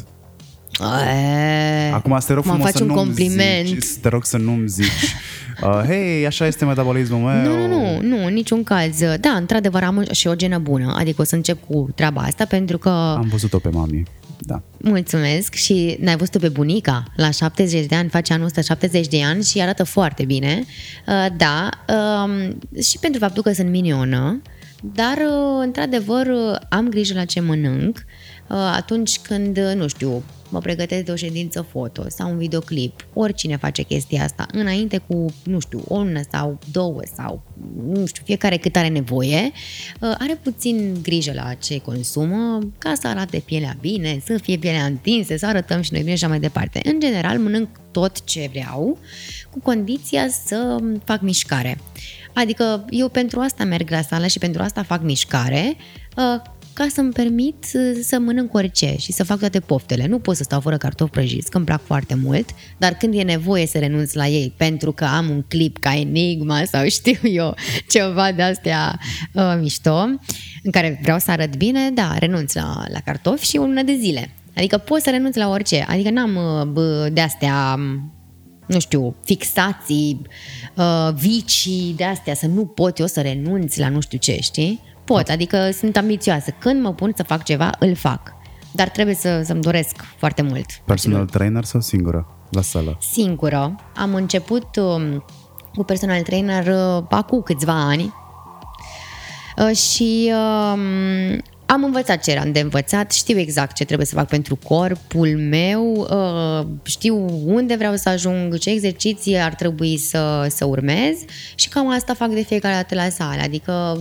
[0.80, 3.66] E, Acum să te rog mă frumos faci să un nu-mi compliment.
[3.66, 5.14] Zici, să te rog să nu-mi zici
[5.62, 8.98] uh, Hei, așa este metabolismul meu Nu, nu, nu, nu, în niciun caz.
[9.20, 12.78] Da, într-adevăr am și o genă bună, adică o să încep cu treaba asta pentru
[12.78, 14.02] că Am văzut-o pe mami
[14.46, 14.62] Da.
[14.78, 15.54] Mulțumesc.
[15.54, 17.04] Și n-ai văzut-o pe bunica?
[17.16, 20.64] La 70 de ani, face anul ăsta 70 de ani și arată foarte bine.
[21.06, 21.68] Uh, Da,
[22.24, 24.42] um, și pentru faptul că sunt minionă,
[24.94, 27.96] dar uh, într-adevăr uh, am grijă la ce mănânc.
[27.96, 28.02] uh,
[28.56, 33.56] atunci când, uh, nu știu, mă pregătesc de o ședință foto sau un videoclip, oricine
[33.56, 37.42] face chestia asta, înainte cu, nu știu, o lună sau două sau,
[37.86, 39.50] nu știu, fiecare cât are nevoie,
[40.00, 44.84] uh, are puțin grijă la ce consumă, ca să arate pielea bine, să fie pielea
[44.84, 46.80] întinsă, să arătăm și noi bine și așa mai departe.
[46.84, 48.98] În general, mănânc tot ce vreau,
[49.50, 51.78] cu condiția să fac mișcare.
[52.32, 55.76] Adică eu pentru asta merg la sală și pentru asta fac mișcare,
[56.16, 56.42] uh,
[56.80, 60.06] ca să-mi permit uh, să mănânc orice și să fac toate poftele.
[60.06, 63.22] Nu pot să stau fără cartofi prăjiți, că îmi plac foarte mult, dar când e
[63.22, 67.54] nevoie să renunț la ei pentru că am un clip ca Enigma sau știu eu
[67.88, 68.98] ceva de astea
[69.32, 69.96] uh, mișto,
[70.62, 73.96] în care vreau să arăt bine, da, renunț la, la cartofi și o lună de
[74.00, 74.34] zile.
[74.56, 75.84] Adică pot să renunț la orice.
[75.88, 77.78] Adică n-am uh, bă, de astea
[78.66, 80.22] nu știu, fixații,
[80.74, 84.80] uh, vicii de astea, să nu pot eu să renunț la nu știu ce, știi?
[85.14, 86.50] Pot, adică sunt ambițioasă.
[86.58, 88.34] Când mă pun să fac ceva, îl fac.
[88.72, 90.66] Dar trebuie să, să-mi doresc foarte mult.
[90.84, 92.98] Personal trainer sau singură la sală?
[93.12, 93.74] Singură.
[93.96, 95.24] Am început um,
[95.74, 98.14] cu personal trainer uh, acum câțiva ani
[99.56, 104.28] uh, și um, am învățat ce eram de învățat, știu exact ce trebuie să fac
[104.28, 110.64] pentru corpul meu, uh, știu unde vreau să ajung, ce exerciții ar trebui să, să
[110.64, 111.16] urmez
[111.54, 113.40] și cam asta fac de fiecare dată la sală.
[113.42, 114.00] Adică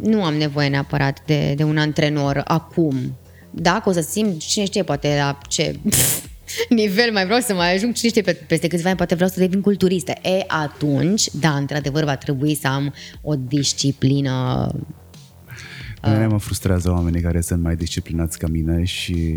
[0.00, 3.16] nu am nevoie neapărat de, de un antrenor acum.
[3.50, 5.78] Dacă o să simt, cine știe, poate la ce
[6.68, 9.60] nivel mai vreau să mai ajung, cine știe, peste câțiva ani poate vreau să devin
[9.60, 10.10] culturistă.
[10.10, 14.68] E, atunci, da, într-adevăr, va trebui să am o disciplină
[16.06, 19.34] pe mine mă frustrează oamenii care sunt mai disciplinați ca mine și...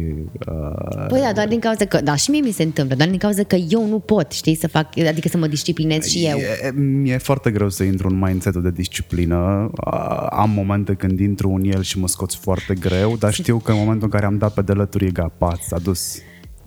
[0.47, 1.05] Uh...
[1.07, 2.01] Păi da, doar din cauza că...
[2.01, 4.67] Da, și mie mi se întâmplă, doar din cauza că eu nu pot, știi, să
[4.67, 4.99] fac...
[5.07, 6.37] Adică să mă disciplinez și eu.
[6.37, 9.71] E, mi-e foarte greu să intru în mindset de disciplină.
[9.85, 13.71] Uh, am momente când intru în el și mă scoți foarte greu, dar știu că
[13.71, 16.17] în momentul în care am dat pe de lături e gata, s-a dus.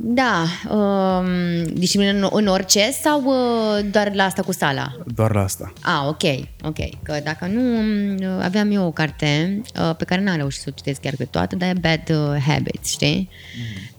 [0.05, 1.27] Da, um,
[1.75, 4.97] disciplină în, în orice sau uh, doar la asta cu sala?
[5.15, 5.73] Doar la asta.
[5.83, 6.23] Ah, ok,
[6.63, 7.03] ok.
[7.03, 10.75] Că dacă nu, um, aveam eu o carte uh, pe care n-am reușit să o
[10.77, 13.29] citesc chiar pe toată, dar e Bad uh, Habits, știi?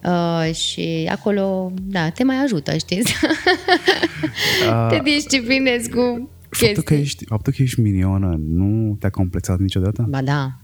[0.03, 0.11] Mm.
[0.11, 3.01] Uh, și acolo, da, te mai ajută, știi?
[4.69, 10.05] uh, te disciplinezi cu faptul că, ești, faptul că ești minionă nu te-a complexat niciodată?
[10.09, 10.59] Ba da,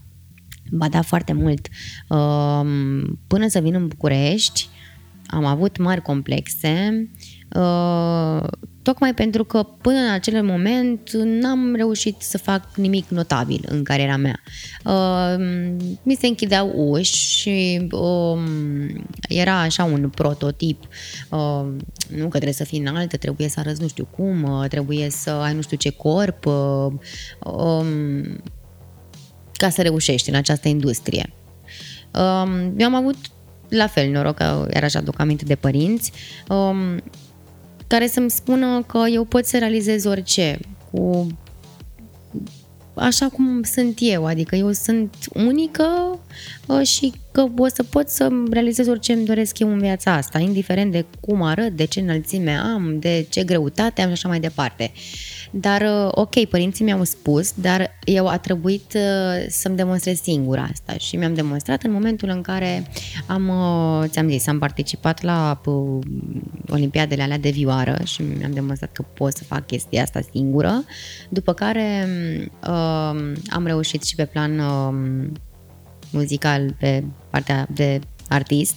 [0.71, 1.67] ba da, foarte mult.
[2.09, 4.69] Uh, până să vin în București,
[5.29, 7.07] am avut mari complexe,
[7.55, 8.47] uh,
[8.81, 14.17] tocmai pentru că până în acel moment n-am reușit să fac nimic notabil în cariera
[14.17, 14.39] mea.
[14.85, 15.45] Uh,
[16.03, 18.39] mi se închideau uși și uh,
[19.27, 20.83] era așa un prototip.
[21.29, 21.65] Uh,
[22.15, 25.29] nu că trebuie să fii înaltă, trebuie să arăți nu știu cum, uh, trebuie să
[25.29, 26.91] ai nu știu ce corp, uh,
[27.53, 28.41] um,
[29.53, 31.33] ca să reușești în această industrie.
[32.13, 33.15] Uh, eu am avut
[33.69, 36.11] la fel noroc că era așa aduc aminte de părinți,
[36.49, 37.03] um,
[37.87, 40.59] care să-mi spună că eu pot să realizez orice
[40.91, 41.27] cu
[42.99, 46.19] așa cum sunt eu, adică eu sunt unică
[46.65, 50.39] uh, și că o să pot să realizez orice îmi doresc eu în viața asta,
[50.39, 54.39] indiferent de cum arăt, de ce înălțime am, de ce greutate am și așa mai
[54.39, 54.91] departe.
[55.51, 60.97] Dar, uh, ok, părinții mi-au spus, dar eu a trebuit uh, să-mi demonstrez singur asta
[60.97, 62.87] și mi-am demonstrat în momentul în care
[63.27, 63.51] am,
[64.05, 65.61] ți-am zis, am participat la
[66.69, 70.83] Olimpiadele alea de vioară și mi-am demonstrat că pot să fac chestia asta singură,
[71.29, 72.07] după care
[72.61, 75.27] uh, am reușit și pe plan uh,
[76.11, 78.75] muzical, pe partea de artist,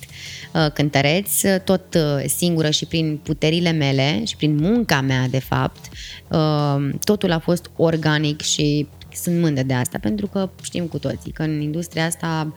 [0.55, 5.89] uh, cântăreț, tot uh, singură și prin puterile mele și prin munca mea, de fapt,
[6.29, 11.33] uh, totul a fost organic și sunt mândră de asta, pentru că știm cu toții
[11.33, 12.55] că în industria asta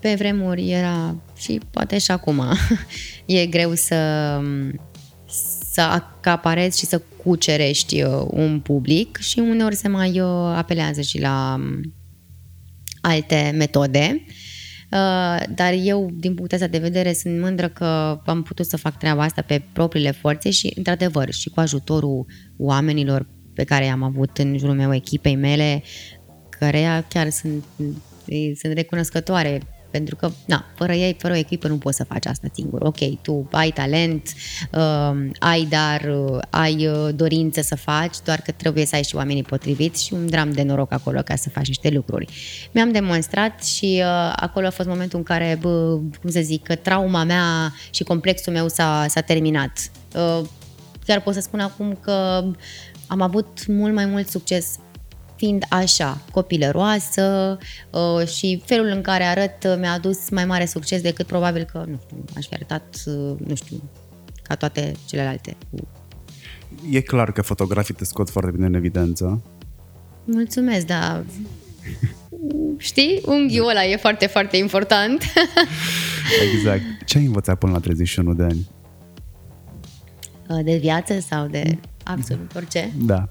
[0.00, 2.42] pe vremuri era și poate și acum
[3.26, 4.40] e greu să
[5.78, 11.20] să acaparezi și să cucerești uh, un public și uneori se mai uh, apelează și
[11.20, 11.94] la um,
[13.00, 14.24] alte metode.
[14.92, 18.98] Uh, dar eu, din punctul ăsta de vedere, sunt mândră că am putut să fac
[18.98, 24.38] treaba asta pe propriile forțe și, într-adevăr, și cu ajutorul oamenilor pe care i-am avut
[24.38, 25.82] în jurul meu, echipei mele,
[26.48, 27.64] care chiar sunt,
[28.60, 29.60] sunt recunoscătoare
[29.90, 32.82] pentru că, na, fără ei, fără o echipă nu poți să faci asta singur.
[32.82, 34.32] Ok, tu ai talent,
[34.72, 39.16] uh, ai dar, uh, ai uh, dorință să faci, doar că trebuie să ai și
[39.16, 42.26] oamenii potriviți și un dram de noroc acolo ca să faci niște lucruri.
[42.72, 46.74] Mi-am demonstrat și uh, acolo a fost momentul în care, bă, cum să zic, că
[46.74, 49.90] trauma mea și complexul meu s-a, s-a terminat.
[50.14, 50.40] Uh,
[51.04, 52.44] chiar pot să spun acum că
[53.06, 54.78] am avut mult mai mult succes
[55.38, 57.58] fiind așa, copilăroasă
[57.90, 61.98] uh, și felul în care arăt mi-a adus mai mare succes decât probabil că, nu
[62.04, 63.82] știu, aș fi arătat, uh, nu știu,
[64.42, 65.56] ca toate celelalte.
[66.90, 69.42] E clar că fotografii te scot foarte bine în evidență.
[70.24, 71.24] Mulțumesc, dar
[72.76, 75.22] știi, unghiul ăla e foarte, foarte important.
[76.54, 76.82] exact.
[77.06, 78.68] Ce ai învățat până la 31 de ani?
[80.48, 81.78] Uh, de viață sau de
[82.14, 82.92] absolut orice?
[82.96, 83.28] Da.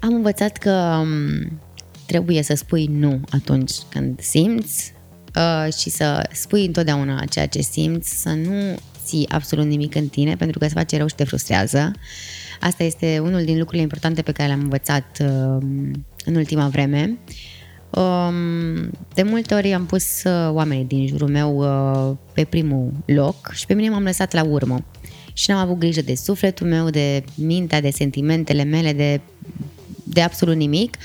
[0.00, 1.60] Am învățat că um,
[2.06, 4.92] trebuie să spui nu atunci când simți
[5.36, 10.36] uh, și să spui întotdeauna ceea ce simți, să nu ții absolut nimic în tine
[10.36, 11.92] pentru că se face rău și te frustrează.
[12.60, 15.66] Asta este unul din lucrurile importante pe care le-am învățat uh,
[16.24, 17.18] în ultima vreme.
[17.90, 23.50] Um, de multe ori am pus uh, oamenii din jurul meu uh, pe primul loc
[23.54, 24.84] și pe mine m-am lăsat la urmă.
[25.32, 29.20] Și n-am avut grijă de sufletul meu, de mintea, de sentimentele mele, de
[30.04, 30.96] de absolut nimic.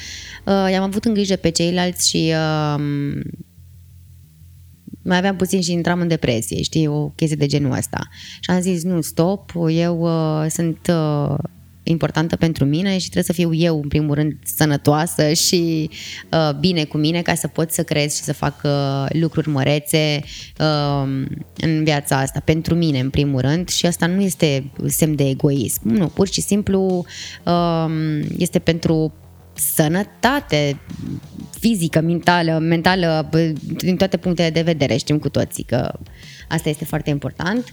[0.44, 2.82] Uh, i-am avut în grijă pe ceilalți și uh,
[5.04, 8.08] mai aveam puțin și intram în depresie, știi, o chestie de genul ăsta.
[8.40, 11.36] Și am zis, nu, stop, eu uh, sunt uh,
[11.90, 15.90] importantă pentru mine și trebuie să fiu eu, în primul rând, sănătoasă și
[16.32, 20.24] uh, bine cu mine ca să pot să cresc și să fac uh, lucruri mărețe
[20.60, 21.26] uh,
[21.58, 23.70] în viața asta, pentru mine, în primul rând.
[23.70, 25.82] Și asta nu este semn de egoism.
[25.84, 27.06] Nu, pur și simplu
[27.46, 27.86] uh,
[28.38, 29.14] este pentru
[29.54, 30.80] sănătate
[31.60, 33.30] fizică, mentală, mentală,
[33.78, 35.92] din toate punctele de vedere, știm cu toții că
[36.48, 37.72] asta este foarte important.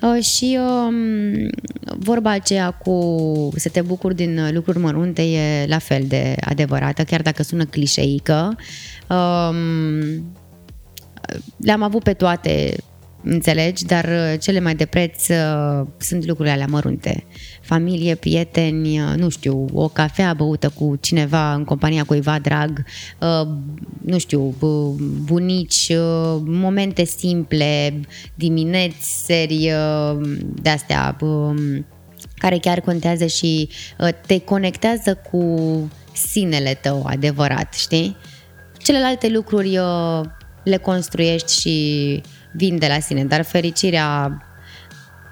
[0.00, 1.50] Uh, și um,
[1.98, 7.22] vorba aceea cu să te bucuri din lucruri mărunte e la fel de adevărată, chiar
[7.22, 8.56] dacă sună clișeică.
[9.08, 10.34] Um,
[11.56, 12.74] le-am avut pe toate
[13.22, 17.24] înțelegi, dar uh, cele mai de preț uh, sunt lucrurile alea mărunte.
[17.66, 22.84] Familie, prieteni, uh, nu știu, o cafea băută cu cineva în compania cuiva drag,
[24.04, 24.54] nu știu,
[25.24, 25.92] bunici,
[26.44, 28.00] momente simple,
[28.34, 29.70] dimineți, serii
[30.38, 31.16] de astea
[32.34, 33.68] care chiar contează și
[34.26, 35.44] te conectează cu
[36.12, 38.16] sinele tău adevărat, știi?
[38.78, 39.78] Celelalte lucruri
[40.64, 42.20] le construiești și
[42.52, 44.40] vin de la sine, dar fericirea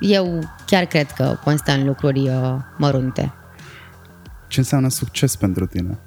[0.06, 3.32] eu chiar cred că constă în lucruri uh, mărunte.
[4.48, 5.98] Ce înseamnă succes pentru tine?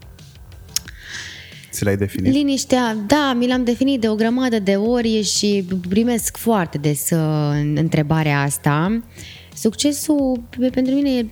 [1.72, 2.34] Ți l-ai definit?
[2.34, 7.72] Liniștea, da, mi l-am definit de o grămadă de ori și primesc foarte des uh,
[7.76, 9.02] întrebarea asta.
[9.54, 11.26] Succesul pentru mine e,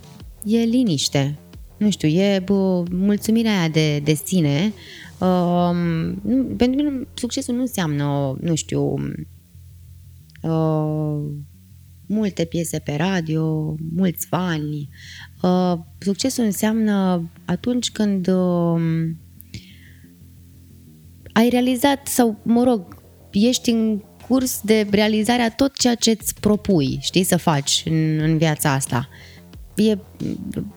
[0.43, 1.37] e liniște.
[1.77, 4.73] Nu știu, e bă, mulțumirea aia de, de sine.
[5.19, 5.69] Uh,
[6.21, 8.93] nu, pentru mine succesul nu înseamnă, nu știu,
[10.41, 11.23] uh,
[12.07, 14.89] multe piese pe radio, mulți fani.
[15.41, 18.81] Uh, succesul înseamnă atunci când uh,
[21.33, 26.39] ai realizat sau, mă rog, ești în curs de realizare a tot ceea ce îți
[26.39, 29.09] propui, știi, să faci în, în viața asta.
[29.75, 29.97] E,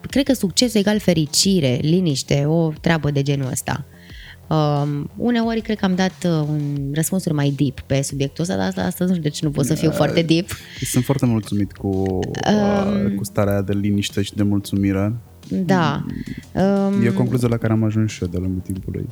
[0.01, 3.85] cred că succesul egal fericire, liniște, o treabă de genul ăsta.
[4.49, 8.66] Uh, uneori cred că am dat uh, un răspunsuri mai deep pe subiectul ăsta, dar
[8.66, 10.51] asta, astăzi nu știu de ce nu pot să fiu uh, foarte deep.
[10.91, 11.89] Sunt foarte mulțumit cu,
[12.47, 15.15] uh, cu starea de liniște și de mulțumire.
[15.49, 16.05] Da.
[16.53, 19.07] Um, e o concluzie la care am ajuns și eu de-a lungul timpului.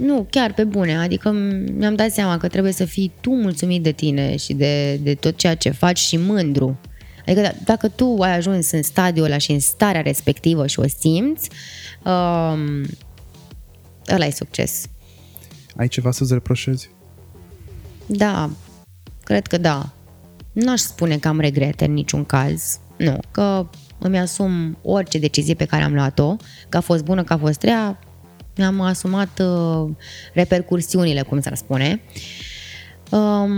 [0.00, 1.30] Nu, chiar pe bune, adică
[1.76, 5.36] mi-am dat seama că trebuie să fii tu mulțumit de tine și de, de tot
[5.36, 6.80] ceea ce faci și mândru.
[7.26, 10.84] Adică d- dacă tu ai ajuns în stadiul ăla și în starea respectivă și o
[10.98, 11.50] simți,
[12.04, 12.86] um,
[14.12, 14.86] ăla e succes.
[15.76, 16.90] Ai ceva să-ți reproșezi?
[18.06, 18.50] Da,
[19.24, 19.92] cred că da.
[20.52, 22.78] N-aș spune că am regrete în niciun caz.
[22.96, 23.68] Nu, că
[23.98, 26.36] îmi asum orice decizie pe care am luat-o,
[26.68, 27.98] că a fost bună, că a fost rea,
[28.56, 29.90] mi-am asumat uh,
[30.34, 32.00] repercursiunile, cum s-ar spune.
[33.10, 33.50] Um,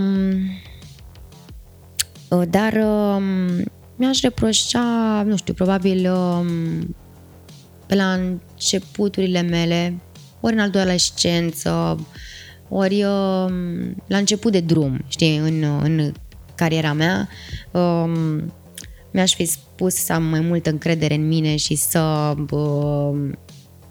[2.28, 3.24] uh, dar um,
[3.96, 6.96] mi-aș reproșa, nu știu, probabil um,
[7.86, 9.98] pe la începuturile mele
[10.40, 11.98] ori în adolescență,
[12.68, 13.52] ori uh,
[14.06, 16.12] la început de drum, știi, în, în
[16.54, 17.28] cariera mea,
[17.70, 18.52] um,
[19.10, 23.30] mi-aș fi spus să am mai multă încredere în mine și să uh,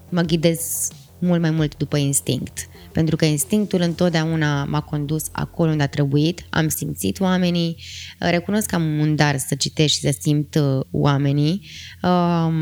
[0.09, 5.83] mă ghidez mult mai mult după instinct pentru că instinctul întotdeauna m-a condus acolo unde
[5.83, 7.77] a trebuit, am simțit oamenii,
[8.19, 11.61] recunosc că am un dar să citesc și să simt uh, oamenii.
[12.01, 12.53] Um,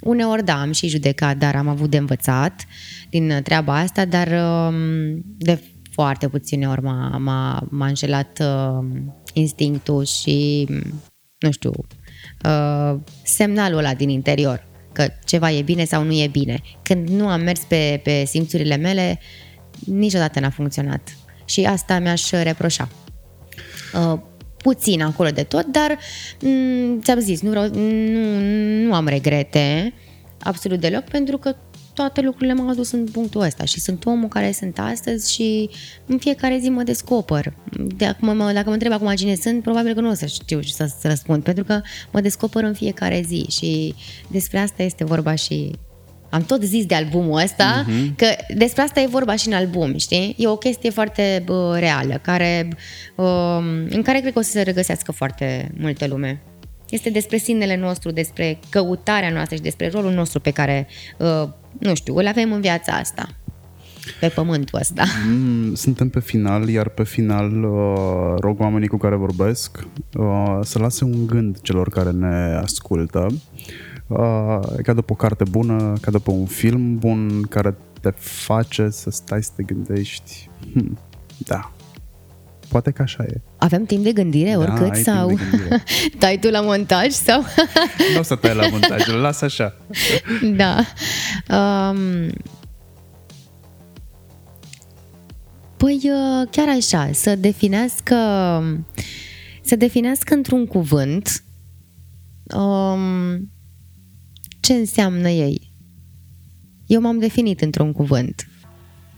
[0.00, 2.64] uneori da, am și judecat, dar am avut de învățat
[3.10, 4.74] din treaba asta, dar um,
[5.38, 8.86] de foarte puține ori m-a, m-a, m-a înșelat uh,
[9.32, 10.66] instinctul și,
[11.38, 11.72] nu știu,
[12.44, 16.60] uh, semnalul ăla din interior că ceva e bine sau nu e bine.
[16.82, 19.18] Când nu am mers pe, pe simțurile mele,
[19.86, 21.16] niciodată n-a funcționat.
[21.44, 22.88] Și asta mi-aș reproșa.
[23.94, 24.18] Uh,
[24.56, 25.98] puțin acolo de tot, dar
[26.40, 28.40] mm, ți-am zis, nu, vreau, nu,
[28.86, 29.92] nu am regrete
[30.42, 31.56] absolut deloc, pentru că
[31.94, 35.70] toate lucrurile m-au adus în punctul ăsta și sunt omul care sunt astăzi și
[36.06, 37.52] în fiecare zi mă descoper.
[37.96, 40.60] De acum, mă, dacă mă întreb acum cine sunt, probabil că nu o să știu
[40.60, 41.80] și să, să răspund, pentru că
[42.12, 43.94] mă descoper în fiecare zi și
[44.30, 45.70] despre asta este vorba și
[46.30, 48.16] am tot zis de albumul ăsta, uh-huh.
[48.16, 50.34] că despre asta e vorba și în album, știi?
[50.38, 52.68] E o chestie foarte bă, reală, care,
[53.14, 53.58] uh,
[53.88, 56.40] în care cred că o să se regăsească foarte multe lume.
[56.88, 60.86] Este despre sinele nostru, despre căutarea noastră și despre rolul nostru pe care,
[61.18, 61.48] uh,
[61.78, 63.28] nu știu, îl avem în viața asta
[64.20, 65.04] pe pământul ăsta.
[65.28, 69.78] Mm, suntem pe final, iar pe final uh, rog oamenii cu care vorbesc
[70.14, 73.89] uh, să lase un gând celor care ne ascultă Uh, e
[74.82, 79.42] ca după o carte bună, ca după un film bun care te face să stai
[79.42, 80.48] să te gândești.
[80.72, 80.98] Hmm,
[81.38, 81.72] da,
[82.68, 83.40] poate că așa e.
[83.56, 85.82] Avem timp de gândire Da, oricât ai sau timp de gândire.
[86.18, 87.44] tai tu la montaj sau...
[88.14, 89.76] Nu o să tai la montaj, îl las așa.
[90.60, 90.84] da.
[91.56, 92.30] Um,
[95.76, 98.16] păi uh, chiar așa, să definească
[99.62, 101.44] să definească într-un cuvânt
[102.56, 103.50] um,
[104.60, 105.72] ce înseamnă ei.
[106.86, 108.44] Eu m-am definit într-un cuvânt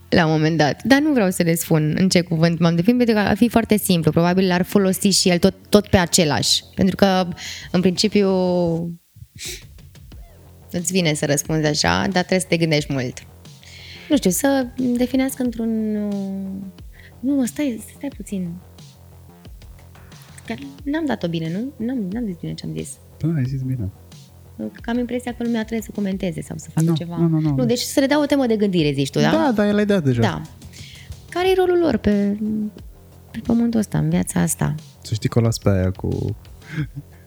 [0.09, 2.97] la un moment dat, dar nu vreau să le spun în ce cuvânt m-am definit,
[2.97, 4.11] pentru că ar fi foarte simplu.
[4.11, 6.63] Probabil l-ar folosi și el tot, tot pe același.
[6.75, 7.29] Pentru că,
[7.71, 8.29] în principiu,
[10.71, 13.27] îți vine să răspunzi așa, dar trebuie să te gândești mult.
[14.09, 14.67] Nu știu, să
[14.97, 15.97] definească într-un...
[15.97, 16.49] uh,
[17.21, 18.55] Nu, mă, stai, stai puțin.
[20.47, 20.55] Că
[20.85, 21.87] n-am dat-o bine, nu?
[21.87, 22.91] N-am, n-am zis bine ce am zis.
[23.19, 23.91] Da, ai zis bine.
[24.57, 27.17] Că am impresia că lumea trebuie să comenteze sau să facă Nu, ceva.
[27.17, 27.55] nu, nu, nu.
[27.57, 29.31] nu, deci să le dau o temă de gândire, zici tu, da?
[29.31, 30.21] Da, da, el ai dat deja.
[30.21, 30.43] Da.
[31.29, 32.39] Care e rolul lor pe,
[33.31, 34.75] pe pământul ăsta, în viața asta?
[35.03, 36.37] Să știi că o las pe aia cu...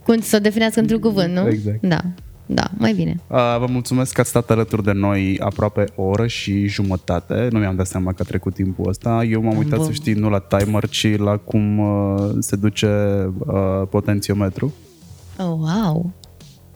[0.04, 1.48] Cum să o definească într-un cuvânt, nu?
[1.48, 1.82] Exact.
[1.82, 2.02] Da,
[2.46, 3.20] da, mai bine.
[3.28, 7.48] Uh, vă mulțumesc că ați stat alături de noi aproape o oră și jumătate.
[7.52, 9.24] Nu mi-am dat seama că a trecut timpul ăsta.
[9.24, 9.86] Eu m-am uitat, Bun.
[9.86, 12.88] să știi, nu la timer, ci la cum uh, se duce
[13.38, 14.74] uh, potențiometru.
[15.38, 16.12] Oh, wow!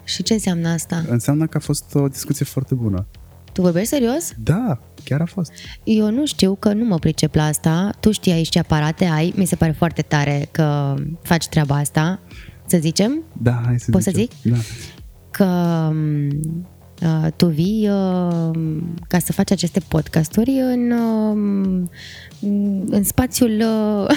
[0.09, 1.03] Și ce înseamnă asta?
[1.07, 3.05] Înseamnă că a fost o discuție foarte bună.
[3.53, 4.31] Tu vorbești serios?
[4.37, 5.51] Da, chiar a fost.
[5.83, 7.89] Eu nu știu că nu mă pricep la asta.
[7.99, 9.33] Tu știi aici ce aparate ai.
[9.35, 12.19] Mi se pare foarte tare că faci treaba asta.
[12.65, 14.51] Să zicem Da, hai să Poți să zicem.
[14.51, 14.57] Da.
[15.31, 15.45] că
[15.93, 16.59] m, uh,
[17.35, 18.59] tu vii uh,
[19.07, 21.87] ca să faci aceste podcasturi în, uh,
[22.89, 24.07] în spațiul uh,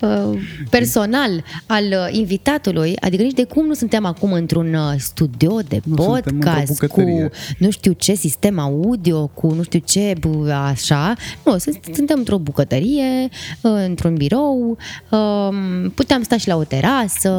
[0.10, 0.38] uh,
[0.70, 5.80] personal al uh, invitatului, adică nici de cum nu suntem acum într-un uh, studio de
[5.84, 7.30] Nu, suntem într-o podcast cu bucătărie.
[7.58, 11.14] nu știu ce sistem audio, cu nu știu ce bu- așa.
[11.44, 13.28] Nu, sunt- suntem într-o bucătărie,
[13.60, 14.76] uh, într-un birou,
[15.10, 17.30] um, puteam sta și la o terasă,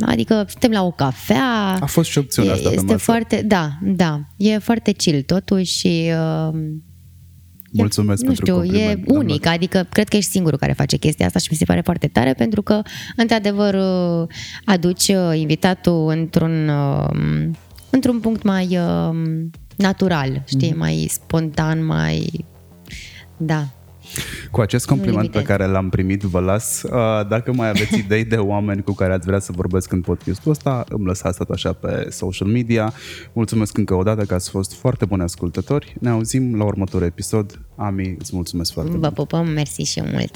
[0.00, 1.76] adică suntem la o cafea.
[1.80, 2.98] A fost și opțiunea asta pe este masă.
[3.04, 6.10] foarte, da, da, e foarte chill totuși și
[6.50, 6.58] uh,
[7.72, 9.06] Mulțumesc nu pentru știu, e compliment.
[9.06, 11.80] da, unic, adică cred că ești singurul care face chestia asta și mi se pare
[11.80, 12.82] foarte tare pentru că,
[13.16, 14.28] într-adevăr, uh,
[14.64, 17.08] aduci uh, invitatul într-un, uh,
[17.90, 19.16] într-un punct mai uh,
[19.76, 20.78] natural, știi, Mhm.
[20.78, 22.44] mai spontan, mai...
[23.36, 23.66] Da.
[24.50, 25.56] Cu acest compliment pe limitez.
[25.56, 26.82] care l-am primit, vă las.
[26.82, 26.90] Uh,
[27.28, 30.84] Dacă mai aveți idei de oameni cu care ați vrea să vorbesc în podcastul ăsta,
[30.88, 32.92] îmi lăsați tot așa pe social media.
[33.32, 35.96] Mulțumesc încă o dată că ați fost foarte buni ascultători.
[36.00, 37.60] Ne auzim la următorul episod.
[37.76, 39.02] Ami, îți mulțumesc foarte mult.
[39.02, 40.30] Vă pupăm, mersi și mult!